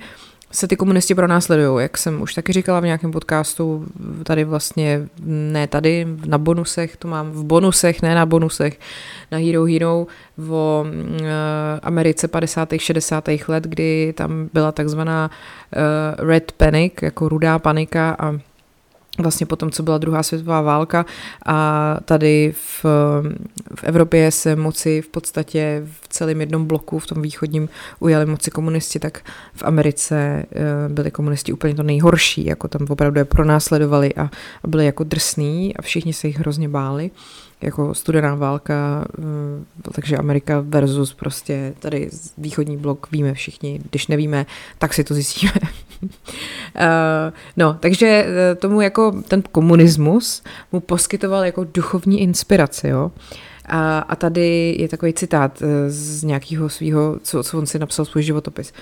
se 0.53 0.69
ty 0.69 0.77
komunisti 0.77 1.15
pronásledují, 1.15 1.83
jak 1.83 1.99
jsem 1.99 2.23
už 2.23 2.35
taky 2.35 2.53
říkala 2.53 2.81
v 2.81 2.85
nějakém 2.85 3.11
podcastu, 3.13 3.87
tady 4.25 4.45
vlastně, 4.45 5.09
ne 5.25 5.67
tady, 5.67 6.07
na 6.27 6.39
bonusech, 6.39 6.97
to 6.97 7.09
mám 7.09 7.31
v 7.31 7.45
bonusech, 7.45 8.03
ne 8.03 8.15
na 8.15 8.27
bonusech, 8.27 8.81
na 9.31 9.39
Hero 9.39 9.65
Hero 9.65 10.07
o 10.51 10.85
uh, 10.87 11.27
Americe 11.83 12.29
50. 12.29 12.69
60. 12.77 13.29
let, 13.49 13.65
kdy 13.65 14.13
tam 14.17 14.49
byla 14.53 14.73
takzvaná 14.73 15.31
uh, 15.31 16.29
Red 16.29 16.53
Panic, 16.53 16.93
jako 17.03 17.29
rudá 17.29 17.59
panika 17.59 18.17
a 18.19 18.33
vlastně 19.19 19.47
potom, 19.47 19.71
co 19.71 19.83
byla 19.83 19.99
druhá 19.99 20.23
světová 20.23 20.61
válka 20.61 21.07
a 21.47 21.97
tady 22.05 22.55
v, 22.57 22.85
v 23.75 23.85
Evropě 23.85 24.31
se 24.31 24.57
moci 24.57 25.03
v 25.03 25.09
podstatě 25.09 25.83
v 26.01 26.09
celém 26.09 26.41
jednom 26.41 26.67
bloku, 26.67 26.99
v 26.99 27.07
tom 27.07 27.23
východním 27.23 27.69
ujali 28.01 28.27
moci 28.27 28.51
komunisti, 28.51 28.99
tak 28.99 29.21
v 29.55 29.63
Americe 29.63 30.17
eh, 30.17 30.49
byli 30.89 31.11
komunisti 31.11 31.53
úplně 31.53 31.75
to 31.75 31.83
nejhorší, 31.83 32.45
jako 32.45 32.69
tam 32.69 32.87
opravdu 32.91 33.19
je 33.19 33.25
pronásledovali 33.25 34.15
a, 34.15 34.23
a 34.65 34.69
byli 34.69 34.87
jako 34.87 35.05
drsný 35.05 35.77
a 35.77 35.83
všichni 35.83 36.13
se 36.13 36.27
jich 36.27 36.39
hrozně 36.39 36.69
báli 36.69 37.11
jako 37.63 37.95
studená 37.95 38.35
válka, 38.35 39.05
eh, 39.19 39.93
takže 39.93 40.17
Amerika 40.17 40.61
versus 40.61 41.15
prostě 41.15 41.75
tady 41.81 42.11
východní 42.39 42.77
blok 42.77 43.09
víme 43.13 43.35
všichni, 43.35 43.81
když 43.91 44.07
nevíme, 44.07 44.47
tak 44.79 44.95
si 44.95 45.05
to 45.05 45.15
zjistíme. 45.15 45.53
Eh, 46.75 47.33
no, 47.57 47.77
takže 47.81 48.07
eh, 48.07 48.55
tomu 48.55 48.81
jako 48.81 49.23
ten 49.29 49.43
komunismus 49.43 50.43
mu 50.73 50.81
poskytoval 50.81 51.45
jako 51.45 51.67
duchovní 51.75 52.21
inspiraci, 52.21 52.89
jo. 52.89 53.13
A, 53.67 53.99
a 53.99 54.17
tady 54.17 54.77
je 54.79 54.89
takový 54.89 55.13
citát 55.13 55.63
z 55.89 56.25
nějakého 56.25 56.69
svého, 56.69 57.19
co, 57.23 57.43
co 57.43 57.59
on 57.59 57.67
si 57.67 57.79
napsal 57.79 58.05
svůj 58.05 58.23
životopis. 58.23 58.73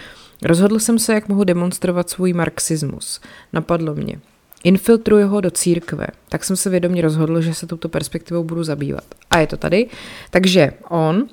Rozhodl 0.43 0.79
jsem 0.79 0.99
se, 0.99 1.15
jak 1.15 1.29
mohu 1.29 1.45
demonstrovat 1.45 2.11
svůj 2.11 2.33
marxismus. 2.33 3.21
Napadlo 3.53 3.95
mě. 3.95 4.21
Infiltruji 4.65 5.25
ho 5.25 5.41
do 5.41 5.51
církve. 5.51 6.07
Tak 6.29 6.45
jsem 6.45 6.57
se 6.57 6.71
vědomě 6.71 7.03
rozhodl, 7.03 7.41
že 7.41 7.55
se 7.55 7.67
touto 7.67 7.89
perspektivou 7.89 8.45
budu 8.45 8.65
zabývat. 8.65 9.05
A 9.31 9.39
je 9.39 9.47
to 9.47 9.57
tady. 9.57 9.87
Takže 10.31 10.73
on 10.89 11.27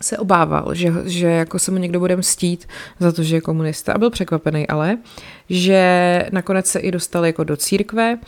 se 0.00 0.18
obával, 0.18 0.74
že, 0.74 0.92
že 1.04 1.26
jako 1.26 1.58
se 1.58 1.70
mu 1.70 1.78
někdo 1.78 2.00
bude 2.00 2.16
mstít 2.16 2.68
za 2.98 3.12
to, 3.12 3.22
že 3.22 3.36
je 3.36 3.40
komunista. 3.40 3.92
A 3.92 3.98
byl 3.98 4.10
překvapený 4.10 4.68
ale, 4.68 4.98
že 5.50 6.26
nakonec 6.32 6.66
se 6.66 6.78
i 6.78 6.90
dostal 6.90 7.26
jako 7.26 7.44
do 7.44 7.56
církve, 7.56 8.18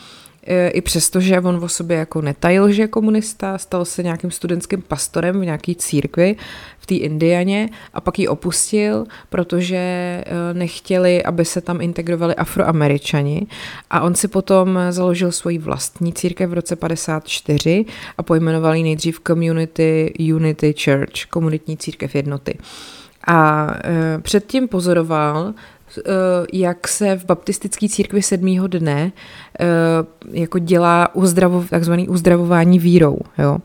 i 0.69 0.81
přesto, 0.81 1.21
že 1.21 1.41
on 1.41 1.65
o 1.65 1.69
sobě 1.69 1.97
jako 1.97 2.23
netajil, 2.23 2.73
že 2.73 2.83
je 2.83 2.89
komunista, 2.89 3.59
stal 3.59 3.85
se 3.85 4.03
nějakým 4.03 4.31
studentským 4.31 4.83
pastorem 4.83 5.41
v 5.41 5.45
nějaký 5.45 5.75
církvi 5.75 6.37
v 6.79 6.87
té 6.87 6.95
Indianě 6.95 7.69
a 7.95 8.01
pak 8.01 8.19
ji 8.19 8.29
opustil, 8.29 9.07
protože 9.29 9.77
e, 9.77 10.25
nechtěli, 10.53 11.23
aby 11.23 11.45
se 11.45 11.61
tam 11.61 11.81
integrovali 11.81 12.35
afroameričani 12.35 13.47
a 13.91 14.01
on 14.01 14.15
si 14.15 14.29
potom 14.29 14.79
založil 14.91 15.33
svoji 15.33 15.59
vlastní 15.59 16.13
církev 16.13 16.51
v 16.51 16.53
roce 16.53 16.77
54 16.77 17.85
a 18.19 18.23
pojmenoval 18.23 18.75
ji 18.75 18.83
nejdřív 18.83 19.21
Community 19.27 20.13
Unity 20.35 20.75
Church, 20.85 21.27
komunitní 21.31 21.77
církev 21.77 22.15
jednoty. 22.15 22.59
A 23.27 23.67
e, 23.85 24.19
předtím 24.19 24.69
pozoroval, 24.69 25.49
e, 25.49 25.53
jak 26.53 26.89
se 26.89 27.17
v 27.17 27.25
baptistické 27.25 27.89
církvi 27.89 28.23
sedmýho 28.23 28.67
dne 28.67 29.13
e, 29.61 29.67
jako 30.41 30.59
dělá 30.59 31.15
uzdravo, 31.15 31.65
takzvaný 31.71 32.09
uzdravování 32.09 32.79
vírou. 32.79 33.19
Jo? 33.39 33.59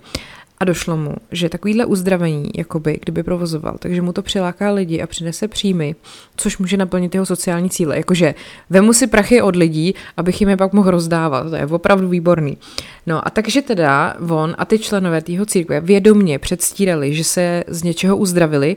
A 0.63 0.65
došlo 0.65 0.97
mu, 0.97 1.15
že 1.31 1.49
takovýhle 1.49 1.85
uzdravení, 1.85 2.49
jakoby, 2.55 2.99
kdyby 3.01 3.23
provozoval, 3.23 3.75
takže 3.79 4.01
mu 4.01 4.13
to 4.13 4.21
přiláká 4.21 4.71
lidi 4.71 5.01
a 5.01 5.07
přinese 5.07 5.47
příjmy, 5.47 5.95
což 6.35 6.57
může 6.57 6.77
naplnit 6.77 7.13
jeho 7.13 7.25
sociální 7.25 7.69
cíle. 7.69 7.97
Jakože 7.97 8.35
vemu 8.69 8.93
si 8.93 9.07
prachy 9.07 9.41
od 9.41 9.55
lidí, 9.55 9.95
abych 10.17 10.41
jim 10.41 10.49
je 10.49 10.57
pak 10.57 10.73
mohl 10.73 10.91
rozdávat. 10.91 11.49
To 11.49 11.55
je 11.55 11.65
opravdu 11.65 12.07
výborný. 12.07 12.57
No 13.07 13.27
a 13.27 13.29
takže 13.29 13.61
teda 13.61 14.15
on 14.29 14.55
a 14.57 14.65
ty 14.65 14.79
členové 14.79 15.21
tého 15.21 15.45
církve 15.45 15.81
vědomně 15.81 16.39
předstírali, 16.39 17.13
že 17.13 17.23
se 17.23 17.63
z 17.67 17.83
něčeho 17.83 18.17
uzdravili, 18.17 18.75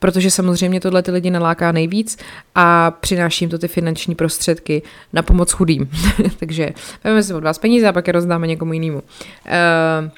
protože 0.00 0.30
samozřejmě 0.30 0.80
tohle 0.80 1.02
ty 1.02 1.10
lidi 1.10 1.30
naláká 1.30 1.72
nejvíc 1.72 2.18
a 2.54 2.90
přináší 2.90 3.44
jim 3.44 3.50
to 3.50 3.58
ty 3.58 3.68
finanční 3.68 4.14
prostředky 4.14 4.82
na 5.12 5.22
pomoc 5.22 5.52
chudým. 5.52 5.90
Takže 6.38 6.70
vezmeme 7.04 7.22
si 7.22 7.34
od 7.34 7.44
vás 7.44 7.58
peníze 7.58 7.88
a 7.88 7.92
pak 7.92 8.06
je 8.06 8.12
rozdáme 8.12 8.46
někomu 8.46 8.72
jinému. 8.72 8.98
Uh, 8.98 10.08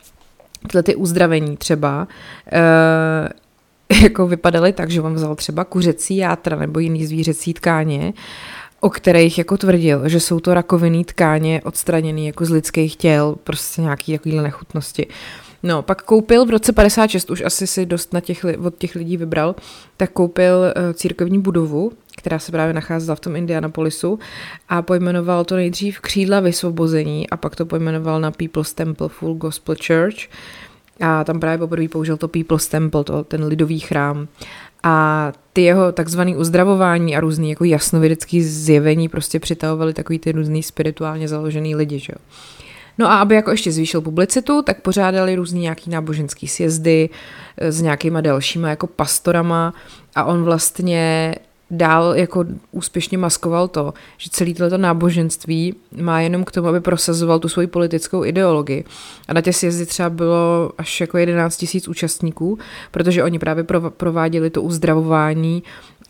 tyhle 0.68 0.82
ty 0.82 0.94
uzdravení 0.94 1.56
třeba 1.56 2.08
uh, 2.52 3.98
jako 4.02 4.26
vypadaly 4.26 4.72
tak, 4.72 4.90
že 4.90 5.02
on 5.02 5.14
vzal 5.14 5.34
třeba 5.34 5.64
kuřecí 5.64 6.16
játra 6.16 6.56
nebo 6.56 6.78
jiný 6.78 7.06
zvířecí 7.06 7.54
tkáně 7.54 8.12
o 8.84 8.90
kterých 8.90 9.38
jako 9.38 9.56
tvrdil, 9.56 10.08
že 10.08 10.20
jsou 10.20 10.40
to 10.40 10.54
rakovinné 10.54 11.04
tkáně 11.04 11.62
odstraněné 11.64 12.20
jako 12.20 12.44
z 12.44 12.50
lidských 12.50 12.96
těl, 12.96 13.36
prostě 13.44 13.82
nějaký 13.82 14.12
takovýhle 14.12 14.42
nechutnosti. 14.42 15.06
No, 15.62 15.82
pak 15.82 16.02
koupil 16.02 16.44
v 16.46 16.50
roce 16.50 16.72
56, 16.72 17.30
už 17.30 17.40
asi 17.40 17.66
si 17.66 17.86
dost 17.86 18.12
na 18.12 18.20
těch, 18.20 18.46
od 18.64 18.78
těch 18.78 18.94
lidí 18.94 19.16
vybral, 19.16 19.54
tak 19.96 20.10
koupil 20.10 20.56
uh, 20.58 20.92
církevní 20.92 21.38
budovu, 21.38 21.92
která 22.16 22.38
se 22.38 22.52
právě 22.52 22.74
nacházela 22.74 23.16
v 23.16 23.20
tom 23.20 23.36
Indianapolisu 23.36 24.18
a 24.68 24.82
pojmenoval 24.82 25.44
to 25.44 25.56
nejdřív 25.56 26.00
křídla 26.00 26.40
vysvobození 26.40 27.30
a 27.30 27.36
pak 27.36 27.56
to 27.56 27.66
pojmenoval 27.66 28.20
na 28.20 28.30
People's 28.30 28.72
Temple 28.72 29.08
Full 29.08 29.34
Gospel 29.34 29.74
Church 29.86 30.16
a 31.00 31.24
tam 31.24 31.40
právě 31.40 31.58
poprvé 31.58 31.88
použil 31.88 32.16
to 32.16 32.28
People's 32.28 32.68
Temple, 32.68 33.04
to, 33.04 33.24
ten 33.24 33.44
lidový 33.44 33.80
chrám 33.80 34.28
a 34.82 35.32
ty 35.52 35.62
jeho 35.62 35.92
takzvané 35.92 36.36
uzdravování 36.36 37.16
a 37.16 37.20
různý 37.20 37.50
jako 37.50 37.64
jasnovědecký 37.64 38.42
zjevení 38.42 39.08
prostě 39.08 39.40
přitahovaly 39.40 39.94
takový 39.94 40.18
ty 40.18 40.32
různý 40.32 40.62
spirituálně 40.62 41.28
založený 41.28 41.74
lidi, 41.74 41.98
že 41.98 42.12
jo. 42.12 42.18
No 42.98 43.10
a 43.10 43.18
aby 43.18 43.34
jako 43.34 43.50
ještě 43.50 43.72
zvýšil 43.72 44.00
publicitu, 44.00 44.62
tak 44.62 44.80
pořádali 44.80 45.34
různý 45.34 45.60
nějaký 45.60 45.90
náboženský 45.90 46.48
sjezdy 46.48 47.10
eh, 47.56 47.72
s 47.72 47.80
nějakýma 47.80 48.20
dalšíma 48.20 48.68
jako 48.68 48.86
pastorama 48.86 49.74
a 50.14 50.24
on 50.24 50.44
vlastně 50.44 51.34
dál 51.72 52.14
jako 52.16 52.44
úspěšně 52.72 53.18
maskoval 53.18 53.68
to, 53.68 53.94
že 54.18 54.30
celý 54.30 54.54
tohleto 54.54 54.78
náboženství 54.78 55.74
má 56.00 56.20
jenom 56.20 56.44
k 56.44 56.52
tomu, 56.52 56.68
aby 56.68 56.80
prosazoval 56.80 57.38
tu 57.38 57.48
svoji 57.48 57.66
politickou 57.66 58.24
ideologii. 58.24 58.84
A 59.28 59.32
na 59.32 59.40
těch 59.40 59.56
sjezdy 59.56 59.86
třeba 59.86 60.10
bylo 60.10 60.72
až 60.78 61.00
jako 61.00 61.18
11 61.18 61.56
tisíc 61.56 61.88
účastníků, 61.88 62.58
protože 62.90 63.24
oni 63.24 63.38
právě 63.38 63.64
prováděli 63.96 64.50
to 64.50 64.62
uzdravování 64.62 65.62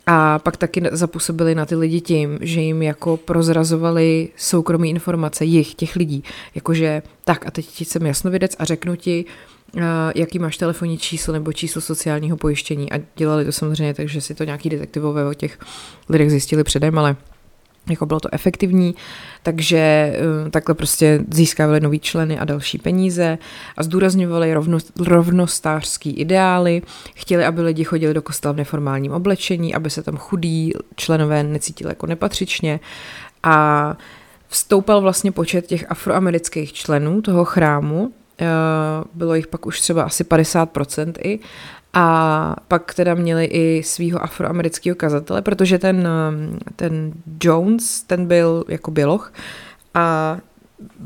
a 0.07 0.39
pak 0.39 0.57
taky 0.57 0.83
zapůsobili 0.91 1.55
na 1.55 1.65
ty 1.65 1.75
lidi 1.75 2.01
tím, 2.01 2.37
že 2.41 2.61
jim 2.61 2.81
jako 2.81 3.17
prozrazovali 3.17 4.29
soukromí 4.37 4.89
informace 4.89 5.45
jich, 5.45 5.75
těch 5.75 5.95
lidí. 5.95 6.23
Jakože 6.55 7.01
tak 7.23 7.47
a 7.47 7.51
teď 7.51 7.65
ti 7.65 7.85
jsem 7.85 8.05
jasnovidec 8.05 8.55
a 8.59 8.65
řeknu 8.65 8.95
ti, 8.95 9.25
jaký 10.15 10.39
máš 10.39 10.57
telefonní 10.57 10.97
číslo 10.97 11.33
nebo 11.33 11.53
číslo 11.53 11.81
sociálního 11.81 12.37
pojištění 12.37 12.91
a 12.91 12.99
dělali 13.15 13.45
to 13.45 13.51
samozřejmě 13.51 13.93
tak, 13.93 14.09
že 14.09 14.21
si 14.21 14.35
to 14.35 14.43
nějaký 14.43 14.69
detektivové 14.69 15.27
o 15.27 15.33
těch 15.33 15.59
lidech 16.09 16.29
zjistili 16.29 16.63
předem, 16.63 16.99
ale 16.99 17.15
jako 17.89 18.05
bylo 18.05 18.19
to 18.19 18.29
efektivní, 18.31 18.95
takže 19.43 19.77
eh, 19.77 20.49
takhle 20.49 20.75
prostě 20.75 21.19
získávali 21.31 21.79
nový 21.79 21.99
členy 21.99 22.39
a 22.39 22.45
další 22.45 22.77
peníze 22.77 23.37
a 23.77 23.83
zdůrazňovali 23.83 24.53
rovno, 24.53 24.77
rovnostářský 24.99 26.11
ideály, 26.11 26.81
chtěli, 27.15 27.45
aby 27.45 27.61
lidi 27.61 27.83
chodili 27.83 28.13
do 28.13 28.21
kostela 28.21 28.51
v 28.51 28.57
neformálním 28.57 29.11
oblečení, 29.11 29.75
aby 29.75 29.89
se 29.89 30.03
tam 30.03 30.17
chudí 30.17 30.73
členové 30.95 31.43
necítili 31.43 31.91
jako 31.91 32.07
nepatřičně. 32.07 32.79
A 33.43 33.97
vstoupal 34.47 35.01
vlastně 35.01 35.31
počet 35.31 35.67
těch 35.67 35.91
afroamerických 35.91 36.73
členů 36.73 37.21
toho 37.21 37.45
chrámu, 37.45 38.13
eh, 38.39 38.45
bylo 39.13 39.35
jich 39.35 39.47
pak 39.47 39.65
už 39.65 39.81
třeba 39.81 40.03
asi 40.03 40.23
50% 40.23 41.17
i 41.23 41.39
a 41.93 42.55
pak 42.67 42.93
teda 42.93 43.13
měli 43.13 43.45
i 43.45 43.83
svého 43.83 44.23
afroamerického 44.23 44.95
kazatele, 44.95 45.41
protože 45.41 45.79
ten, 45.79 46.07
ten 46.75 47.13
Jones, 47.43 48.03
ten 48.03 48.25
byl 48.25 48.63
jako 48.67 48.91
běloch 48.91 49.33
a 49.93 50.37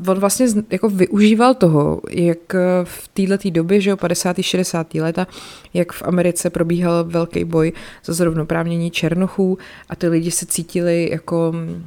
on 0.08 0.18
vlastně 0.18 0.46
jako 0.70 0.88
využíval 0.88 1.54
toho, 1.54 2.00
jak 2.10 2.54
v 2.84 3.08
této 3.08 3.50
době, 3.50 3.80
že 3.80 3.90
jo, 3.90 3.96
50. 3.96 4.36
60. 4.40 4.94
leta, 4.94 5.26
jak 5.74 5.92
v 5.92 6.02
Americe 6.02 6.50
probíhal 6.50 7.04
velký 7.04 7.44
boj 7.44 7.72
za 8.04 8.12
zrovnoprávnění 8.12 8.90
černochů 8.90 9.58
a 9.88 9.96
ty 9.96 10.08
lidi 10.08 10.30
se 10.30 10.46
cítili 10.46 11.08
jako 11.12 11.48
um, 11.48 11.84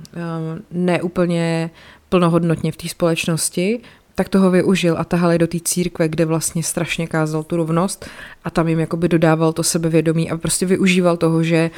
neúplně 0.72 1.72
plnohodnotně 2.10 2.72
v 2.72 2.78
té 2.78 2.90
společnosti, 2.90 3.80
tak 4.16 4.30
toho 4.30 4.52
využil 4.52 4.96
a 4.98 5.04
tahali 5.04 5.38
do 5.38 5.48
té 5.48 5.58
církve, 5.64 6.08
kde 6.08 6.26
vlastně 6.26 6.64
strašně 6.64 7.08
kázal 7.08 7.44
tu 7.44 7.56
rovnost 7.56 8.06
a 8.44 8.50
tam 8.50 8.68
jim 8.68 8.80
jakoby 8.80 9.08
dodával 9.08 9.54
to 9.54 9.64
sebevědomí 9.64 10.32
a 10.32 10.38
prostě 10.38 10.66
využíval 10.66 11.18
toho, 11.18 11.44
že, 11.44 11.72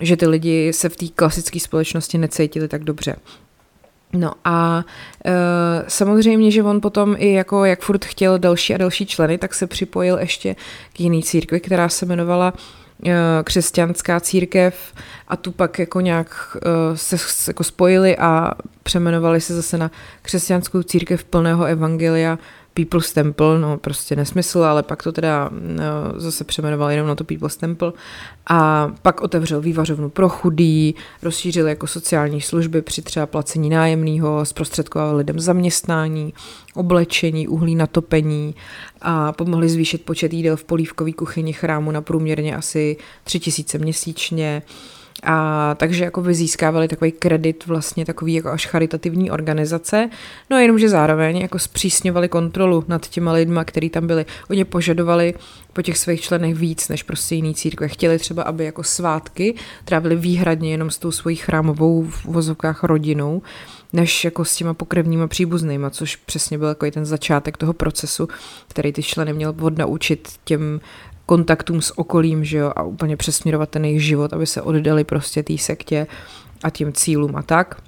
že 0.00 0.16
ty 0.16 0.26
lidi 0.26 0.72
se 0.72 0.88
v 0.88 0.96
té 0.96 1.06
klasické 1.08 1.60
společnosti 1.60 2.18
necítili 2.18 2.68
tak 2.68 2.84
dobře. 2.84 3.16
No 4.12 4.32
a 4.44 4.84
e, 5.24 5.32
samozřejmě, 5.88 6.50
že 6.50 6.62
on 6.62 6.80
potom 6.80 7.16
i 7.18 7.32
jako, 7.32 7.64
jak 7.64 7.80
furt 7.80 8.04
chtěl 8.04 8.38
další 8.38 8.74
a 8.74 8.76
další 8.78 9.06
členy, 9.06 9.38
tak 9.38 9.54
se 9.54 9.66
připojil 9.66 10.18
ještě 10.18 10.56
k 10.92 11.00
jiný 11.00 11.22
církvi, 11.22 11.60
která 11.60 11.88
se 11.88 12.04
jmenovala 12.06 12.52
křesťanská 13.44 14.20
církev 14.20 14.92
a 15.28 15.36
tu 15.36 15.52
pak 15.52 15.78
jako 15.78 16.00
nějak 16.00 16.56
eh, 16.56 16.96
se 16.96 17.16
jako 17.48 17.64
spojili 17.64 18.16
a 18.16 18.52
přemenovali 18.82 19.40
se 19.40 19.54
zase 19.54 19.78
na 19.78 19.90
křesťanskou 20.22 20.82
církev 20.82 21.24
plného 21.24 21.64
evangelia 21.64 22.38
People's 22.74 23.12
Temple, 23.12 23.58
no 23.58 23.78
prostě 23.78 24.16
nesmysl, 24.16 24.62
ale 24.62 24.82
pak 24.82 25.02
to 25.02 25.12
teda 25.12 25.50
no, 25.52 26.20
zase 26.20 26.44
přemenoval 26.44 26.90
jenom 26.90 27.08
na 27.08 27.14
to 27.14 27.24
People's 27.24 27.56
Temple 27.56 27.92
a 28.46 28.90
pak 29.02 29.20
otevřel 29.20 29.60
vývařovnu 29.60 30.10
pro 30.10 30.28
chudý, 30.28 30.94
rozšířil 31.22 31.68
jako 31.68 31.86
sociální 31.86 32.40
služby 32.40 32.82
při 32.82 33.02
třeba 33.02 33.26
placení 33.26 33.70
nájemného, 33.70 34.44
zprostředkoval 34.44 35.16
lidem 35.16 35.40
zaměstnání, 35.40 36.34
oblečení, 36.74 37.48
uhlí 37.48 37.74
na 37.74 37.86
topení 37.86 38.54
a 39.00 39.32
pomohli 39.32 39.68
zvýšit 39.68 40.04
počet 40.04 40.32
jídel 40.32 40.56
v 40.56 40.64
polívkové 40.64 41.12
kuchyni 41.12 41.52
chrámu 41.52 41.90
na 41.90 42.00
průměrně 42.00 42.56
asi 42.56 42.96
3000 43.24 43.78
měsíčně. 43.78 44.62
A 45.22 45.74
takže 45.74 46.04
jako 46.04 46.22
vyzískávali 46.22 46.88
takový 46.88 47.12
kredit 47.12 47.66
vlastně 47.66 48.04
takový 48.04 48.34
jako 48.34 48.50
až 48.50 48.66
charitativní 48.66 49.30
organizace, 49.30 50.10
no 50.50 50.58
jenomže 50.58 50.88
zároveň 50.88 51.36
jako 51.36 51.58
zpřísňovali 51.58 52.28
kontrolu 52.28 52.84
nad 52.88 53.08
těma 53.08 53.32
lidma, 53.32 53.64
kteří 53.64 53.90
tam 53.90 54.06
byli. 54.06 54.26
Oni 54.50 54.64
požadovali 54.64 55.34
po 55.72 55.82
těch 55.82 55.98
svých 55.98 56.20
členech 56.20 56.54
víc 56.54 56.88
než 56.88 57.02
prostě 57.02 57.34
jiný 57.34 57.54
církve. 57.54 57.88
Chtěli 57.88 58.18
třeba, 58.18 58.42
aby 58.42 58.64
jako 58.64 58.82
svátky 58.82 59.54
trávili 59.84 60.16
výhradně 60.16 60.70
jenom 60.70 60.90
s 60.90 60.98
tou 60.98 61.10
svojí 61.10 61.36
chrámovou 61.36 62.02
v 62.02 62.24
vozovkách 62.24 62.84
rodinou, 62.84 63.42
než 63.92 64.24
jako 64.24 64.44
s 64.44 64.56
těma 64.56 64.74
pokrevníma 64.74 65.26
příbuznýma, 65.28 65.90
což 65.90 66.16
přesně 66.16 66.58
byl 66.58 66.68
jako 66.68 66.90
ten 66.90 67.04
začátek 67.04 67.56
toho 67.56 67.72
procesu, 67.72 68.28
který 68.68 68.92
ty 68.92 69.02
členy 69.02 69.32
měl 69.32 69.54
odnaučit 69.60 70.28
těm 70.44 70.80
kontaktům 71.32 71.82
s 71.82 71.98
okolím, 71.98 72.44
že 72.44 72.58
jo, 72.58 72.72
a 72.76 72.82
úplně 72.82 73.16
přesměrovat 73.16 73.68
ten 73.68 73.84
jejich 73.84 74.04
život, 74.04 74.32
aby 74.32 74.46
se 74.46 74.62
oddali 74.62 75.04
prostě 75.04 75.42
té 75.42 75.58
sektě 75.58 76.06
a 76.62 76.70
tím 76.70 76.92
cílům 76.92 77.36
a 77.36 77.42
tak. 77.42 77.80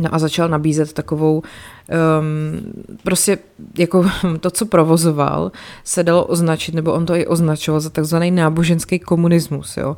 No 0.00 0.14
a 0.14 0.18
začal 0.18 0.48
nabízet 0.48 0.92
takovou, 0.92 1.42
um, 1.42 2.72
prostě 3.02 3.38
jako 3.78 4.06
to, 4.40 4.50
co 4.50 4.66
provozoval, 4.66 5.52
se 5.84 6.02
dalo 6.02 6.24
označit, 6.24 6.74
nebo 6.74 6.92
on 6.92 7.06
to 7.06 7.14
i 7.14 7.26
označoval 7.26 7.80
za 7.80 7.90
takzvaný 7.90 8.30
náboženský 8.30 8.98
komunismus, 8.98 9.76
jo. 9.76 9.96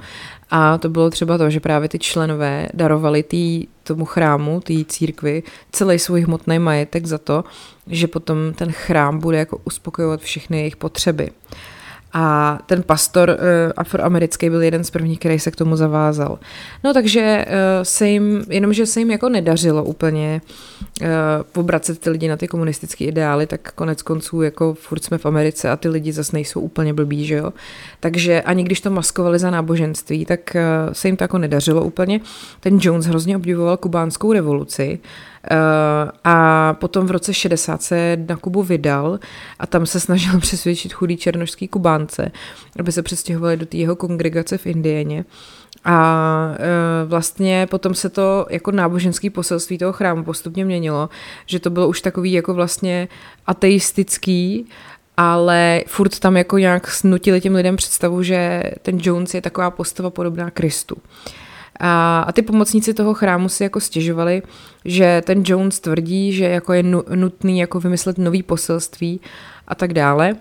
A 0.50 0.78
to 0.78 0.88
bylo 0.88 1.10
třeba 1.10 1.38
to, 1.38 1.50
že 1.50 1.60
právě 1.60 1.88
ty 1.88 1.98
členové 1.98 2.68
darovali 2.74 3.22
tý, 3.22 3.66
tomu 3.82 4.04
chrámu, 4.04 4.60
té 4.60 4.74
církvi, 4.88 5.42
celý 5.72 5.98
svůj 5.98 6.20
hmotný 6.20 6.58
majetek 6.58 7.06
za 7.06 7.18
to, 7.18 7.44
že 7.86 8.08
potom 8.08 8.38
ten 8.54 8.72
chrám 8.72 9.18
bude 9.18 9.38
jako 9.38 9.58
uspokojovat 9.64 10.20
všechny 10.20 10.58
jejich 10.58 10.76
potřeby. 10.76 11.30
A 12.12 12.58
ten 12.66 12.82
pastor 12.82 13.30
uh, 13.30 13.36
afroamerický 13.76 14.50
byl 14.50 14.62
jeden 14.62 14.84
z 14.84 14.90
prvních, 14.90 15.18
který 15.18 15.38
se 15.38 15.50
k 15.50 15.56
tomu 15.56 15.76
zavázal. 15.76 16.38
No 16.84 16.94
takže 16.94 17.44
uh, 17.48 17.54
se 17.82 18.08
jim, 18.08 18.44
jenomže 18.48 18.86
se 18.86 19.00
jim 19.00 19.10
jako 19.10 19.28
nedařilo 19.28 19.84
úplně 19.84 20.40
uh, 21.00 21.08
pobracet 21.52 21.98
ty 21.98 22.10
lidi 22.10 22.28
na 22.28 22.36
ty 22.36 22.48
komunistické 22.48 23.04
ideály, 23.04 23.46
tak 23.46 23.72
konec 23.72 24.02
konců 24.02 24.42
jako 24.42 24.74
furt 24.74 25.04
jsme 25.04 25.18
v 25.18 25.26
Americe 25.26 25.70
a 25.70 25.76
ty 25.76 25.88
lidi 25.88 26.12
zase 26.12 26.36
nejsou 26.36 26.60
úplně 26.60 26.94
blbí, 26.94 27.26
že 27.26 27.34
jo. 27.34 27.52
Takže 28.00 28.42
ani 28.42 28.64
když 28.64 28.80
to 28.80 28.90
maskovali 28.90 29.38
za 29.38 29.50
náboženství, 29.50 30.24
tak 30.24 30.40
uh, 30.54 30.92
se 30.92 31.08
jim 31.08 31.16
to 31.16 31.24
jako 31.24 31.38
nedařilo 31.38 31.84
úplně. 31.84 32.20
Ten 32.60 32.78
Jones 32.82 33.06
hrozně 33.06 33.36
obdivoval 33.36 33.76
kubánskou 33.76 34.32
revoluci 34.32 34.98
Eh, 35.02 35.31
a 36.24 36.74
potom 36.74 37.06
v 37.06 37.10
roce 37.10 37.34
60 37.34 37.82
se 37.82 38.16
na 38.28 38.36
Kubu 38.36 38.62
vydal 38.62 39.18
a 39.58 39.66
tam 39.66 39.86
se 39.86 40.00
snažil 40.00 40.40
přesvědčit 40.40 40.92
chudý 40.92 41.16
černožský 41.16 41.68
Kubánce, 41.68 42.30
aby 42.78 42.92
se 42.92 43.02
přestěhovali 43.02 43.56
do 43.56 43.66
té 43.66 43.76
jeho 43.76 43.96
kongregace 43.96 44.58
v 44.58 44.66
Indiéně. 44.66 45.24
A 45.84 46.54
e, 46.54 47.04
vlastně 47.04 47.66
potom 47.70 47.94
se 47.94 48.08
to 48.08 48.46
jako 48.50 48.70
náboženský 48.70 49.30
poselství 49.30 49.78
toho 49.78 49.92
chrámu 49.92 50.24
postupně 50.24 50.64
měnilo, 50.64 51.08
že 51.46 51.60
to 51.60 51.70
bylo 51.70 51.88
už 51.88 52.00
takový 52.00 52.32
jako 52.32 52.54
vlastně 52.54 53.08
ateistický, 53.46 54.66
ale 55.16 55.82
furt 55.86 56.18
tam 56.18 56.36
jako 56.36 56.58
nějak 56.58 56.90
snutili 56.90 57.40
těm 57.40 57.54
lidem 57.54 57.76
představu, 57.76 58.22
že 58.22 58.62
ten 58.82 58.98
Jones 59.02 59.34
je 59.34 59.40
taková 59.40 59.70
postava 59.70 60.10
podobná 60.10 60.50
Kristu. 60.50 60.96
A, 61.80 62.20
a 62.20 62.32
ty 62.32 62.42
pomocníci 62.42 62.94
toho 62.94 63.14
chrámu 63.14 63.48
si 63.48 63.62
jako 63.62 63.80
stěžovali, 63.80 64.42
že 64.84 65.22
ten 65.24 65.42
Jones 65.46 65.80
tvrdí, 65.80 66.32
že 66.32 66.44
jako 66.44 66.72
je 66.72 66.82
nutný 67.14 67.58
jako 67.58 67.80
vymyslet 67.80 68.18
nový 68.18 68.42
poselství 68.42 69.20
a 69.68 69.74
tak 69.74 69.92
dále. 69.92 70.36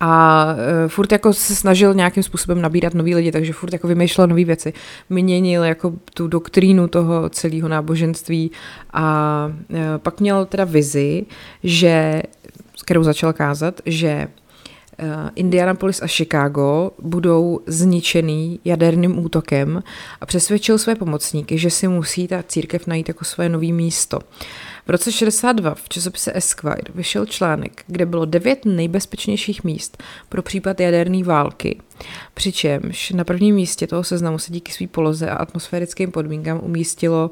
A 0.00 0.46
uh, 0.54 0.88
furt 0.88 1.12
jako 1.12 1.32
se 1.32 1.56
snažil 1.56 1.94
nějakým 1.94 2.22
způsobem 2.22 2.62
nabírat 2.62 2.94
nový 2.94 3.14
lidi, 3.14 3.32
takže 3.32 3.52
furt 3.52 3.72
jako 3.72 3.88
vymýšlel 3.88 4.26
nové 4.26 4.44
věci. 4.44 4.72
Měnil 5.10 5.64
jako 5.64 5.92
tu 6.14 6.28
doktrínu 6.28 6.88
toho 6.88 7.28
celého 7.28 7.68
náboženství 7.68 8.50
a 8.92 9.46
uh, 9.68 9.78
pak 9.98 10.20
měl 10.20 10.46
teda 10.46 10.64
vizi, 10.64 11.26
že, 11.62 12.22
s 12.76 12.82
kterou 12.82 13.02
začal 13.02 13.32
kázat, 13.32 13.80
že 13.86 14.28
Indianapolis 15.34 16.02
a 16.02 16.06
Chicago 16.06 16.90
budou 17.02 17.60
zničený 17.66 18.60
jaderným 18.64 19.18
útokem 19.24 19.82
a 20.20 20.26
přesvědčil 20.26 20.78
své 20.78 20.94
pomocníky, 20.94 21.58
že 21.58 21.70
si 21.70 21.88
musí 21.88 22.28
ta 22.28 22.42
církev 22.42 22.86
najít 22.86 23.08
jako 23.08 23.24
své 23.24 23.48
nové 23.48 23.66
místo. 23.66 24.18
V 24.86 24.90
roce 24.90 25.12
62 25.12 25.74
v 25.74 25.88
časopise 25.88 26.32
Esquire 26.34 26.92
vyšel 26.94 27.26
článek, 27.26 27.84
kde 27.86 28.06
bylo 28.06 28.24
devět 28.24 28.64
nejbezpečnějších 28.64 29.64
míst 29.64 30.02
pro 30.28 30.42
případ 30.42 30.80
jaderné 30.80 31.24
války. 31.24 31.80
Přičemž 32.34 33.10
na 33.10 33.24
prvním 33.24 33.54
místě 33.54 33.86
toho 33.86 34.04
seznamu 34.04 34.38
se 34.38 34.52
díky 34.52 34.72
své 34.72 34.86
poloze 34.86 35.30
a 35.30 35.36
atmosférickým 35.36 36.10
podmínkám 36.10 36.60
umístilo 36.62 37.30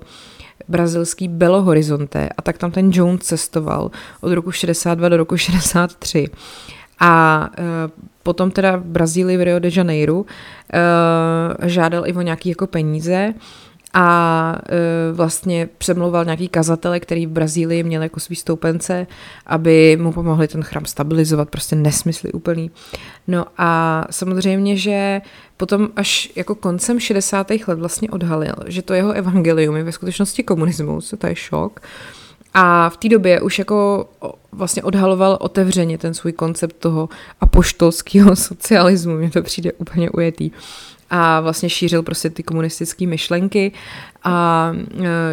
brazilský 0.68 1.28
Belo 1.28 1.62
Horizonte 1.62 2.28
a 2.36 2.42
tak 2.42 2.58
tam 2.58 2.70
ten 2.70 2.90
Jones 2.92 3.22
cestoval 3.22 3.90
od 4.20 4.32
roku 4.32 4.50
62 4.50 5.08
do 5.08 5.16
roku 5.16 5.36
63. 5.36 6.28
A 7.00 7.48
uh, 7.58 7.64
potom 8.22 8.50
teda 8.50 8.76
v 8.76 8.84
Brazílii 8.84 9.36
v 9.36 9.42
Rio 9.42 9.58
de 9.58 9.70
Janeiro 9.72 10.16
uh, 10.16 10.26
žádal 11.62 12.06
i 12.06 12.12
o 12.12 12.22
nějaké 12.22 12.48
jako 12.48 12.66
peníze 12.66 13.34
a 13.94 14.58
uh, 14.62 15.16
vlastně 15.16 15.68
přemlouval 15.78 16.24
nějaký 16.24 16.48
kazatele, 16.48 17.00
který 17.00 17.26
v 17.26 17.30
Brazílii 17.30 17.82
měl 17.82 18.02
jako 18.02 18.20
svý 18.20 18.36
stoupence, 18.36 19.06
aby 19.46 19.98
mu 20.00 20.12
pomohli 20.12 20.48
ten 20.48 20.62
chrám 20.62 20.84
stabilizovat, 20.84 21.50
prostě 21.50 21.76
nesmysly 21.76 22.32
úplný. 22.32 22.70
No 23.28 23.44
a 23.58 24.04
samozřejmě, 24.10 24.76
že 24.76 25.20
potom 25.56 25.88
až 25.96 26.32
jako 26.36 26.54
koncem 26.54 27.00
60. 27.00 27.50
let 27.50 27.78
vlastně 27.78 28.10
odhalil, 28.10 28.54
že 28.66 28.82
to 28.82 28.94
jeho 28.94 29.12
evangelium 29.12 29.76
je 29.76 29.82
ve 29.82 29.92
skutečnosti 29.92 30.42
komunismus, 30.42 31.14
to 31.18 31.26
je 31.26 31.34
šok, 31.34 31.80
uh, 31.80 32.21
a 32.54 32.90
v 32.90 32.96
té 32.96 33.08
době 33.08 33.40
už 33.40 33.58
jako 33.58 34.08
vlastně 34.52 34.82
odhaloval 34.82 35.38
otevřeně 35.40 35.98
ten 35.98 36.14
svůj 36.14 36.32
koncept 36.32 36.76
toho 36.78 37.08
apoštolského 37.40 38.36
socialismu. 38.48 39.16
Mně 39.16 39.30
to 39.30 39.42
přijde 39.42 39.72
úplně 39.72 40.10
ujetý. 40.10 40.50
A 41.10 41.40
vlastně 41.40 41.70
šířil 41.70 42.02
prostě 42.02 42.30
ty 42.30 42.42
komunistické 42.42 43.06
myšlenky 43.06 43.72
a 44.24 44.72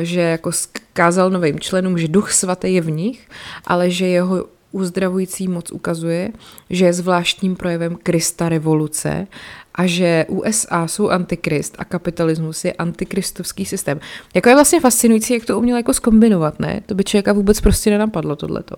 e, 0.01 0.05
že 0.05 0.21
jako 0.21 0.51
skázal 0.51 1.29
novým 1.29 1.59
členům, 1.59 1.97
že 1.97 2.07
duch 2.07 2.31
svatý 2.31 2.73
je 2.73 2.81
v 2.81 2.91
nich, 2.91 3.29
ale 3.65 3.89
že 3.89 4.07
jeho 4.07 4.45
uzdravující 4.71 5.47
moc 5.47 5.71
ukazuje, 5.71 6.31
že 6.69 6.85
je 6.85 6.93
zvláštním 6.93 7.55
projevem 7.55 7.95
Krista 8.03 8.49
revoluce 8.49 9.27
a 9.75 9.85
že 9.85 10.25
USA 10.29 10.87
jsou 10.87 11.09
antikrist 11.09 11.75
a 11.79 11.85
kapitalismus 11.85 12.65
je 12.65 12.73
antikristovský 12.73 13.65
systém. 13.65 13.99
Jako 14.35 14.49
je 14.49 14.55
vlastně 14.55 14.79
fascinující, 14.79 15.33
jak 15.33 15.45
to 15.45 15.59
uměl 15.59 15.77
jako 15.77 15.93
skombinovat, 15.93 16.59
ne? 16.59 16.81
To 16.85 16.95
by 16.95 17.03
člověka 17.03 17.33
vůbec 17.33 17.61
prostě 17.61 17.89
nenapadlo 17.89 18.35
tohleto. 18.35 18.75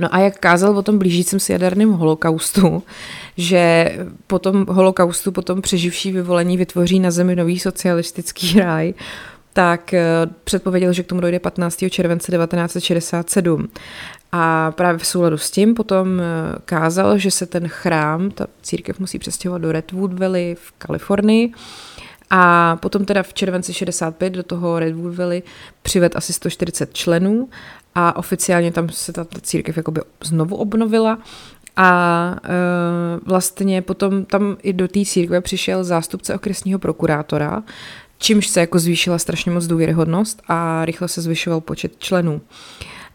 No 0.00 0.14
a 0.14 0.18
jak 0.18 0.38
kázal 0.38 0.78
o 0.78 0.82
tom 0.82 0.98
blížícím 0.98 1.40
si 1.40 1.52
jaderném 1.52 1.92
holokaustu, 1.92 2.82
že 3.36 3.92
po 4.26 4.38
tom 4.38 4.66
holokaustu, 4.68 5.32
potom 5.32 5.62
přeživší 5.62 6.12
vyvolení 6.12 6.56
vytvoří 6.56 7.00
na 7.00 7.10
zemi 7.10 7.36
nový 7.36 7.58
socialistický 7.58 8.60
ráj, 8.60 8.94
tak 9.58 9.94
eh, 9.94 10.04
předpověděl, 10.44 10.92
že 10.92 11.02
k 11.02 11.06
tomu 11.06 11.20
dojde 11.20 11.38
15. 11.38 11.84
července 11.90 12.32
1967. 12.32 13.68
A 14.32 14.70
právě 14.70 14.98
v 14.98 15.06
souladu 15.06 15.38
s 15.38 15.50
tím 15.50 15.74
potom 15.74 16.20
eh, 16.20 16.24
kázal, 16.64 17.18
že 17.18 17.30
se 17.30 17.46
ten 17.46 17.68
chrám, 17.68 18.30
ta 18.30 18.46
církev 18.62 18.98
musí 18.98 19.18
přestěhovat 19.18 19.62
do 19.62 19.72
Redwood 19.72 20.18
Valley 20.18 20.54
v 20.54 20.72
Kalifornii. 20.78 21.52
A 22.30 22.76
potom 22.76 23.04
teda 23.04 23.22
v 23.22 23.34
červenci 23.34 23.72
65 23.74 24.30
do 24.30 24.42
toho 24.42 24.78
Redwood 24.78 25.16
Valley 25.16 25.42
přived 25.82 26.16
asi 26.16 26.32
140 26.32 26.94
členů 26.94 27.48
a 27.94 28.16
oficiálně 28.16 28.72
tam 28.72 28.88
se 28.88 29.12
ta, 29.12 29.24
ta 29.24 29.40
církev 29.40 29.76
jakoby 29.76 30.00
znovu 30.24 30.56
obnovila 30.56 31.18
a 31.76 32.36
e, 32.44 32.48
vlastně 33.26 33.82
potom 33.82 34.24
tam 34.24 34.56
i 34.62 34.72
do 34.72 34.88
té 34.88 35.04
církve 35.04 35.40
přišel 35.40 35.84
zástupce 35.84 36.34
okresního 36.34 36.78
prokurátora, 36.78 37.62
čímž 38.18 38.46
se 38.46 38.60
jako 38.60 38.78
zvýšila 38.78 39.18
strašně 39.18 39.52
moc 39.52 39.66
důvěryhodnost 39.66 40.42
a 40.48 40.84
rychle 40.84 41.08
se 41.08 41.20
zvyšoval 41.20 41.60
počet 41.60 41.92
členů. 41.98 42.40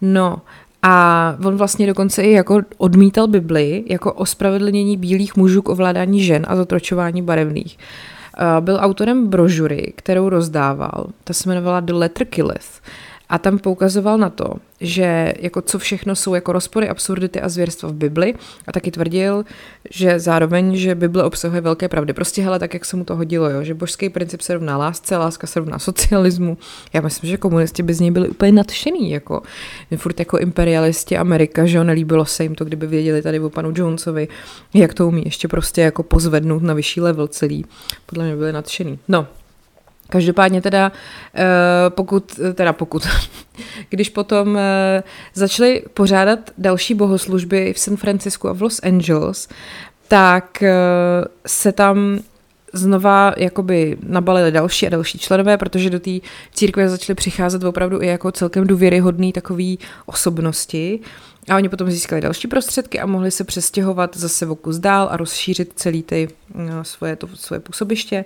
No, 0.02 0.42
a 0.82 1.36
on 1.46 1.58
vlastně 1.58 1.88
dokonce 1.88 2.24
i 2.24 2.32
jako 2.32 2.62
odmítal 2.78 3.28
Bibli 3.28 3.84
jako 3.88 4.14
ospravedlnění 4.14 4.98
bílých 4.98 5.36
mužů 5.36 5.62
k 5.62 5.70
ovládání 5.70 6.24
žen 6.24 6.46
a 6.48 6.56
zotročování 6.56 7.22
barevných. 7.22 7.78
Byl 8.60 8.78
autorem 8.82 9.28
brožury, 9.28 9.94
kterou 9.96 10.30
rozdával. 10.30 11.08
Ta 11.24 11.34
se 11.34 11.50
jmenovala 11.50 11.80
The 11.80 11.94
Letter 11.94 12.28
Killeth. 12.28 12.82
A 13.30 13.38
tam 13.38 13.60
poukazoval 13.60 14.18
na 14.18 14.30
to, 14.30 14.54
že 14.82 15.34
jako 15.40 15.62
co 15.62 15.80
všechno 15.80 16.16
jsou 16.16 16.34
jako 16.36 16.54
rozpory, 16.54 16.90
absurdity 16.90 17.42
a 17.42 17.50
zvěrstva 17.50 17.90
v 17.90 17.94
Bibli 17.94 18.36
a 18.68 18.72
taky 18.72 18.92
tvrdil, 18.92 19.46
že 19.90 20.20
zároveň, 20.20 20.76
že 20.76 20.96
Bible 20.96 21.24
obsahuje 21.24 21.62
velké 21.62 21.90
pravdy. 21.90 22.14
Prostě 22.14 22.42
hele, 22.42 22.60
tak 22.60 22.74
jak 22.74 22.86
se 22.86 22.96
mu 22.96 23.04
to 23.04 23.16
hodilo, 23.16 23.50
jo? 23.50 23.64
že 23.64 23.74
božský 23.74 24.10
princip 24.10 24.42
se 24.42 24.54
rovná 24.54 24.78
lásce, 24.78 25.18
láska 25.18 25.48
se 25.48 25.60
rovná 25.60 25.80
socialismu. 25.80 26.58
Já 26.94 27.02
myslím, 27.02 27.30
že 27.30 27.38
komunisti 27.38 27.84
by 27.84 27.94
z 27.94 28.00
něj 28.00 28.12
byli 28.12 28.30
úplně 28.30 28.52
nadšený, 28.52 29.12
jako 29.12 29.42
furt 29.96 30.20
jako 30.20 30.38
imperialisti 30.38 31.18
Amerika, 31.18 31.66
že 31.66 31.78
jo, 31.78 31.84
nelíbilo 31.84 32.26
se 32.26 32.44
jim 32.44 32.56
to, 32.56 32.66
kdyby 32.66 32.88
věděli 32.88 33.22
tady 33.22 33.40
o 33.40 33.50
panu 33.50 33.74
Jonesovi, 33.76 34.28
jak 34.74 34.94
to 34.94 35.08
umí 35.08 35.22
ještě 35.26 35.48
prostě 35.48 35.82
jako 35.82 36.04
pozvednout 36.04 36.64
na 36.64 36.74
vyšší 36.74 37.02
level 37.02 37.28
celý. 37.28 37.66
Podle 38.06 38.26
mě 38.26 38.36
byli 38.36 38.54
nadšený. 38.54 39.00
No, 39.08 39.28
Každopádně 40.14 40.62
teda, 40.62 40.92
eh, 41.36 41.44
pokud, 41.90 42.40
teda 42.54 42.74
pokud, 42.74 43.08
když 43.90 44.10
potom 44.10 44.58
eh, 44.58 45.04
začali 45.34 45.84
pořádat 45.94 46.40
další 46.58 46.94
bohoslužby 46.94 47.74
v 47.74 47.80
San 47.80 47.98
Francisku 47.98 48.50
a 48.50 48.54
v 48.54 48.62
Los 48.62 48.80
Angeles, 48.84 49.48
tak 50.08 50.64
eh, 50.64 50.72
se 51.48 51.72
tam 51.72 52.20
znova 52.74 53.34
jakoby 53.38 53.98
nabalili 54.04 54.52
další 54.52 54.88
a 54.88 54.90
další 54.90 55.20
členové, 55.20 55.58
protože 55.58 55.90
do 55.90 56.00
té 56.00 56.12
církve 56.54 56.90
začaly 56.90 57.16
přicházet 57.16 57.64
opravdu 57.64 58.02
i 58.02 58.08
jako 58.08 58.32
celkem 58.32 58.68
důvěryhodný 58.68 59.34
takový 59.34 59.80
osobnosti, 60.06 61.00
A 61.50 61.56
oni 61.56 61.70
potom 61.70 61.92
získali 61.92 62.22
další 62.22 62.48
prostředky 62.48 63.00
a 63.00 63.06
mohli 63.06 63.32
se 63.32 63.44
přestěhovat 63.44 64.18
zase 64.18 64.48
o 64.48 64.56
kus 64.56 64.78
dál 64.78 65.08
a 65.12 65.18
rozšířit 65.18 65.74
celý 65.76 66.04
ty 66.04 66.28
no, 66.56 66.84
svoje, 66.84 67.16
to, 67.16 67.28
svoje 67.28 67.60
působiště. 67.60 68.26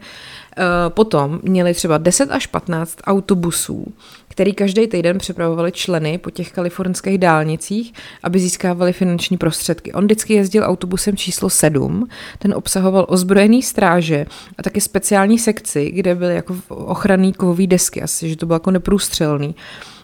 Eh, 0.57 0.63
potom 0.89 1.39
měli 1.43 1.74
třeba 1.74 1.97
10 1.97 2.32
až 2.32 2.47
15 2.47 2.97
autobusů, 3.03 3.93
který 4.28 4.53
každý 4.53 4.88
týden 4.88 5.18
přepravovali 5.18 5.72
členy 5.72 6.18
po 6.18 6.30
těch 6.32 6.51
kalifornských 6.51 7.18
dálnicích, 7.18 7.93
aby 8.24 8.39
získávali 8.39 8.93
finanční 8.93 9.38
prostředky. 9.38 9.93
On 9.93 10.05
vždycky 10.05 10.34
jezdil 10.34 10.63
autobusem 10.63 11.18
číslo 11.18 11.49
7, 11.49 12.07
ten 12.39 12.53
obsahoval 12.53 13.05
ozbrojený 13.09 13.63
stráže 13.63 14.26
a 14.57 14.63
taky 14.63 14.82
speciální 14.82 15.39
sekci, 15.39 15.91
kde 15.91 16.15
byly 16.15 16.36
jako 16.36 16.55
ochranný 16.70 17.34
kovový 17.34 17.68
desky, 17.68 18.01
asi, 18.01 18.30
že 18.30 18.36
to 18.36 18.45
bylo 18.45 18.55
jako 18.55 18.72
neprůstřelný. 18.72 19.55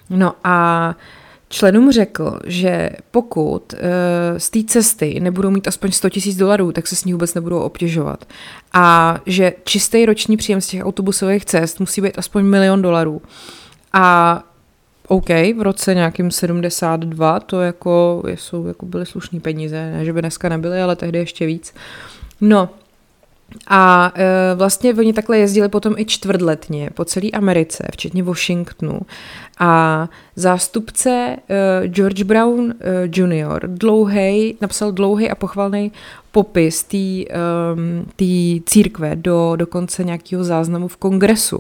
No 0.10 0.34
a 0.44 0.96
členům 1.54 1.92
řekl, 1.92 2.40
že 2.46 2.90
pokud 3.12 3.74
uh, 3.74 3.80
z 4.38 4.50
té 4.50 4.64
cesty 4.64 5.20
nebudou 5.20 5.50
mít 5.50 5.68
aspoň 5.68 5.92
100 5.92 6.10
tisíc 6.10 6.38
dolarů, 6.38 6.72
tak 6.72 6.88
se 6.88 6.96
s 6.96 7.06
ní 7.06 7.14
vůbec 7.14 7.34
nebudou 7.34 7.60
obtěžovat. 7.60 8.26
A 8.74 9.18
že 9.26 9.54
čistý 9.64 10.06
roční 10.06 10.38
příjem 10.38 10.62
z 10.62 10.68
těch 10.68 10.86
autobusových 10.86 11.46
cest 11.46 11.80
musí 11.80 12.02
být 12.02 12.18
aspoň 12.18 12.46
milion 12.46 12.82
dolarů. 12.82 13.22
A 13.94 14.44
OK, 15.08 15.30
v 15.30 15.62
roce 15.62 15.96
nějakým 15.96 16.32
72 16.32 17.40
to 17.40 17.62
jako, 17.62 18.24
jsou, 18.26 18.68
jako 18.68 18.86
byly 18.86 19.06
slušné 19.06 19.40
peníze, 19.40 19.92
ne, 19.92 20.06
že 20.06 20.14
by 20.14 20.22
dneska 20.22 20.50
nebyly, 20.50 20.82
ale 20.82 20.96
tehdy 20.96 21.20
ještě 21.20 21.46
víc. 21.46 21.74
No, 22.42 22.70
a 23.68 24.12
e, 24.16 24.56
vlastně 24.56 24.94
oni 24.94 25.14
takhle 25.14 25.38
jezdili 25.38 25.70
potom 25.70 25.94
i 25.98 26.06
čtvrtletně 26.06 26.90
po 26.94 27.06
celé 27.06 27.30
Americe, 27.30 27.88
včetně 27.92 28.24
Washingtonu. 28.24 29.00
A 29.60 30.10
zástupce 30.36 31.10
e, 31.50 31.88
George 31.88 32.24
Brown 32.24 32.72
e, 32.72 32.76
Jr. 33.16 33.68
Dlouhej, 33.68 34.56
napsal 34.62 34.92
dlouhý 34.92 35.30
a 35.30 35.36
pochvalný 35.36 35.92
popis 36.32 36.84
té 36.84 36.98
e, 36.98 38.62
církve 38.66 39.16
do 39.16 39.56
dokonce 39.56 40.04
nějakého 40.04 40.44
záznamu 40.44 40.88
v 40.88 40.98
kongresu. 40.98 41.60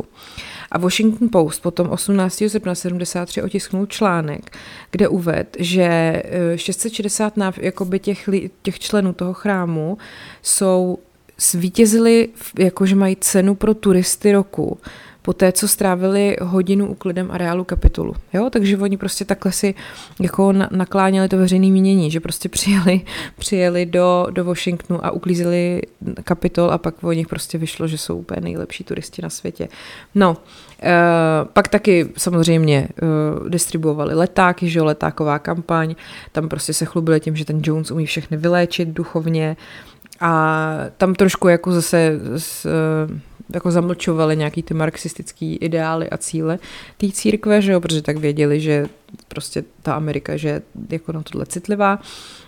A 0.71 0.77
Washington 0.77 1.29
Post 1.31 1.61
potom 1.61 1.89
18. 1.89 2.43
srpna 2.47 2.75
73 2.75 3.41
otisknul 3.41 3.85
článek, 3.85 4.57
kde 4.91 5.07
uved, 5.07 5.57
že 5.59 6.23
660 6.55 7.37
e, 7.37 7.51
jakoby 7.57 7.99
těch, 7.99 8.29
těch 8.61 8.79
členů 8.79 9.13
toho 9.13 9.33
chrámu 9.33 9.97
jsou 10.41 10.97
zvítězili, 11.37 12.29
jakože 12.59 12.95
mají 12.95 13.15
cenu 13.15 13.55
pro 13.55 13.73
turisty 13.73 14.31
roku, 14.31 14.77
po 15.23 15.33
té, 15.33 15.51
co 15.51 15.67
strávili 15.67 16.37
hodinu 16.41 16.87
uklidem 16.87 17.31
areálu 17.31 17.63
kapitolu. 17.63 18.15
Jo? 18.33 18.49
Takže 18.49 18.77
oni 18.77 18.97
prostě 18.97 19.25
takhle 19.25 19.51
si 19.51 19.75
jako 20.21 20.53
nakláněli 20.71 21.29
to 21.29 21.37
veřejné 21.37 21.67
mínění, 21.67 22.11
že 22.11 22.19
prostě 22.19 22.49
přijeli, 22.49 23.01
přijeli 23.37 23.85
do, 23.85 24.27
do 24.31 24.45
Washingtonu 24.45 25.05
a 25.05 25.11
uklízeli 25.11 25.81
kapitol 26.23 26.71
a 26.71 26.77
pak 26.77 27.03
o 27.03 27.11
nich 27.11 27.27
prostě 27.27 27.57
vyšlo, 27.57 27.87
že 27.87 27.97
jsou 27.97 28.17
úplně 28.17 28.41
nejlepší 28.41 28.83
turisti 28.83 29.21
na 29.21 29.29
světě. 29.29 29.67
No, 30.15 30.37
Uh, 30.83 31.47
pak 31.53 31.67
taky 31.67 32.09
samozřejmě 32.17 32.87
uh, 33.01 33.49
distribuovali 33.49 34.15
letáky, 34.15 34.69
že 34.69 34.81
letáková 34.81 35.39
kampaň, 35.39 35.95
tam 36.31 36.49
prostě 36.49 36.73
se 36.73 36.85
chlubili 36.85 37.19
tím, 37.19 37.35
že 37.35 37.45
ten 37.45 37.61
Jones 37.63 37.91
umí 37.91 38.05
všechny 38.05 38.37
vyléčit 38.37 38.89
duchovně, 38.89 39.57
uh, 39.59 39.92
a 40.19 40.75
tam 40.97 41.15
trošku 41.15 41.47
jako 41.47 41.71
zase 41.71 42.19
eh, 42.65 43.19
jako 43.53 43.71
zamlčovali 43.71 44.37
nějaký 44.37 44.63
ty 44.63 44.73
marxistický 44.73 45.55
ideály 45.55 46.09
a 46.09 46.17
cíle 46.17 46.59
té 46.97 47.11
církve, 47.11 47.61
že 47.61 47.71
jo, 47.71 47.81
protože 47.81 48.01
tak 48.01 48.17
věděli, 48.17 48.59
že 48.59 48.85
prostě 49.27 49.63
ta 49.81 49.93
Amerika, 49.93 50.37
že 50.37 50.49
je 50.49 50.61
jako 50.89 51.11
na 51.11 51.23
tohle 51.23 51.45
citlivá. 51.45 51.99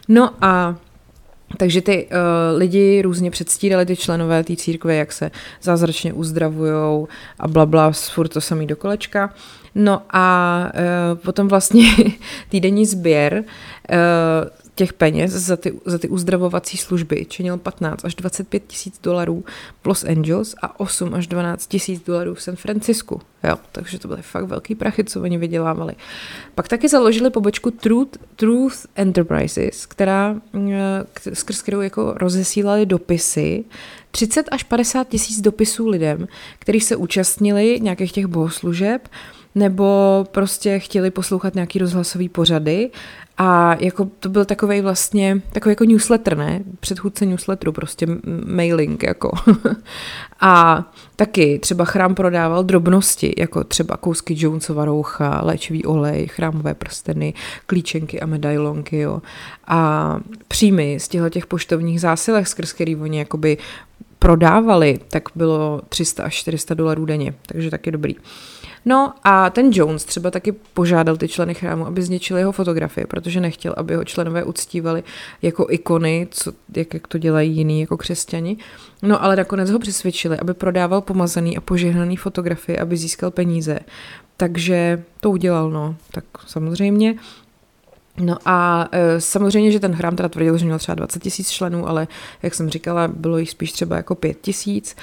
No 0.08 0.32
a 0.42 0.76
takže 1.58 1.82
ty 1.82 2.06
uh, 2.06 2.58
lidi 2.58 3.02
různě 3.02 3.32
předstírali 3.32 3.86
ty 3.86 3.96
členové 3.96 4.44
té 4.44 4.56
církve, 4.56 4.96
jak 4.96 5.12
se 5.12 5.32
zázračně 5.62 6.14
uzdravujou 6.14 7.08
a 7.40 7.48
bla, 7.48 7.66
bla 7.66 7.92
furt 7.92 8.28
to 8.28 8.42
samý 8.42 8.68
do 8.68 8.76
kolečka. 8.76 9.34
No 9.76 10.02
a 10.10 10.58
uh, 10.74 11.18
potom 11.18 11.48
vlastně 11.48 11.86
týdenní 12.50 12.86
sběr 12.86 13.44
uh, 13.44 13.96
těch 14.76 14.94
peněz 14.94 15.32
za 15.32 15.58
ty, 15.58 15.80
za 15.86 15.98
ty 15.98 16.08
uzdravovací 16.10 16.78
služby 16.78 17.26
činil 17.30 17.58
15 17.58 18.06
až 18.06 18.16
25 18.16 18.64
tisíc 18.68 19.00
dolarů 19.04 19.44
v 19.82 19.88
Los 19.88 20.04
Angeles 20.04 20.56
a 20.62 20.80
8 20.80 21.14
až 21.14 21.28
12 21.28 21.68
tisíc 21.68 22.04
dolarů 22.04 22.34
v 22.34 22.42
San 22.42 22.56
Francisku. 22.56 23.22
Jo, 23.44 23.56
takže 23.72 24.00
to 24.00 24.08
byly 24.08 24.22
fakt 24.22 24.46
velký 24.46 24.76
prachy, 24.76 25.04
co 25.04 25.22
oni 25.22 25.38
vydělávali. 25.38 25.96
Pak 26.56 26.68
taky 26.68 26.88
založili 26.88 27.30
pobočku 27.30 27.72
Truth, 27.72 28.18
Truth 28.36 28.78
Enterprises, 28.96 29.86
která, 29.86 30.36
eh, 30.72 31.34
skrz 31.34 31.62
kterou 31.62 31.82
jako 31.82 32.14
rozesílali 32.18 32.86
dopisy 32.86 33.64
30 34.12 34.50
až 34.52 34.64
50 34.64 35.10
tisíc 35.10 35.42
dopisů 35.42 35.88
lidem, 35.88 36.28
kteří 36.60 36.80
se 36.80 36.96
účastnili 36.96 37.80
nějakých 37.82 38.12
těch 38.12 38.26
bohoslužeb, 38.26 39.08
nebo 39.56 40.26
prostě 40.32 40.80
chtěli 40.80 41.12
poslouchat 41.12 41.56
nějaký 41.56 41.80
rozhlasový 41.80 42.30
pořady 42.30 42.90
a 43.38 43.76
jako 43.80 44.10
to 44.20 44.30
byl 44.30 44.46
takový 44.46 44.82
vlastně, 44.82 45.42
takový 45.52 45.72
jako 45.72 45.84
newsletter, 45.84 46.38
ne? 46.38 46.64
Předchůdce 46.80 47.26
newsletteru, 47.26 47.72
prostě 47.72 48.08
mailing, 48.46 49.04
jako. 49.04 49.32
a 50.40 50.84
taky 51.16 51.60
třeba 51.60 51.86
chrám 51.86 52.16
prodával 52.16 52.64
drobnosti, 52.64 53.34
jako 53.38 53.64
třeba 53.64 53.98
kousky 53.98 54.36
Jonesova 54.38 54.86
roucha, 54.86 55.42
léčivý 55.44 55.86
olej, 55.86 56.28
chrámové 56.28 56.74
prsteny, 56.74 57.34
klíčenky 57.66 58.22
a 58.22 58.26
medailonky, 58.26 59.00
jo. 59.00 59.22
A 59.68 60.20
příjmy 60.48 61.00
z 61.00 61.08
těchto 61.08 61.30
těch 61.30 61.46
poštovních 61.46 62.02
zásilek, 62.02 62.48
skrz 62.48 62.74
který 62.74 62.96
oni 62.96 63.18
jakoby 63.20 63.58
prodávali, 64.20 65.00
tak 65.08 65.24
bylo 65.36 65.82
300 65.90 66.24
až 66.24 66.36
400 66.36 66.74
dolarů 66.74 67.06
denně, 67.06 67.34
takže 67.46 67.72
taky 67.72 67.92
dobrý. 67.92 68.16
No 68.86 69.14
a 69.24 69.50
ten 69.50 69.70
Jones 69.74 70.06
třeba 70.06 70.32
taky 70.32 70.52
požádal 70.52 71.18
ty 71.18 71.28
členy 71.28 71.54
chrámu, 71.54 71.88
aby 71.88 72.04
zničili 72.04 72.42
jeho 72.42 72.52
fotografie, 72.52 73.08
protože 73.08 73.42
nechtěl, 73.42 73.74
aby 73.78 73.96
ho 73.96 74.04
členové 74.06 74.44
uctívali 74.44 75.04
jako 75.42 75.68
ikony, 75.70 76.28
co, 76.32 76.54
jak, 76.76 76.94
jak 76.94 77.08
to 77.08 77.18
dělají 77.18 77.58
jiní 77.58 77.82
jako 77.82 77.98
křesťani. 77.98 78.58
No 79.02 79.24
ale 79.24 79.36
nakonec 79.36 79.72
ho 79.72 79.80
přesvědčili, 79.80 80.40
aby 80.40 80.54
prodával 80.54 81.02
pomazaný 81.02 81.58
a 81.58 81.62
požehnaný 81.62 82.18
fotografie, 82.18 82.78
aby 82.78 82.98
získal 82.98 83.32
peníze. 83.32 83.80
Takže 84.38 85.04
to 85.20 85.32
udělal, 85.32 85.70
no. 85.70 85.96
Tak 86.12 86.24
samozřejmě. 86.48 87.16
No 88.18 88.38
a 88.46 88.88
e, 88.92 89.22
samozřejmě, 89.22 89.72
že 89.72 89.80
ten 89.80 89.96
chrám 89.96 90.16
teda 90.16 90.30
tvrdil, 90.30 90.58
že 90.58 90.66
měl 90.66 90.80
třeba 90.80 90.96
20 90.96 91.24
tisíc 91.24 91.50
členů, 91.50 91.88
ale 91.88 92.08
jak 92.44 92.54
jsem 92.54 92.70
říkala, 92.70 93.08
bylo 93.08 93.38
jich 93.38 93.50
spíš 93.50 93.72
třeba 93.72 93.96
jako 93.96 94.16
5 94.16 94.42
tisíc. 94.42 94.96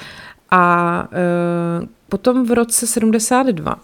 A 0.52 1.08
e, 1.12 1.86
potom 2.08 2.46
v 2.46 2.50
roce 2.50 2.86
72 2.86 3.76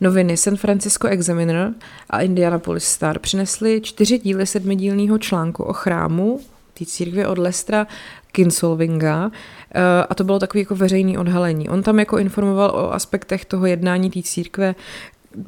noviny 0.00 0.36
San 0.36 0.56
Francisco 0.56 1.08
Examiner 1.08 1.74
a 2.10 2.20
Indianapolis 2.20 2.84
Star 2.84 3.18
přinesly 3.18 3.80
čtyři 3.80 4.18
díly 4.18 4.46
sedmidílného 4.46 5.18
článku 5.18 5.62
o 5.62 5.72
chrámu 5.72 6.40
té 6.78 6.84
církve 6.84 7.26
od 7.26 7.38
Lestra 7.38 7.86
Kinsolvinga 8.32 9.30
e, 9.74 10.04
a 10.04 10.14
to 10.14 10.24
bylo 10.24 10.38
takový 10.38 10.60
jako 10.60 10.74
veřejný 10.76 11.18
odhalení. 11.18 11.68
On 11.68 11.82
tam 11.82 11.98
jako 11.98 12.18
informoval 12.18 12.70
o 12.70 12.92
aspektech 12.92 13.44
toho 13.44 13.66
jednání 13.66 14.10
té 14.10 14.22
církve, 14.22 14.74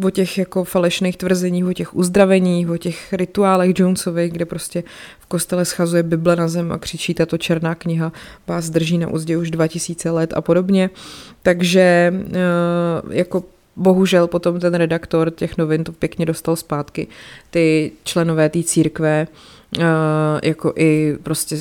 o 0.04 0.10
těch 0.10 0.38
jako 0.38 0.64
falešných 0.64 1.16
tvrzeních, 1.16 1.64
o 1.64 1.72
těch 1.72 1.96
uzdraveních, 1.96 2.70
o 2.70 2.76
těch 2.76 3.12
rituálech 3.12 3.78
Jonesových, 3.78 4.32
kde 4.32 4.44
prostě 4.44 4.84
v 5.20 5.26
kostele 5.26 5.64
schazuje 5.64 6.02
Bible 6.02 6.36
na 6.36 6.48
zem 6.48 6.72
a 6.72 6.78
křičí 6.78 7.14
tato 7.14 7.38
černá 7.38 7.74
kniha 7.74 8.12
vás 8.46 8.70
drží 8.70 8.98
na 8.98 9.08
úzdě 9.08 9.36
už 9.36 9.50
2000 9.50 10.10
let 10.10 10.32
a 10.36 10.40
podobně. 10.40 10.90
Takže 11.42 12.14
eh, 12.14 12.38
jako 13.10 13.44
bohužel 13.76 14.26
potom 14.26 14.60
ten 14.60 14.74
redaktor 14.74 15.30
těch 15.30 15.58
novin 15.58 15.84
to 15.84 15.92
pěkně 15.92 16.26
dostal 16.26 16.56
zpátky. 16.56 17.06
Ty 17.50 17.92
členové 18.04 18.48
té 18.48 18.62
církve 18.62 19.26
jako 20.42 20.72
i 20.76 21.16
prostě 21.22 21.56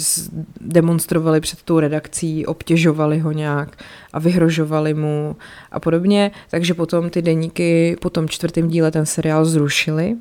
demonstrovali 0.61 1.41
před 1.41 1.61
tou 1.61 1.79
redakcí, 1.79 2.45
obtěžovali 2.45 3.19
ho 3.19 3.31
nějak 3.31 3.83
a 4.13 4.19
vyhrožovali 4.19 4.93
mu 4.93 5.35
a 5.71 5.79
podobně. 5.79 6.31
Takže 6.51 6.73
potom 6.73 7.09
ty 7.09 7.21
deníky 7.21 7.97
po 8.01 8.09
tom 8.09 8.29
čtvrtém 8.29 8.67
díle 8.67 8.91
ten 8.91 9.05
seriál 9.05 9.45
zrušili 9.45 10.15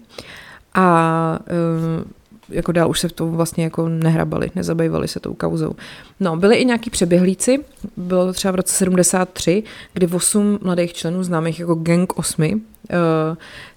a 0.74 1.39
uh, 1.99 2.05
jako 2.49 2.72
dál 2.72 2.91
už 2.91 3.01
se 3.01 3.09
v 3.09 3.12
tom 3.12 3.30
vlastně 3.30 3.64
jako 3.64 3.89
nehrabali, 3.89 4.51
nezabývali 4.55 5.09
se 5.09 5.20
tou 5.20 5.34
kauzou. 5.34 5.74
No, 6.20 6.37
byli 6.37 6.57
i 6.57 6.64
nějaký 6.64 6.91
přeběhlíci, 6.91 7.59
bylo 7.97 8.26
to 8.26 8.32
třeba 8.32 8.53
v 8.53 8.55
roce 8.55 8.74
73, 8.74 9.62
kdy 9.93 10.07
osm 10.07 10.59
mladých 10.62 10.93
členů 10.93 11.22
známých 11.22 11.61
jako 11.61 11.74
Gang 11.74 12.18
8 12.18 12.43
uh, 12.43 12.59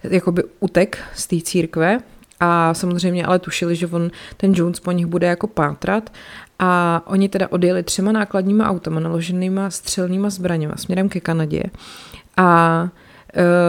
jakoby 0.03 0.43
utek 0.59 0.97
z 1.15 1.27
té 1.27 1.41
církve 1.41 1.99
a 2.39 2.73
samozřejmě 2.73 3.25
ale 3.25 3.39
tušili, 3.39 3.75
že 3.75 3.87
on, 3.87 4.11
ten 4.37 4.53
Jones 4.55 4.79
po 4.79 4.91
nich 4.91 5.05
bude 5.05 5.27
jako 5.27 5.47
pátrat 5.47 6.09
a 6.59 7.01
oni 7.05 7.29
teda 7.29 7.47
odjeli 7.51 7.83
třema 7.83 8.11
nákladníma 8.11 8.69
automa 8.69 8.99
naloženýma 8.99 9.69
střelnýma 9.69 10.29
zbraněma 10.29 10.75
směrem 10.75 11.09
ke 11.09 11.19
Kanadě 11.19 11.63
a 12.37 12.89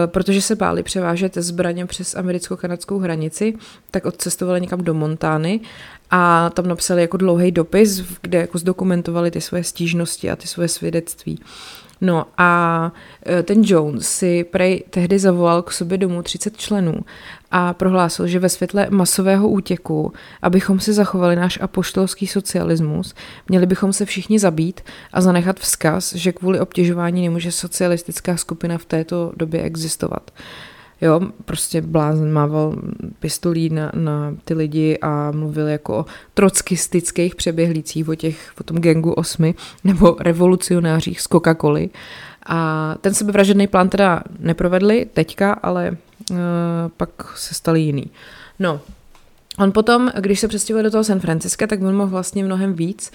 protože 0.05 0.41
se 0.41 0.55
báli 0.55 0.83
převážet 0.83 1.35
zbraně 1.35 1.85
přes 1.85 2.15
americko-kanadskou 2.15 2.99
hranici, 2.99 3.53
tak 3.91 4.05
odcestovali 4.05 4.61
někam 4.61 4.83
do 4.83 4.93
Montány 4.93 5.59
a 6.11 6.49
tam 6.49 6.67
napsali 6.67 7.01
jako 7.01 7.17
dlouhý 7.17 7.51
dopis, 7.51 8.03
kde 8.21 8.37
jako 8.37 8.57
zdokumentovali 8.57 9.31
ty 9.31 9.41
svoje 9.41 9.63
stížnosti 9.63 10.31
a 10.31 10.35
ty 10.35 10.47
svoje 10.47 10.67
svědectví. 10.67 11.39
No 12.01 12.25
a 12.37 12.91
e, 13.27 13.43
ten 13.43 13.61
Jones 13.65 14.09
si 14.09 14.43
prej 14.43 14.83
tehdy 14.89 15.19
zavolal 15.19 15.61
k 15.61 15.71
sobě 15.71 15.97
domů 15.97 16.21
30 16.23 16.57
členů 16.57 16.93
a 17.51 17.73
prohlásil, 17.73 18.27
že 18.27 18.39
ve 18.39 18.49
světle 18.49 18.87
masového 18.89 19.49
útěku, 19.49 20.13
abychom 20.41 20.79
si 20.79 20.93
zachovali 20.93 21.35
náš 21.35 21.59
apoštolský 21.61 22.27
socialismus, 22.27 23.13
měli 23.49 23.65
bychom 23.65 23.93
se 23.93 24.05
všichni 24.05 24.39
zabít 24.39 24.81
a 25.13 25.21
zanechat 25.21 25.59
vzkaz, 25.59 26.13
že 26.13 26.31
kvůli 26.31 26.59
obtěžování 26.59 27.21
nemůže 27.21 27.51
socialistická 27.51 28.37
skupina 28.37 28.77
v 28.77 28.85
této 28.85 29.31
době 29.37 29.61
existovat. 29.61 30.31
Jo, 31.01 31.21
prostě 31.45 31.81
blázen 31.81 32.31
mával 32.31 32.75
pistolí 33.19 33.69
na, 33.69 33.91
na 33.95 34.35
ty 34.45 34.53
lidi 34.53 34.97
a 35.01 35.31
mluvil 35.31 35.67
jako 35.67 35.97
o 35.97 36.05
trockistických 36.33 37.35
přeběhlících, 37.35 38.09
o, 38.09 38.15
těch, 38.15 38.53
o 38.59 38.63
tom 38.63 38.77
gengu 38.77 39.11
osmi 39.11 39.55
nebo 39.83 40.15
revolucionářích 40.19 41.21
z 41.21 41.27
Coca-Coly. 41.27 41.89
A 42.45 42.95
ten 43.01 43.13
sebevražedný 43.13 43.67
plán 43.67 43.89
teda 43.89 44.23
neprovedli 44.39 45.07
teďka, 45.13 45.53
ale 45.53 45.97
pak 46.97 47.37
se 47.37 47.53
stal 47.53 47.75
jiný. 47.75 48.05
No, 48.59 48.81
On 49.57 49.71
potom, 49.71 50.11
když 50.19 50.39
se 50.39 50.47
přestěhoval 50.47 50.83
do 50.83 50.91
toho 50.91 51.03
San 51.03 51.19
Franciska, 51.19 51.67
tak 51.67 51.81
on 51.81 51.95
mohl 51.95 52.09
vlastně 52.09 52.43
mnohem 52.43 52.73
víc 52.73 53.11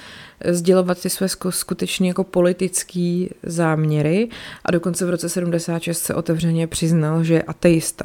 sdělovat 0.50 1.02
ty 1.02 1.10
své 1.10 1.26
skutečně 1.50 2.08
jako 2.08 2.24
politické 2.24 3.26
záměry 3.42 4.28
a 4.64 4.70
dokonce 4.70 5.06
v 5.06 5.10
roce 5.10 5.28
76 5.28 6.02
se 6.02 6.14
otevřeně 6.14 6.66
přiznal, 6.66 7.24
že 7.24 7.34
je 7.34 7.42
ateista. 7.42 8.04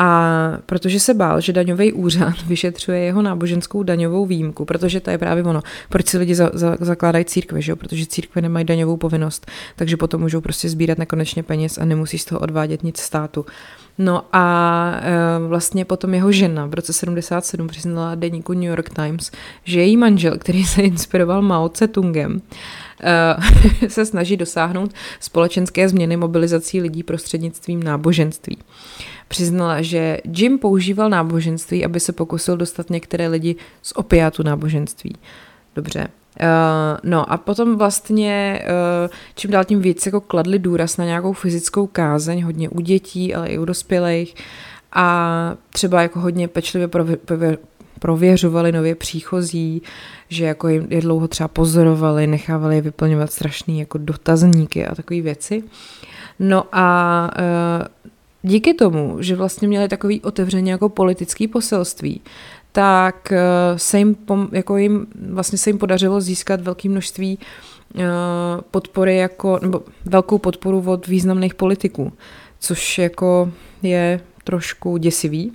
A 0.00 0.58
protože 0.66 1.00
se 1.00 1.14
bál, 1.14 1.40
že 1.40 1.52
daňový 1.52 1.92
úřad 1.92 2.34
vyšetřuje 2.46 2.98
jeho 3.00 3.22
náboženskou 3.22 3.82
daňovou 3.82 4.26
výjimku, 4.26 4.64
protože 4.64 5.00
to 5.00 5.10
je 5.10 5.18
právě 5.18 5.44
ono, 5.44 5.62
proč 5.88 6.06
si 6.06 6.18
lidi 6.18 6.34
za, 6.34 6.50
za, 6.52 6.76
zakládají 6.80 7.24
církve, 7.24 7.62
že 7.62 7.72
jo? 7.72 7.76
protože 7.76 8.06
církve 8.06 8.42
nemají 8.42 8.64
daňovou 8.64 8.96
povinnost, 8.96 9.46
takže 9.76 9.96
potom 9.96 10.20
můžou 10.20 10.40
prostě 10.40 10.68
sbírat 10.68 10.98
nekonečně 10.98 11.42
peněz 11.42 11.78
a 11.78 11.84
nemusí 11.84 12.18
z 12.18 12.24
toho 12.24 12.40
odvádět 12.40 12.82
nic 12.82 12.98
státu. 12.98 13.46
No 13.98 14.24
a 14.32 14.92
e, 15.00 15.48
vlastně 15.48 15.84
potom 15.84 16.14
jeho 16.14 16.32
žena 16.32 16.66
v 16.66 16.74
roce 16.74 16.92
77 16.92 17.66
přiznala 17.68 18.14
deníku 18.14 18.52
New 18.52 18.62
York 18.62 18.90
Times, 18.90 19.30
že 19.64 19.80
její 19.80 19.96
manžel, 19.96 20.38
který 20.38 20.64
se 20.64 20.82
inspiroval 20.82 21.42
Mao 21.42 21.68
Tse-tungem, 21.68 22.40
e, 23.02 23.88
se 23.88 24.06
snaží 24.06 24.36
dosáhnout 24.36 24.92
společenské 25.20 25.88
změny 25.88 26.16
mobilizací 26.16 26.80
lidí 26.80 27.02
prostřednictvím 27.02 27.82
náboženství. 27.82 28.58
Přiznala, 29.28 29.82
že 29.82 30.18
Jim 30.36 30.58
používal 30.58 31.10
náboženství, 31.10 31.84
aby 31.84 32.00
se 32.00 32.12
pokusil 32.12 32.56
dostat 32.56 32.90
některé 32.90 33.28
lidi 33.28 33.56
z 33.82 33.92
opiátu 33.96 34.42
náboženství. 34.42 35.16
Dobře, 35.74 36.08
Uh, 36.40 37.10
no 37.10 37.32
a 37.32 37.36
potom 37.36 37.76
vlastně 37.76 38.62
uh, 39.04 39.10
čím 39.34 39.50
dál 39.50 39.64
tím 39.64 39.80
víc 39.80 40.06
jako 40.06 40.20
kladli 40.20 40.58
důraz 40.58 40.96
na 40.96 41.04
nějakou 41.04 41.32
fyzickou 41.32 41.86
kázeň, 41.86 42.42
hodně 42.42 42.68
u 42.68 42.80
dětí, 42.80 43.34
ale 43.34 43.48
i 43.48 43.58
u 43.58 43.64
dospělých 43.64 44.34
a 44.92 45.54
třeba 45.72 46.02
jako 46.02 46.20
hodně 46.20 46.48
pečlivě 46.48 46.88
prově, 46.88 47.18
prověřovali 47.98 48.72
nově 48.72 48.94
příchozí, 48.94 49.82
že 50.28 50.44
jako 50.44 50.68
jim 50.68 50.86
je 50.90 51.00
dlouho 51.00 51.28
třeba 51.28 51.48
pozorovali, 51.48 52.26
nechávali 52.26 52.74
je 52.74 52.80
vyplňovat 52.80 53.32
strašný 53.32 53.78
jako 53.78 53.98
dotazníky 53.98 54.86
a 54.86 54.94
takové 54.94 55.20
věci. 55.20 55.62
No 56.38 56.64
a 56.72 57.30
uh, 57.38 57.86
díky 58.42 58.74
tomu, 58.74 59.16
že 59.20 59.36
vlastně 59.36 59.68
měli 59.68 59.88
takový 59.88 60.20
otevřený 60.20 60.70
jako 60.70 60.88
politický 60.88 61.48
poselství, 61.48 62.20
tak 62.72 63.32
eh, 63.32 63.38
se 63.76 63.98
jim, 63.98 64.16
jako 64.52 64.76
jim, 64.76 65.06
vlastně 65.30 65.58
se 65.58 65.70
jim 65.70 65.78
podařilo 65.78 66.20
získat 66.20 66.60
velké 66.60 66.88
množství 66.88 67.38
eh, 67.38 68.04
podpory 68.70 69.16
jako, 69.16 69.58
nebo 69.62 69.82
velkou 70.04 70.38
podporu 70.38 70.84
od 70.86 71.06
významných 71.06 71.54
politiků, 71.54 72.12
což 72.60 72.98
jako 72.98 73.52
je 73.82 74.20
trošku 74.44 74.96
děsivý. 74.96 75.52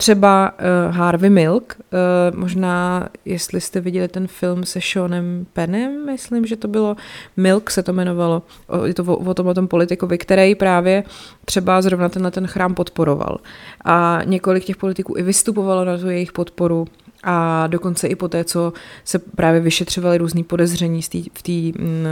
Třeba 0.00 0.52
uh, 0.52 0.94
Harvey 0.94 1.30
Milk, 1.30 1.76
uh, 1.78 2.38
možná 2.38 3.08
jestli 3.24 3.60
jste 3.60 3.80
viděli 3.80 4.08
ten 4.08 4.26
film 4.26 4.64
se 4.64 4.80
Seanem 4.80 5.46
Penem, 5.52 6.06
myslím, 6.06 6.46
že 6.46 6.56
to 6.56 6.68
bylo, 6.68 6.96
Milk 7.36 7.70
se 7.70 7.82
to 7.82 7.92
jmenovalo, 7.92 8.42
o, 8.66 8.84
je 8.84 8.94
to 8.94 9.04
o, 9.04 9.16
o 9.16 9.34
tom, 9.34 9.46
o 9.46 9.54
tom 9.54 9.68
politikovi, 9.68 10.18
který 10.18 10.54
právě 10.54 11.04
třeba 11.44 11.82
zrovna 11.82 12.08
tenhle 12.08 12.30
ten 12.30 12.46
chrám 12.46 12.74
podporoval. 12.74 13.38
A 13.84 14.20
několik 14.24 14.64
těch 14.64 14.76
politiků 14.76 15.14
i 15.18 15.22
vystupovalo 15.22 15.84
na 15.84 15.98
tu 15.98 16.10
jejich 16.10 16.32
podporu 16.32 16.86
a 17.22 17.66
dokonce 17.66 18.08
i 18.08 18.14
po 18.14 18.28
té, 18.28 18.44
co 18.44 18.72
se 19.04 19.18
právě 19.18 19.60
vyšetřovaly 19.60 20.18
různý 20.18 20.44
podezření 20.44 21.02
z 21.02 21.08
tý, 21.08 21.24
v 21.34 21.42
té 21.42 21.82
mm, 21.82 22.06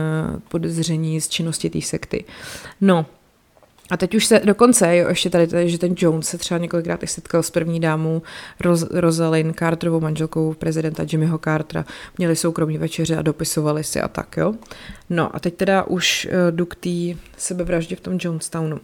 podezření 0.48 1.20
z 1.20 1.28
činnosti 1.28 1.70
té 1.70 1.80
sekty. 1.80 2.24
No, 2.80 3.06
a 3.90 3.96
teď 3.96 4.14
už 4.14 4.26
se 4.26 4.40
dokonce, 4.44 4.96
jo, 4.96 5.08
ještě 5.08 5.30
tady, 5.30 5.46
tady, 5.46 5.70
že 5.70 5.78
ten 5.78 5.94
Jones 5.98 6.28
se 6.28 6.38
třeba 6.38 6.58
několikrát 6.58 7.02
i 7.02 7.06
setkal 7.06 7.42
s 7.42 7.50
první 7.50 7.80
dámou 7.80 8.22
Roz, 8.60 8.86
Rosalind 8.90 9.58
Carterovou 9.58 10.00
manželkou 10.00 10.54
prezidenta 10.54 11.04
Jimmyho 11.12 11.38
Cartera. 11.38 11.84
Měli 12.18 12.36
soukromí 12.36 12.78
večeře 12.78 13.16
a 13.16 13.22
dopisovali 13.22 13.84
si 13.84 14.00
a 14.00 14.08
tak, 14.08 14.36
jo. 14.36 14.54
No 15.10 15.36
a 15.36 15.38
teď 15.38 15.54
teda 15.54 15.82
už 15.82 16.28
uh, 16.30 16.56
jdu 16.56 16.66
k 16.66 16.74
té 16.74 17.20
sebevraždě 17.36 17.96
v 17.96 18.00
tom 18.00 18.18
Jonestownu. 18.20 18.76
Uh, 18.76 18.82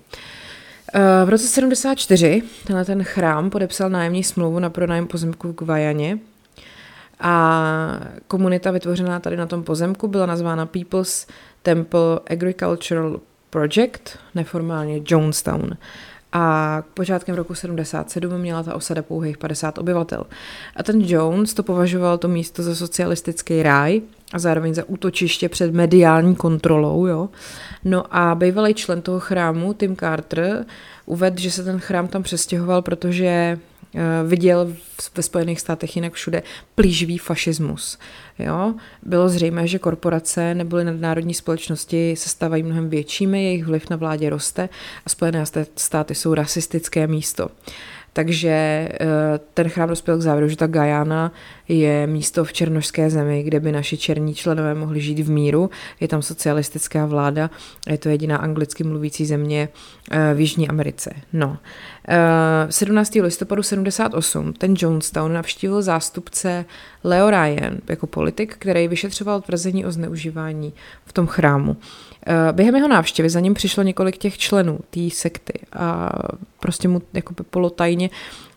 v 1.25 1.29
roce 1.29 1.47
74 1.47 2.43
tenhle 2.67 2.85
ten 2.85 3.03
chrám 3.03 3.51
podepsal 3.51 3.91
nájemní 3.91 4.25
smlouvu 4.25 4.59
na 4.59 4.71
pronájem 4.71 5.07
pozemku 5.07 5.49
v 5.49 5.55
Guajaně 5.55 6.19
a 7.21 8.01
komunita 8.29 8.71
vytvořená 8.71 9.21
tady 9.21 9.37
na 9.37 9.47
tom 9.47 9.63
pozemku 9.63 10.09
byla 10.09 10.27
nazvána 10.27 10.67
People's 10.67 11.27
Temple 11.63 12.21
Agricultural 12.31 13.21
Project, 13.53 14.19
neformálně 14.35 15.01
Jonestown. 15.07 15.71
A 16.33 16.83
počátkem 16.95 17.37
roku 17.37 17.55
77 17.55 18.39
měla 18.39 18.63
ta 18.63 18.75
osada 18.75 19.03
pouhých 19.03 19.39
50 19.39 19.79
obyvatel. 19.79 20.25
A 20.77 20.83
ten 20.83 21.01
Jones 21.01 21.55
to 21.55 21.63
považoval 21.63 22.19
to 22.19 22.29
místo 22.29 22.63
za 22.63 22.75
socialistický 22.75 23.63
ráj 23.63 24.01
a 24.33 24.39
zároveň 24.39 24.75
za 24.75 24.85
útočiště 24.87 25.49
před 25.49 25.75
mediální 25.75 26.37
kontrolou. 26.37 27.07
Jo? 27.07 27.29
No 27.85 28.17
a 28.17 28.35
bývalý 28.35 28.75
člen 28.75 29.03
toho 29.03 29.21
chrámu, 29.21 29.75
Tim 29.75 29.97
Carter, 29.97 30.65
uvedl, 31.07 31.41
že 31.41 31.51
se 31.51 31.65
ten 31.65 31.81
chrám 31.81 32.09
tam 32.09 32.23
přestěhoval, 32.23 32.83
protože 32.83 33.59
Eh, 33.95 34.27
viděl 34.27 34.73
ve 35.17 35.23
Spojených 35.23 35.61
státech 35.61 35.97
jinak 35.97 36.13
všude 36.13 36.43
plíživý 36.75 37.19
fašismus. 37.19 37.99
Jo? 38.45 38.75
Bylo 39.03 39.29
zřejmé, 39.29 39.67
že 39.67 39.79
korporace 39.79 40.55
nebo 40.55 40.85
nadnárodní 40.85 41.35
společnosti 41.35 42.15
se 42.17 42.29
stávají 42.29 42.63
mnohem 42.63 42.89
většími, 42.89 43.45
jejich 43.45 43.65
vliv 43.65 43.91
na 43.91 43.97
vládě 43.97 44.31
roste 44.31 44.69
a 45.07 45.09
Spojené 45.09 45.45
státy 45.77 46.15
jsou 46.15 46.35
rasistické 46.35 47.07
místo. 47.07 47.49
Takže 48.13 48.49
eh, 48.51 48.89
ten 49.55 49.69
chrám 49.69 49.89
dospěl 49.89 50.19
k 50.19 50.21
závěru, 50.21 50.49
že 50.49 50.57
ta 50.57 50.67
Gajana 50.67 51.33
je 51.69 52.07
místo 52.07 52.45
v 52.45 52.53
černožské 52.53 53.11
zemi, 53.11 53.43
kde 53.43 53.61
by 53.61 53.73
naši 53.73 53.97
černí 53.97 54.35
členové 54.35 54.75
mohli 54.75 55.01
žít 55.01 55.21
v 55.21 55.31
míru. 55.31 55.71
Je 56.01 56.09
tam 56.09 56.23
socialistická 56.23 57.07
vláda, 57.07 57.51
je 57.89 57.99
to 57.99 58.09
jediná 58.09 58.37
anglicky 58.37 58.85
mluvící 58.85 59.27
země 59.27 59.69
eh, 60.11 60.35
v 60.35 60.41
Jižní 60.41 60.69
Americe. 60.69 61.15
No. 61.33 61.59
17. 62.71 63.17
Eh, 63.17 63.23
listopadu 63.23 63.63
78 63.63 64.53
ten 64.53 64.75
Jonestown 64.79 65.33
navštívil 65.33 65.83
zástupce 65.83 66.65
Leo 67.05 67.31
Ryan 67.31 67.79
jako 67.89 68.07
politik, 68.07 68.57
který 68.59 68.89
vyšetřoval 68.89 69.41
tvrzení 69.41 69.87
o 69.87 69.93
zneužívání 69.93 70.73
v 71.07 71.13
tom 71.13 71.27
chrámu. 71.27 71.77
Eh, 72.27 72.53
během 72.53 72.77
jeho 72.77 72.89
návštěvy 72.89 73.31
za 73.31 73.41
ním 73.41 73.55
přišlo 73.55 73.83
několik 73.83 74.17
těch 74.17 74.39
členů 74.39 74.79
té 74.91 75.11
sekty 75.11 75.53
a 75.73 76.13
prostě 76.61 76.89
mu 76.89 77.03
jako 77.13 77.35
polotajně 77.51 78.11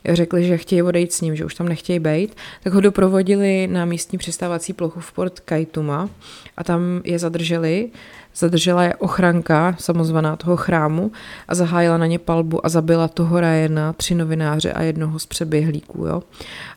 řekli, 0.10 0.44
že 0.44 0.58
chtějí 0.58 0.82
odejít 0.82 1.14
s 1.14 1.22
ním, 1.22 1.36
že 1.36 1.46
už 1.46 1.56
tam 1.56 1.70
nechtějí 1.70 2.00
být, 2.00 2.36
tak 2.64 2.74
ho 2.74 2.82
doprovodili 2.82 3.68
na 3.68 3.86
místní 3.86 4.18
přistávací 4.18 4.74
plochu 4.74 5.00
v 5.00 5.12
Port 5.12 5.40
Kaituma 5.40 6.10
a 6.58 6.64
tam 6.64 7.02
je 7.04 7.20
zadrželi. 7.20 7.90
Zadržela 8.38 8.84
je 8.84 8.96
ochranka, 8.96 9.76
samozvaná 9.80 10.36
toho 10.36 10.58
chrámu 10.58 11.12
a 11.48 11.56
zahájila 11.56 11.98
na 11.98 12.06
ně 12.06 12.20
palbu 12.20 12.66
a 12.66 12.70
zabila 12.70 13.08
toho 13.08 13.40
Ryana, 13.40 13.94
tři 13.94 14.16
novináře 14.16 14.74
a 14.74 14.82
jednoho 14.82 15.20
z 15.20 15.26
přeběhlíků. 15.26 16.06
Jo? 16.06 16.24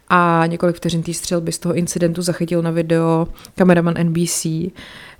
A 0.08 0.42
několik 0.46 0.76
vteřin 0.76 1.02
té 1.02 1.14
střelby 1.14 1.52
z 1.52 1.58
toho 1.58 1.74
incidentu 1.74 2.22
zachytil 2.22 2.62
na 2.62 2.70
video 2.70 3.28
kameraman 3.54 3.94
NBC, 4.02 4.44
uh, 4.44 4.70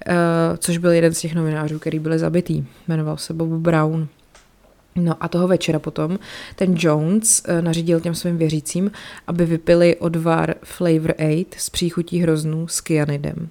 eh, 0.07 0.13
což 0.59 0.79
byl 0.79 0.91
jeden 0.91 1.15
z 1.15 1.21
těch 1.21 1.35
novinářů, 1.35 1.79
který 1.79 1.99
byli 1.99 2.19
zabitý. 2.19 2.65
Jmenoval 2.89 3.17
se 3.17 3.35
Bob 3.35 3.49
Brown. 3.49 4.09
No 4.97 5.15
a 5.21 5.29
toho 5.29 5.49
večera 5.49 5.79
potom 5.79 6.19
ten 6.57 6.75
Jones 6.79 7.43
uh, 7.49 7.63
nařídil 7.63 8.01
těm 8.01 8.15
svým 8.15 8.39
věřícím, 8.39 8.91
aby 9.27 9.47
vypili 9.47 9.97
odvar 9.97 10.55
Flavor 10.63 11.15
8 11.19 11.45
s 11.57 11.71
příchutí 11.71 12.19
hroznů 12.19 12.69
s 12.69 12.81
kyanidem. 12.81 13.49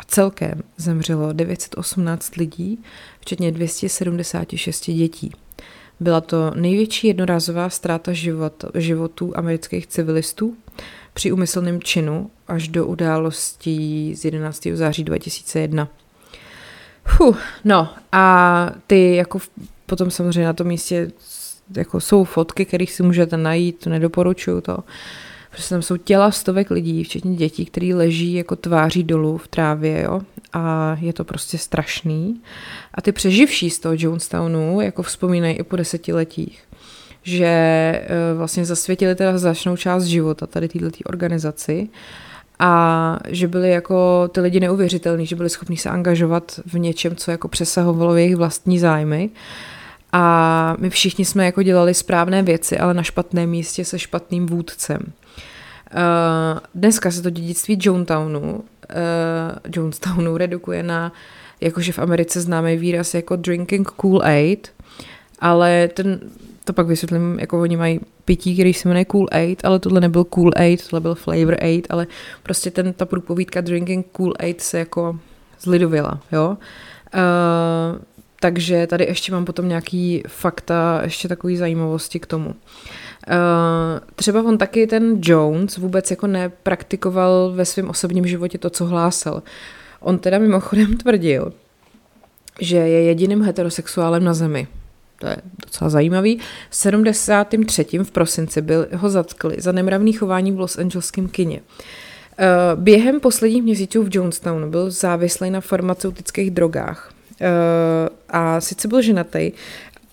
A 0.00 0.02
celkem 0.06 0.62
zemřelo 0.76 1.32
918 1.32 2.36
lidí, 2.36 2.78
včetně 3.20 3.52
276 3.52 4.90
dětí. 4.90 5.32
Byla 6.00 6.20
to 6.20 6.52
největší 6.54 7.06
jednorázová 7.06 7.70
ztráta 7.70 8.12
život, 8.12 8.64
životů 8.74 9.32
amerických 9.36 9.86
civilistů 9.86 10.56
při 11.14 11.32
umyslném 11.32 11.82
činu 11.82 12.30
až 12.48 12.68
do 12.68 12.86
událostí 12.86 14.14
z 14.14 14.24
11. 14.24 14.66
září 14.74 15.04
2001. 15.04 15.88
Fuh, 17.04 17.42
no 17.64 17.88
a 18.12 18.70
ty 18.86 19.16
jako 19.16 19.38
potom 19.86 20.10
samozřejmě 20.10 20.44
na 20.44 20.52
tom 20.52 20.66
místě 20.66 21.10
jako 21.76 22.00
jsou 22.00 22.24
fotky, 22.24 22.64
které 22.64 22.86
si 22.86 23.02
můžete 23.02 23.36
najít, 23.36 23.86
nedoporučuju 23.86 24.60
to. 24.60 24.78
Prostě 25.50 25.74
tam 25.74 25.82
jsou 25.82 25.96
těla 25.96 26.30
stovek 26.30 26.70
lidí, 26.70 27.04
včetně 27.04 27.36
dětí, 27.36 27.64
které 27.64 27.94
leží 27.94 28.34
jako 28.34 28.56
tváří 28.56 29.04
dolů 29.04 29.36
v 29.36 29.48
trávě, 29.48 30.02
jo. 30.02 30.20
A 30.52 30.96
je 31.00 31.12
to 31.12 31.24
prostě 31.24 31.58
strašný. 31.58 32.40
A 32.94 33.02
ty 33.02 33.12
přeživší 33.12 33.70
z 33.70 33.78
toho 33.78 33.94
Jonestownu 33.98 34.80
jako 34.80 35.02
vzpomínají 35.02 35.56
i 35.56 35.62
po 35.62 35.76
desetiletích, 35.76 36.62
že 37.22 37.46
e, 37.46 38.04
vlastně 38.36 38.64
zasvětili 38.64 39.14
teda 39.14 39.38
značnou 39.38 39.76
část 39.76 40.04
života 40.04 40.46
tady 40.46 40.68
této 40.68 40.88
organizaci 41.06 41.88
a 42.58 43.18
že 43.28 43.48
byli 43.48 43.70
jako 43.70 44.28
ty 44.32 44.40
lidi 44.40 44.60
neuvěřitelní, 44.60 45.26
že 45.26 45.36
byli 45.36 45.50
schopni 45.50 45.76
se 45.76 45.90
angažovat 45.90 46.60
v 46.66 46.78
něčem, 46.78 47.16
co 47.16 47.30
jako 47.30 47.48
přesahovalo 47.48 48.16
jejich 48.16 48.36
vlastní 48.36 48.78
zájmy. 48.78 49.30
A 50.12 50.76
my 50.78 50.90
všichni 50.90 51.24
jsme 51.24 51.44
jako 51.44 51.62
dělali 51.62 51.94
správné 51.94 52.42
věci, 52.42 52.78
ale 52.78 52.94
na 52.94 53.02
špatném 53.02 53.50
místě 53.50 53.84
se 53.84 53.98
špatným 53.98 54.46
vůdcem. 54.46 55.12
Uh, 55.94 56.60
dneska 56.74 57.10
se 57.10 57.22
to 57.22 57.30
dědictví 57.30 57.78
Jonetownu, 57.80 58.54
uh, 58.54 58.62
Jonestownu 59.76 60.36
redukuje 60.36 60.82
na 60.82 61.12
jakože 61.60 61.92
v 61.92 61.98
Americe 61.98 62.40
známý 62.40 62.76
výraz 62.76 63.14
jako 63.14 63.36
drinking 63.36 63.88
cool 63.88 64.22
aid, 64.22 64.72
ale 65.38 65.88
ten, 65.88 66.20
to 66.64 66.72
pak 66.72 66.86
vysvětlím, 66.86 67.38
jako 67.40 67.60
oni 67.60 67.76
mají 67.76 68.00
pití, 68.24 68.54
který 68.54 68.74
se 68.74 68.88
jmenuje 68.88 69.04
Cool 69.04 69.28
Aid, 69.32 69.64
ale 69.64 69.78
tohle 69.78 70.00
nebyl 70.00 70.24
Cool 70.24 70.50
Aid, 70.56 70.88
tohle 70.88 71.00
byl 71.00 71.14
Flavor 71.14 71.56
Aid, 71.60 71.86
ale 71.90 72.06
prostě 72.42 72.70
ten, 72.70 72.92
ta 72.92 73.06
průpovídka 73.06 73.60
Drinking 73.60 74.06
Cool 74.12 74.34
Aid 74.38 74.60
se 74.60 74.78
jako 74.78 75.18
zlidovila, 75.60 76.20
jo. 76.32 76.56
Uh, 77.14 78.02
takže 78.40 78.86
tady 78.86 79.04
ještě 79.04 79.32
mám 79.32 79.44
potom 79.44 79.68
nějaký 79.68 80.22
fakta, 80.28 81.00
ještě 81.04 81.28
takový 81.28 81.56
zajímavosti 81.56 82.20
k 82.20 82.26
tomu. 82.26 82.48
Uh, 82.48 82.54
třeba 84.14 84.42
on 84.42 84.58
taky 84.58 84.86
ten 84.86 85.18
Jones 85.22 85.76
vůbec 85.76 86.10
jako 86.10 86.26
nepraktikoval 86.26 87.52
ve 87.54 87.64
svém 87.64 87.90
osobním 87.90 88.26
životě 88.26 88.58
to, 88.58 88.70
co 88.70 88.84
hlásal. 88.84 89.42
On 90.00 90.18
teda 90.18 90.38
mimochodem 90.38 90.96
tvrdil, 90.96 91.52
že 92.60 92.76
je 92.76 93.02
jediným 93.02 93.42
heterosexuálem 93.42 94.24
na 94.24 94.34
zemi. 94.34 94.66
To 95.18 95.26
je 95.26 95.36
docela 95.66 95.90
zajímavý. 95.90 96.38
V 96.70 96.76
73. 96.76 97.84
v 98.02 98.10
prosinci 98.10 98.62
byl 98.62 98.86
ho 98.94 99.10
zatkli 99.10 99.56
za 99.58 99.72
nemravný 99.72 100.12
chování 100.12 100.52
v 100.52 100.60
Los 100.60 100.78
Angeleském 100.78 101.28
kině. 101.28 101.60
Během 102.74 103.20
posledních 103.20 103.62
měsíců 103.62 104.02
v 104.02 104.08
Jonestownu 104.12 104.70
byl 104.70 104.90
závislý 104.90 105.50
na 105.50 105.60
farmaceutických 105.60 106.50
drogách. 106.50 107.12
A 108.28 108.60
sice 108.60 108.88
byl 108.88 109.02
ženatý, 109.02 109.52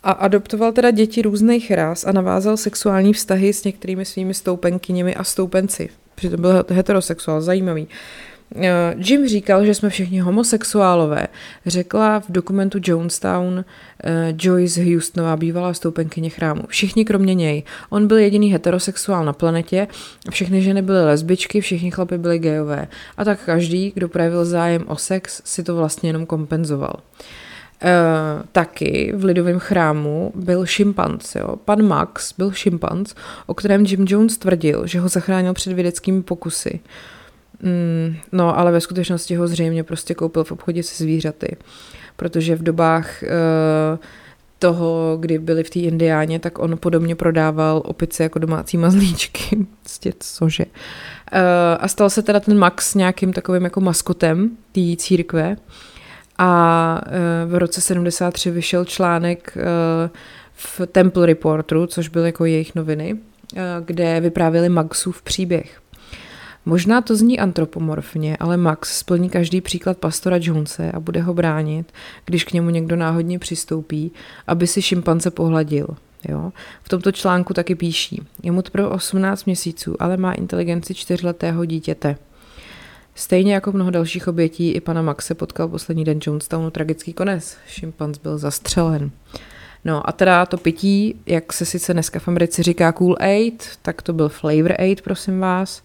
a 0.08 0.12
adoptoval 0.12 0.72
teda 0.72 0.92
děti 0.92 1.22
různých 1.22 1.72
ras 1.72 2.06
a 2.08 2.12
navázal 2.12 2.58
sexuální 2.58 3.14
vztahy 3.14 3.54
s 3.54 3.64
některými 3.64 4.06
svými 4.06 4.34
stoupenkyněmi 4.34 5.16
a 5.16 5.24
stoupenci. 5.24 5.90
Přitom 6.16 6.42
byl 6.42 6.66
heterosexuál, 6.72 7.42
zajímavý. 7.42 7.88
Eh, 8.56 8.96
Jim 8.98 9.28
říkal, 9.28 9.66
že 9.66 9.74
jsme 9.74 9.90
všichni 9.90 10.20
homosexuálové. 10.20 11.28
Řekla 11.66 12.20
v 12.20 12.26
dokumentu 12.30 12.80
Jonestown 12.84 13.54
uh, 13.54 13.64
Joyce 14.38 14.84
Houstonová, 14.84 15.38
bývalá 15.38 15.74
stoupenkyně 15.74 16.30
chrámu. 16.30 16.64
Všichni 16.68 17.06
kromě 17.06 17.34
něj. 17.34 17.64
On 17.90 18.08
byl 18.08 18.18
jediný 18.18 18.52
heterosexuál 18.52 19.26
na 19.26 19.34
planetě, 19.34 19.88
všechny 20.30 20.62
ženy 20.62 20.82
byly 20.82 21.06
lesbičky, 21.06 21.62
všichni 21.62 21.92
chlapy 21.92 22.18
byli 22.18 22.40
gejové. 22.40 22.88
A 23.18 23.26
tak 23.26 23.40
každý, 23.46 23.92
kdo 23.96 24.10
projevil 24.10 24.46
zájem 24.46 24.84
o 24.88 24.96
sex, 24.96 25.42
si 25.46 25.64
to 25.64 25.76
vlastně 25.76 26.10
jenom 26.10 26.26
kompenzoval. 26.26 26.96
Uh, 26.96 27.26
taky 28.52 29.14
v 29.16 29.24
lidovém 29.24 29.60
chrámu 29.60 30.32
byl 30.36 30.66
šimpanz. 30.66 31.36
Jo. 31.36 31.56
Pan 31.66 31.82
Max 31.88 32.34
byl 32.38 32.52
šimpanz, 32.52 33.16
o 33.46 33.54
kterém 33.54 33.86
Jim 33.86 34.06
Jones 34.10 34.38
tvrdil, 34.38 34.88
že 34.88 35.00
ho 35.00 35.10
zachránil 35.10 35.54
před 35.54 35.74
vědeckými 35.74 36.24
pokusy. 36.24 36.80
Uh, 36.84 36.92
Mm, 37.64 38.16
no, 38.32 38.60
ale 38.60 38.72
ve 38.72 38.82
skutečnosti 38.82 39.36
ho 39.36 39.48
zřejmě 39.48 39.84
prostě 39.84 40.14
koupil 40.14 40.44
v 40.44 40.52
obchodě 40.52 40.84
se 40.84 41.04
zvířaty, 41.04 41.58
protože 42.16 42.56
v 42.56 42.64
dobách 42.64 43.24
uh, 43.24 44.00
toho, 44.60 45.18
kdy 45.20 45.40
byli 45.40 45.64
v 45.64 45.70
té 45.70 45.80
Indiáně, 45.80 46.40
tak 46.40 46.60
on 46.60 46.78
podobně 46.78 47.16
prodával 47.16 47.82
opice 47.86 48.24
jako 48.24 48.40
domácí 48.40 48.78
mazlíčky. 48.78 49.58
Prostě 49.82 50.14
cože. 50.20 50.66
Uh, 50.66 51.40
a 51.80 51.88
stal 51.88 52.10
se 52.10 52.22
teda 52.22 52.40
ten 52.40 52.58
Max 52.58 52.96
nějakým 52.96 53.34
takovým 53.34 53.64
jako 53.64 53.82
maskotem 53.82 54.50
té 54.72 54.82
církve. 54.98 55.58
A 56.38 57.02
uh, 57.06 57.52
v 57.52 57.56
roce 57.56 57.82
73 57.82 58.52
vyšel 58.52 58.86
článek 58.86 59.58
uh, 59.58 60.10
v 60.54 60.82
Temple 60.88 61.26
Reporteru, 61.26 61.88
což 61.88 62.08
byly 62.08 62.26
jako 62.26 62.46
jejich 62.46 62.76
noviny, 62.76 63.14
uh, 63.14 63.60
kde 63.86 64.20
vyprávěli 64.20 64.70
Maxův 64.70 65.22
příběh. 65.22 65.82
Možná 66.66 67.02
to 67.02 67.16
zní 67.16 67.40
antropomorfně, 67.40 68.38
ale 68.38 68.58
Max 68.58 68.98
splní 68.98 69.30
každý 69.30 69.62
příklad 69.62 69.98
pastora 69.98 70.38
Jonese 70.42 70.92
a 70.92 71.00
bude 71.00 71.22
ho 71.22 71.34
bránit, 71.34 71.92
když 72.26 72.44
k 72.44 72.54
němu 72.54 72.70
někdo 72.70 72.96
náhodně 72.96 73.40
přistoupí, 73.40 74.12
aby 74.48 74.68
si 74.68 74.82
šimpanze 74.82 75.32
pohladil. 75.32 75.88
Jo? 76.30 76.52
V 76.84 76.90
tomto 76.90 77.12
článku 77.12 77.54
taky 77.54 77.76
píší. 77.76 78.22
Je 78.44 78.52
mu 78.52 78.62
teprve 78.62 78.88
18 78.88 79.46
měsíců, 79.46 79.96
ale 80.00 80.18
má 80.18 80.34
inteligenci 80.34 80.94
čtyřletého 80.94 81.66
dítěte. 81.66 82.16
Stejně 83.18 83.54
jako 83.54 83.72
mnoho 83.72 83.92
dalších 83.92 84.28
obětí, 84.28 84.72
i 84.72 84.82
pana 84.82 85.02
Maxe 85.02 85.36
potkal 85.36 85.68
poslední 85.68 86.04
den 86.04 86.20
Jonestownu 86.28 86.70
tragický 86.70 87.14
konec. 87.14 87.58
Šimpanz 87.68 88.18
byl 88.18 88.38
zastřelen. 88.38 89.12
No 89.86 90.10
a 90.10 90.12
teda 90.12 90.46
to 90.46 90.58
pití, 90.58 91.16
jak 91.26 91.54
se 91.54 91.66
sice 91.66 91.94
dneska 91.94 92.20
v 92.20 92.28
Americe 92.28 92.64
říká 92.64 92.92
Cool 92.92 93.16
Aid, 93.20 93.70
tak 93.82 94.02
to 94.02 94.14
byl 94.14 94.30
Flavor 94.30 94.82
Aid, 94.82 95.02
prosím 95.02 95.40
vás. 95.40 95.82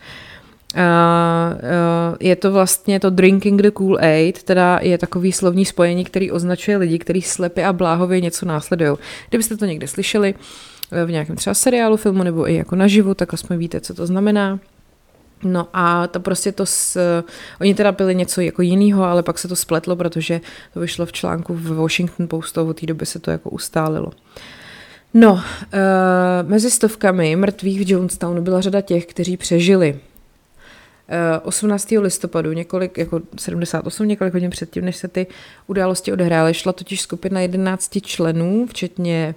Uh, 0.74 0.80
uh, 0.80 2.16
je 2.20 2.36
to 2.36 2.52
vlastně 2.52 3.00
to 3.00 3.10
drinking 3.10 3.62
the 3.62 3.70
cool 3.70 3.98
aid, 4.00 4.42
teda 4.42 4.78
je 4.82 4.98
takový 4.98 5.32
slovní 5.32 5.64
spojení, 5.64 6.04
který 6.04 6.30
označuje 6.30 6.76
lidi, 6.76 6.98
kteří 6.98 7.22
slepě 7.22 7.66
a 7.66 7.72
bláhově 7.72 8.20
něco 8.20 8.46
následují. 8.46 8.96
Kdybyste 9.28 9.56
to 9.56 9.64
někde 9.64 9.88
slyšeli 9.88 10.34
v 11.06 11.10
nějakém 11.10 11.36
třeba 11.36 11.54
seriálu, 11.54 11.96
filmu 11.96 12.22
nebo 12.22 12.48
i 12.48 12.54
jako 12.54 12.76
naživu, 12.76 13.14
tak 13.14 13.34
aspoň 13.34 13.56
víte, 13.56 13.80
co 13.80 13.94
to 13.94 14.06
znamená. 14.06 14.58
No 15.44 15.68
a 15.72 16.06
to 16.06 16.20
prostě 16.20 16.52
to, 16.52 16.66
s, 16.66 16.98
oni 17.60 17.74
teda 17.74 17.92
byli 17.92 18.14
něco 18.14 18.40
jako 18.40 18.62
jiného, 18.62 19.04
ale 19.04 19.22
pak 19.22 19.38
se 19.38 19.48
to 19.48 19.56
spletlo, 19.56 19.96
protože 19.96 20.40
to 20.74 20.80
vyšlo 20.80 21.06
v 21.06 21.12
článku 21.12 21.54
v 21.54 21.76
Washington 21.76 22.28
Postu, 22.28 22.68
od 22.68 22.80
té 22.80 22.86
doby 22.86 23.06
se 23.06 23.18
to 23.18 23.30
jako 23.30 23.50
ustálilo. 23.50 24.10
No, 25.14 25.32
uh, 25.32 25.40
mezi 26.42 26.70
stovkami 26.70 27.36
mrtvých 27.36 27.80
v 27.80 27.90
Jonestownu 27.90 28.42
byla 28.42 28.60
řada 28.60 28.80
těch, 28.80 29.06
kteří 29.06 29.36
přežili. 29.36 30.00
18. 31.42 31.90
listopadu, 31.90 32.52
několik, 32.52 32.98
jako 32.98 33.20
78, 33.38 34.08
několik 34.08 34.34
hodin 34.34 34.50
předtím, 34.50 34.84
než 34.84 34.96
se 34.96 35.08
ty 35.08 35.26
události 35.66 36.12
odehrály, 36.12 36.54
šla 36.54 36.72
totiž 36.72 37.00
skupina 37.00 37.40
11 37.40 37.98
členů, 38.02 38.66
včetně 38.66 39.34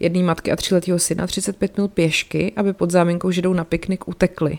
jedné 0.00 0.22
matky 0.22 0.52
a 0.52 0.56
tříletého 0.56 0.98
syna, 0.98 1.26
35 1.26 1.76
minut 1.76 1.92
pěšky, 1.92 2.52
aby 2.56 2.72
pod 2.72 2.90
záminkou, 2.90 3.30
že 3.30 3.42
jdou 3.42 3.52
na 3.52 3.64
piknik, 3.64 4.08
utekli. 4.08 4.58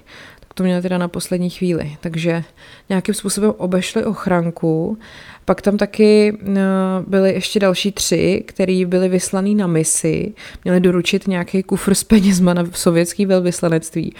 To 0.54 0.64
měli 0.64 0.82
teda 0.82 0.98
na 0.98 1.08
poslední 1.08 1.50
chvíli. 1.50 1.98
Takže 2.02 2.44
nějakým 2.90 3.16
způsobem 3.16 3.54
obešli 3.58 4.06
ochranku. 4.06 4.98
Pak 5.46 5.62
tam 5.62 5.78
taky 5.78 6.38
uh, 6.42 6.56
byly 7.08 7.34
ještě 7.34 7.60
další 7.60 7.92
tři, 7.92 8.44
který 8.48 8.86
byli 8.86 9.10
vyslaný 9.10 9.56
na 9.56 9.68
misi, 9.68 10.34
měli 10.64 10.80
doručit 10.80 11.28
nějaký 11.28 11.64
kufr 11.64 11.94
s 11.94 12.04
penězma 12.04 12.54
na 12.54 12.66
sovětský 12.74 13.26
velvyslanectví 13.26 14.14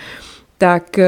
tak 0.64 1.00
eh, 1.00 1.08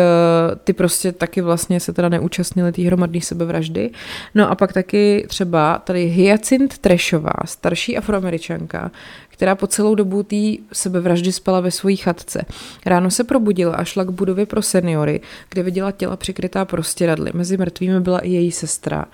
ty 0.63 0.73
prostě 0.73 1.11
taky 1.11 1.41
vlastně 1.41 1.79
se 1.79 1.93
teda 1.93 2.09
neúčastnili 2.09 2.71
té 2.71 2.81
hromadné 2.81 3.21
sebevraždy. 3.21 3.89
No 4.35 4.51
a 4.51 4.55
pak 4.55 4.73
taky 4.73 5.25
třeba 5.27 5.77
tady 5.77 6.05
Hyacint 6.05 6.77
Trešová, 6.77 7.33
starší 7.45 7.97
afroameričanka, 7.97 8.91
která 9.35 9.55
po 9.55 9.67
celou 9.67 9.95
dobu 9.95 10.23
té 10.23 10.35
sebevraždy 10.73 11.31
spala 11.31 11.59
ve 11.59 11.71
své 11.71 11.95
chatce. 11.95 12.45
Ráno 12.85 13.11
se 13.11 13.23
probudila 13.23 13.75
a 13.75 13.83
šla 13.83 14.03
k 14.03 14.09
budově 14.09 14.45
pro 14.45 14.61
seniory, 14.61 15.21
kde 15.49 15.63
viděla 15.63 15.91
těla 15.91 16.15
přikrytá 16.15 16.65
prostěradly. 16.65 17.31
Mezi 17.33 17.57
mrtvými 17.57 17.99
byla 17.99 18.19
i 18.19 18.29
její 18.29 18.51
sestra. 18.51 19.05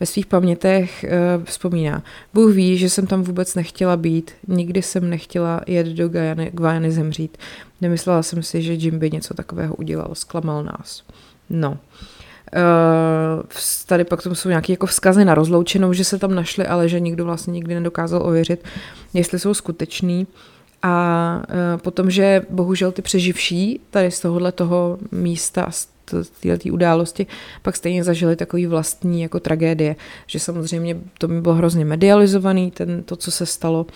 Ve 0.00 0.06
svých 0.06 0.26
pamětech 0.26 1.04
uh, 1.04 1.44
vzpomíná, 1.44 2.02
Bůh 2.34 2.54
ví, 2.54 2.78
že 2.78 2.90
jsem 2.90 3.06
tam 3.06 3.22
vůbec 3.22 3.54
nechtěla 3.54 3.96
být, 3.96 4.30
nikdy 4.48 4.82
jsem 4.82 5.10
nechtěla 5.10 5.60
jet 5.66 5.86
do 5.86 6.08
Guyany, 6.08 6.50
Guyany 6.54 6.90
zemřít. 6.92 7.38
Nemyslela 7.80 8.22
jsem 8.22 8.42
si, 8.42 8.62
že 8.62 8.72
Jim 8.72 8.98
by 8.98 9.10
něco 9.10 9.34
takového 9.34 9.74
udělal, 9.74 10.14
zklamal 10.14 10.64
nás. 10.64 11.02
No. 11.50 11.78
Uh, 12.56 13.42
tady 13.86 14.04
pak 14.04 14.22
tomu 14.22 14.34
jsou 14.34 14.48
nějaké 14.48 14.72
jako 14.72 14.86
vzkazy 14.86 15.24
na 15.24 15.34
rozloučenou, 15.34 15.92
že 15.92 16.04
se 16.04 16.18
tam 16.18 16.34
našly, 16.34 16.66
ale 16.66 16.88
že 16.88 17.00
nikdo 17.00 17.24
vlastně 17.24 17.52
nikdy 17.52 17.74
nedokázal 17.74 18.26
ověřit, 18.26 18.64
jestli 19.14 19.38
jsou 19.38 19.54
skutečný. 19.54 20.26
A 20.82 21.42
potom, 21.82 22.10
že 22.10 22.42
bohužel 22.50 22.92
ty 22.92 23.02
přeživší 23.02 23.80
tady 23.90 24.10
z 24.10 24.20
tohohle 24.20 24.52
toho 24.52 24.98
místa, 25.12 25.66
z 25.70 25.88
této 26.40 26.68
události, 26.72 27.26
pak 27.62 27.76
stejně 27.76 28.04
zažili 28.04 28.36
takový 28.36 28.66
vlastní 28.66 29.22
jako 29.22 29.40
tragédie, 29.40 29.96
že 30.26 30.38
samozřejmě 30.38 30.96
to 31.18 31.28
mi 31.28 31.40
bylo 31.40 31.54
hrozně 31.54 31.84
medializovaný, 31.84 32.70
ten, 32.70 33.02
to, 33.02 33.16
co 33.16 33.30
se 33.30 33.46
stalo 33.46 33.86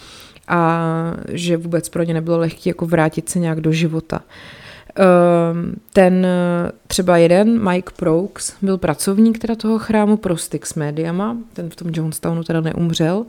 a 0.48 0.90
že 1.28 1.56
vůbec 1.56 1.88
pro 1.88 2.02
ně 2.02 2.14
nebylo 2.14 2.38
lehké 2.38 2.70
jako 2.70 2.86
vrátit 2.86 3.28
se 3.28 3.38
nějak 3.38 3.60
do 3.60 3.72
života. 3.72 4.20
Ehm, 4.20 4.63
ten 5.92 6.26
třeba 6.86 7.16
jeden, 7.16 7.70
Mike 7.70 7.92
Prokes, 7.96 8.56
byl 8.62 8.78
pracovník 8.78 9.38
teda 9.38 9.54
toho 9.54 9.78
chrámu 9.78 10.16
pro 10.16 10.36
styk 10.36 10.66
s 10.66 10.74
médiama, 10.74 11.36
ten 11.52 11.70
v 11.70 11.76
tom 11.76 11.90
Johnstownu 11.94 12.44
teda 12.44 12.60
neumřel, 12.60 13.26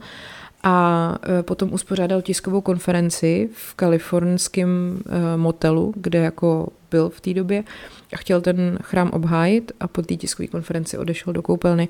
a 0.62 1.14
e, 1.38 1.42
potom 1.42 1.72
uspořádal 1.72 2.22
tiskovou 2.22 2.60
konferenci 2.60 3.48
v 3.52 3.74
kalifornském 3.74 5.00
e, 5.08 5.36
motelu, 5.36 5.94
kde 5.96 6.18
jako 6.18 6.68
byl 6.90 7.08
v 7.08 7.20
té 7.20 7.34
době 7.34 7.64
a 8.12 8.16
chtěl 8.16 8.40
ten 8.40 8.78
chrám 8.82 9.10
obhájit 9.10 9.72
a 9.80 9.88
po 9.88 10.02
té 10.02 10.16
tiskové 10.16 10.46
konferenci 10.48 10.98
odešel 10.98 11.32
do 11.32 11.42
koupelny 11.42 11.88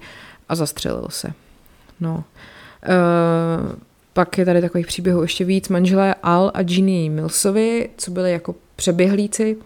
a 0.48 0.54
zastřelil 0.54 1.06
se. 1.08 1.32
No. 2.00 2.24
E, 2.82 2.96
pak 4.16 4.38
je 4.38 4.44
tady 4.44 4.60
takových 4.60 4.86
příběhů 4.86 5.22
ještě 5.22 5.44
víc. 5.44 5.68
Manželé 5.68 6.14
Al 6.22 6.50
a 6.54 6.62
Ginny 6.62 7.08
Millsovi, 7.08 7.88
co 7.96 8.10
byli 8.10 8.32
jako 8.32 8.54
přeběhlíci, 8.76 9.56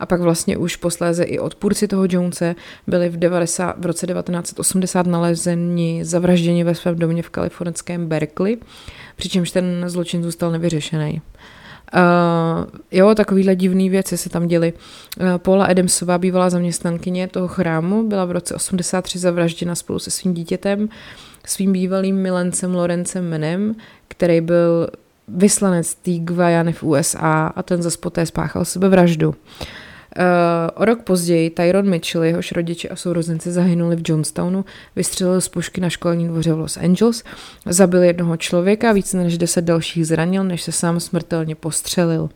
a 0.00 0.06
pak 0.06 0.20
vlastně 0.20 0.56
už 0.56 0.76
posléze 0.76 1.24
i 1.24 1.38
odpůrci 1.38 1.88
toho 1.88 2.06
Jonese 2.10 2.54
byli 2.86 3.08
v, 3.08 3.16
90, 3.16 3.78
v 3.78 3.86
roce 3.86 4.06
1980 4.06 5.06
nalezeni 5.06 6.04
zavražděni 6.04 6.64
ve 6.64 6.74
svém 6.74 6.98
domě 6.98 7.22
v 7.22 7.30
kalifornském 7.30 8.06
Berkeley, 8.06 8.56
přičemž 9.16 9.50
ten 9.50 9.84
zločin 9.86 10.22
zůstal 10.22 10.50
nevyřešený. 10.50 11.22
Uh, 11.94 12.64
jo, 12.92 13.14
takovýhle 13.14 13.56
divné 13.56 13.88
věci 13.88 14.16
se 14.16 14.30
tam 14.30 14.46
děly. 14.46 14.72
Uh, 15.20 15.38
Paula 15.38 15.64
Adamsová, 15.64 16.18
bývalá 16.18 16.50
zaměstnankyně 16.50 17.28
toho 17.28 17.48
chrámu, 17.48 18.08
byla 18.08 18.24
v 18.24 18.30
roce 18.30 18.54
83 18.54 19.18
zavražděna 19.18 19.74
spolu 19.74 19.98
se 19.98 20.10
svým 20.10 20.34
dítětem, 20.34 20.88
svým 21.46 21.72
bývalým 21.72 22.16
milencem 22.16 22.74
Lorencem 22.74 23.28
Menem, 23.28 23.74
který 24.08 24.40
byl 24.40 24.88
vyslanec 25.28 25.94
té 25.94 26.10
Guajany 26.18 26.72
v 26.72 26.82
USA 26.82 27.52
a 27.56 27.62
ten 27.62 27.82
zase 27.82 27.98
poté 27.98 28.26
spáchal 28.26 28.64
sebevraždu. 28.64 29.34
Uh, 30.16 30.24
o 30.74 30.84
rok 30.84 31.02
později 31.02 31.50
Tyron 31.50 31.88
Mitchell, 31.88 32.24
jehož 32.24 32.52
rodiče 32.52 32.88
a 32.88 32.96
sourozenci 32.96 33.52
zahynuli 33.52 33.96
v 33.96 34.02
Johnstownu, 34.08 34.64
vystřelil 34.96 35.40
z 35.40 35.48
pušky 35.48 35.80
na 35.80 35.90
školní 35.90 36.28
dvoře 36.28 36.52
v 36.52 36.58
Los 36.58 36.76
Angeles, 36.76 37.24
zabil 37.66 38.02
jednoho 38.02 38.36
člověka, 38.36 38.92
více 38.92 39.16
než 39.16 39.38
deset 39.38 39.64
dalších 39.64 40.06
zranil, 40.06 40.44
než 40.44 40.62
se 40.62 40.72
sám 40.72 41.00
smrtelně 41.00 41.54
postřelil. 41.54 42.30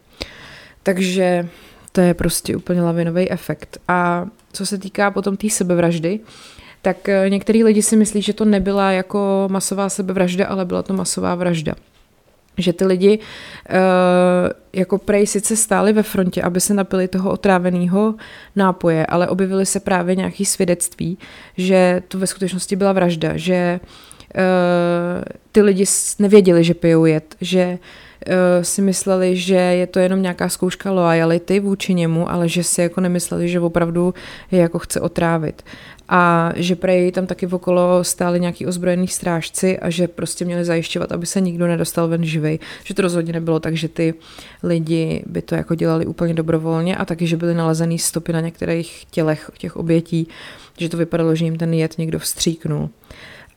Takže 0.83 1.49
to 1.93 2.01
je 2.01 2.15
prostě 2.15 2.57
úplně 2.57 2.83
lavinový 2.83 3.31
efekt. 3.31 3.79
A 3.89 4.27
co 4.53 4.67
se 4.67 4.79
týká 4.79 5.11
potom 5.11 5.37
té 5.37 5.51
sebevraždy, 5.51 6.21
tak 6.83 7.09
eh, 7.09 7.31
některý 7.31 7.65
lidi 7.65 7.83
si 7.83 7.97
myslí, 7.97 8.23
že 8.23 8.33
to 8.33 8.45
nebyla 8.45 8.93
jako 8.93 9.49
masová 9.51 9.89
sebevražda, 9.89 10.47
ale 10.47 10.65
byla 10.65 10.83
to 10.83 10.95
masová 10.95 11.35
vražda 11.35 11.75
že 12.59 12.73
ty 12.73 12.85
lidi 12.85 13.19
uh, 13.19 13.77
jako 14.73 14.99
prej 14.99 15.27
sice 15.27 15.57
stáli 15.57 15.93
ve 15.93 16.03
frontě, 16.03 16.43
aby 16.43 16.61
se 16.61 16.75
napili 16.75 17.09
toho 17.09 17.31
otráveného 17.31 18.15
nápoje, 18.57 19.07
ale 19.07 19.29
objevily 19.29 19.67
se 19.67 19.81
právě 19.81 20.17
nějaké 20.17 20.45
svědectví, 20.45 21.19
že 21.57 22.03
to 22.09 22.19
ve 22.19 22.27
skutečnosti 22.27 22.77
byla 22.77 22.93
vražda, 22.93 23.37
že 23.37 23.81
uh, 23.83 25.23
ty 25.53 25.63
lidi 25.63 25.85
nevěděli, 26.19 26.65
že 26.65 26.75
pijou 26.75 27.05
jed, 27.05 27.37
že 27.41 27.65
uh, 27.73 27.79
si 28.63 28.83
mysleli, 28.83 29.37
že 29.37 29.55
je 29.55 29.87
to 29.87 29.99
jenom 29.99 30.23
nějaká 30.23 30.49
zkouška 30.49 30.91
loyalty 30.93 31.61
vůči 31.61 31.95
němu, 31.95 32.31
ale 32.31 32.49
že 32.49 32.65
si 32.65 32.81
jako 32.81 33.01
nemysleli, 33.01 33.49
že 33.49 33.61
opravdu 33.61 34.15
je 34.51 34.59
jako 34.59 34.79
chce 34.79 35.01
otrávit 35.01 35.63
a 36.09 36.53
že 36.57 36.77
prej 36.77 37.13
tam 37.13 37.27
taky 37.27 37.47
okolo 37.47 38.05
stáli 38.05 38.41
nějaký 38.41 38.67
ozbrojený 38.67 39.09
strážci 39.09 39.79
a 39.79 39.91
že 39.91 40.09
prostě 40.09 40.45
měli 40.45 40.65
zajišťovat, 40.65 41.13
aby 41.13 41.27
se 41.27 41.41
nikdo 41.41 41.67
nedostal 41.67 42.09
ven 42.09 42.25
živej. 42.25 42.59
Že 42.85 42.95
to 42.95 43.03
rozhodně 43.03 43.33
nebylo 43.33 43.61
tak, 43.61 43.77
že 43.77 43.89
ty 43.89 44.15
lidi 44.63 45.23
by 45.27 45.43
to 45.43 45.55
jako 45.55 45.75
dělali 45.75 46.07
úplně 46.07 46.35
dobrovolně 46.35 46.97
a 46.97 47.05
taky, 47.05 47.27
že 47.27 47.37
byly 47.37 47.55
nalezený 47.55 47.99
stopy 47.99 48.33
na 48.33 48.41
některých 48.41 49.05
tělech 49.11 49.51
těch 49.59 49.77
obětí, 49.77 50.29
že 50.79 50.89
to 50.89 50.97
vypadalo, 50.97 51.35
že 51.35 51.45
jim 51.45 51.59
ten 51.59 51.75
jed 51.75 51.99
někdo 51.99 52.19
vstříknul. 52.19 52.91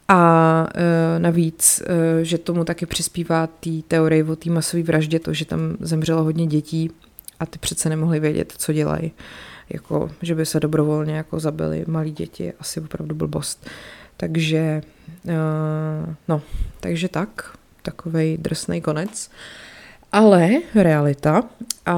A 0.08 0.68
e, 0.76 1.20
navíc, 1.20 1.82
e, 1.82 2.26
že 2.26 2.38
tomu 2.38 2.64
taky 2.64 2.86
přispívá 2.86 3.48
té 3.48 3.70
teorie 3.88 4.24
o 4.24 4.36
té 4.36 4.50
masové 4.50 4.84
vraždě, 4.84 5.20
to, 5.20 5.34
že 5.34 5.46
tam 5.46 5.78
zemřelo 5.80 6.24
hodně 6.24 6.48
dětí 6.48 6.92
a 7.40 7.46
ty 7.46 7.60
přece 7.60 7.90
nemohli 7.90 8.20
vědět, 8.20 8.54
co 8.58 8.74
dělají 8.74 9.12
jako, 9.70 10.12
že 10.22 10.36
by 10.36 10.46
se 10.46 10.60
dobrovolně 10.60 11.16
jako 11.16 11.40
zabili 11.40 11.86
malí 11.88 12.12
děti, 12.12 12.54
asi 12.60 12.82
opravdu 12.82 13.16
blbost. 13.16 13.68
Takže, 14.18 14.82
uh, 15.24 16.14
no, 16.28 16.42
takže 16.80 17.08
tak, 17.08 17.58
takovej 17.82 18.38
drsný 18.38 18.82
konec. 18.82 19.32
Ale 20.16 20.50
realita, 20.76 21.44
a 21.86 21.96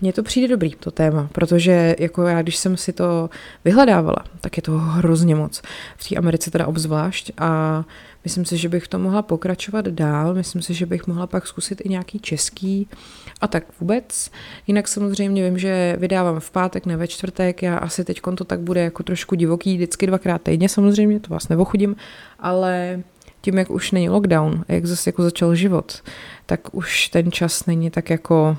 mně 0.00 0.12
to 0.12 0.22
přijde 0.22 0.48
dobrý, 0.48 0.70
to 0.70 0.90
téma, 0.90 1.28
protože 1.32 1.96
jako 1.98 2.22
já, 2.22 2.42
když 2.42 2.56
jsem 2.56 2.76
si 2.76 2.92
to 2.92 3.30
vyhledávala, 3.64 4.24
tak 4.40 4.56
je 4.56 4.62
to 4.62 4.72
hrozně 4.72 5.34
moc. 5.34 5.62
V 5.96 6.08
té 6.08 6.16
Americe 6.16 6.50
teda 6.50 6.66
obzvlášť 6.66 7.32
a 7.38 7.84
myslím 8.24 8.44
si, 8.44 8.56
že 8.56 8.68
bych 8.68 8.88
to 8.88 8.98
mohla 8.98 9.22
pokračovat 9.22 9.88
dál, 9.88 10.34
myslím 10.34 10.62
si, 10.62 10.74
že 10.74 10.86
bych 10.86 11.06
mohla 11.06 11.26
pak 11.26 11.46
zkusit 11.46 11.80
i 11.84 11.88
nějaký 11.88 12.18
český 12.18 12.88
a 13.40 13.48
tak 13.48 13.64
vůbec. 13.80 14.30
Jinak 14.66 14.88
samozřejmě 14.88 15.44
vím, 15.44 15.58
že 15.58 15.96
vydávám 15.98 16.40
v 16.40 16.50
pátek, 16.50 16.86
ne 16.86 16.96
ve 16.96 17.08
čtvrtek, 17.08 17.62
já 17.62 17.76
asi 17.76 18.04
teď 18.04 18.20
to 18.34 18.44
tak 18.44 18.60
bude 18.60 18.80
jako 18.80 19.02
trošku 19.02 19.34
divoký, 19.34 19.74
vždycky 19.74 20.06
dvakrát 20.06 20.42
týdně 20.42 20.68
samozřejmě, 20.68 21.20
to 21.20 21.34
vás 21.34 21.48
neochudím, 21.48 21.96
ale 22.38 23.02
tím, 23.40 23.58
jak 23.58 23.70
už 23.70 23.90
není 23.90 24.08
lockdown, 24.08 24.64
jak 24.68 24.86
zase 24.86 25.08
jako 25.08 25.22
začal 25.22 25.54
život, 25.54 26.02
tak 26.46 26.74
už 26.74 27.08
ten 27.08 27.32
čas 27.32 27.66
není 27.66 27.90
tak 27.90 28.10
jako, 28.10 28.56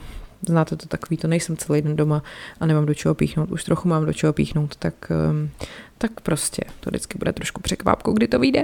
znáte 0.48 0.76
to 0.76 0.88
takový, 0.88 1.18
to 1.18 1.28
nejsem 1.28 1.58
celý 1.58 1.82
den 1.82 1.95
doma 1.95 2.24
a 2.60 2.66
nemám 2.66 2.86
do 2.86 2.94
čeho 2.94 3.16
píchnout, 3.16 3.52
už 3.52 3.64
trochu 3.64 3.88
mám 3.88 4.06
do 4.06 4.14
čeho 4.14 4.34
píchnout, 4.34 4.76
tak, 4.76 4.94
ehm, 5.10 5.49
tak 5.98 6.22
prostě 6.22 6.62
to 6.80 6.90
vždycky 6.90 7.18
bude 7.18 7.34
trošku 7.34 7.62
překvápko, 7.62 8.14
kdy 8.14 8.28
to 8.28 8.40
vyjde. 8.40 8.64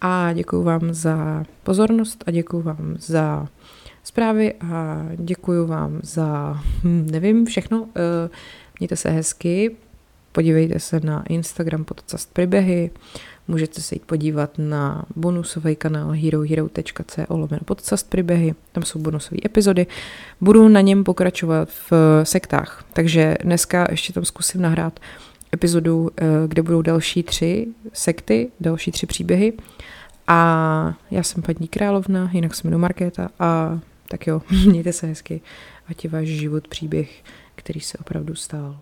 A 0.00 0.32
děkuji 0.32 0.62
vám 0.62 0.94
za 0.94 1.44
pozornost 1.62 2.24
a 2.26 2.30
děkuji 2.30 2.62
vám 2.62 2.96
za 2.98 3.48
zprávy 4.04 4.54
a 4.54 5.06
děkuji 5.16 5.66
vám 5.66 6.00
za, 6.02 6.60
hm, 6.84 7.06
nevím, 7.10 7.46
všechno. 7.46 7.88
Eh, 7.96 8.30
mějte 8.80 8.96
se 8.96 9.10
hezky, 9.10 9.76
podívejte 10.32 10.80
se 10.80 11.00
na 11.00 11.24
Instagram 11.28 11.84
podcast 11.84 12.32
příběhy, 12.32 12.90
můžete 13.48 13.80
se 13.80 13.94
jít 13.94 14.04
podívat 14.06 14.50
na 14.58 15.04
bonusový 15.16 15.76
kanál 15.76 16.10
herohero.co 16.10 17.22
lomeno 17.28 17.60
podcast 17.64 18.10
příběhy, 18.10 18.54
tam 18.72 18.82
jsou 18.82 18.98
bonusové 18.98 19.40
epizody. 19.44 19.86
Budu 20.40 20.68
na 20.68 20.80
něm 20.80 21.04
pokračovat 21.04 21.68
v 21.90 21.92
sektách, 22.22 22.84
takže 22.92 23.36
dneska 23.42 23.86
ještě 23.90 24.12
tam 24.12 24.24
zkusím 24.24 24.62
nahrát 24.62 25.00
epizodu, 25.54 26.10
eh, 26.16 26.24
kde 26.48 26.62
budou 26.62 26.82
další 26.82 27.22
tři 27.22 27.66
sekty, 27.92 28.50
další 28.60 28.90
tři 28.90 29.06
příběhy. 29.06 29.52
A 30.26 30.94
já 31.10 31.22
jsem 31.22 31.42
paní 31.42 31.68
Královna, 31.68 32.30
jinak 32.32 32.54
se 32.54 32.62
jmenuji 32.64 32.80
Markéta 32.80 33.28
a 33.38 33.80
tak 34.08 34.26
jo, 34.26 34.42
mějte 34.66 34.92
se 34.92 35.06
hezky, 35.06 35.40
ať 35.88 36.04
je 36.04 36.10
váš 36.10 36.28
život 36.28 36.68
příběh, 36.68 37.22
který 37.54 37.80
se 37.80 37.98
opravdu 37.98 38.34
stál. 38.34 38.78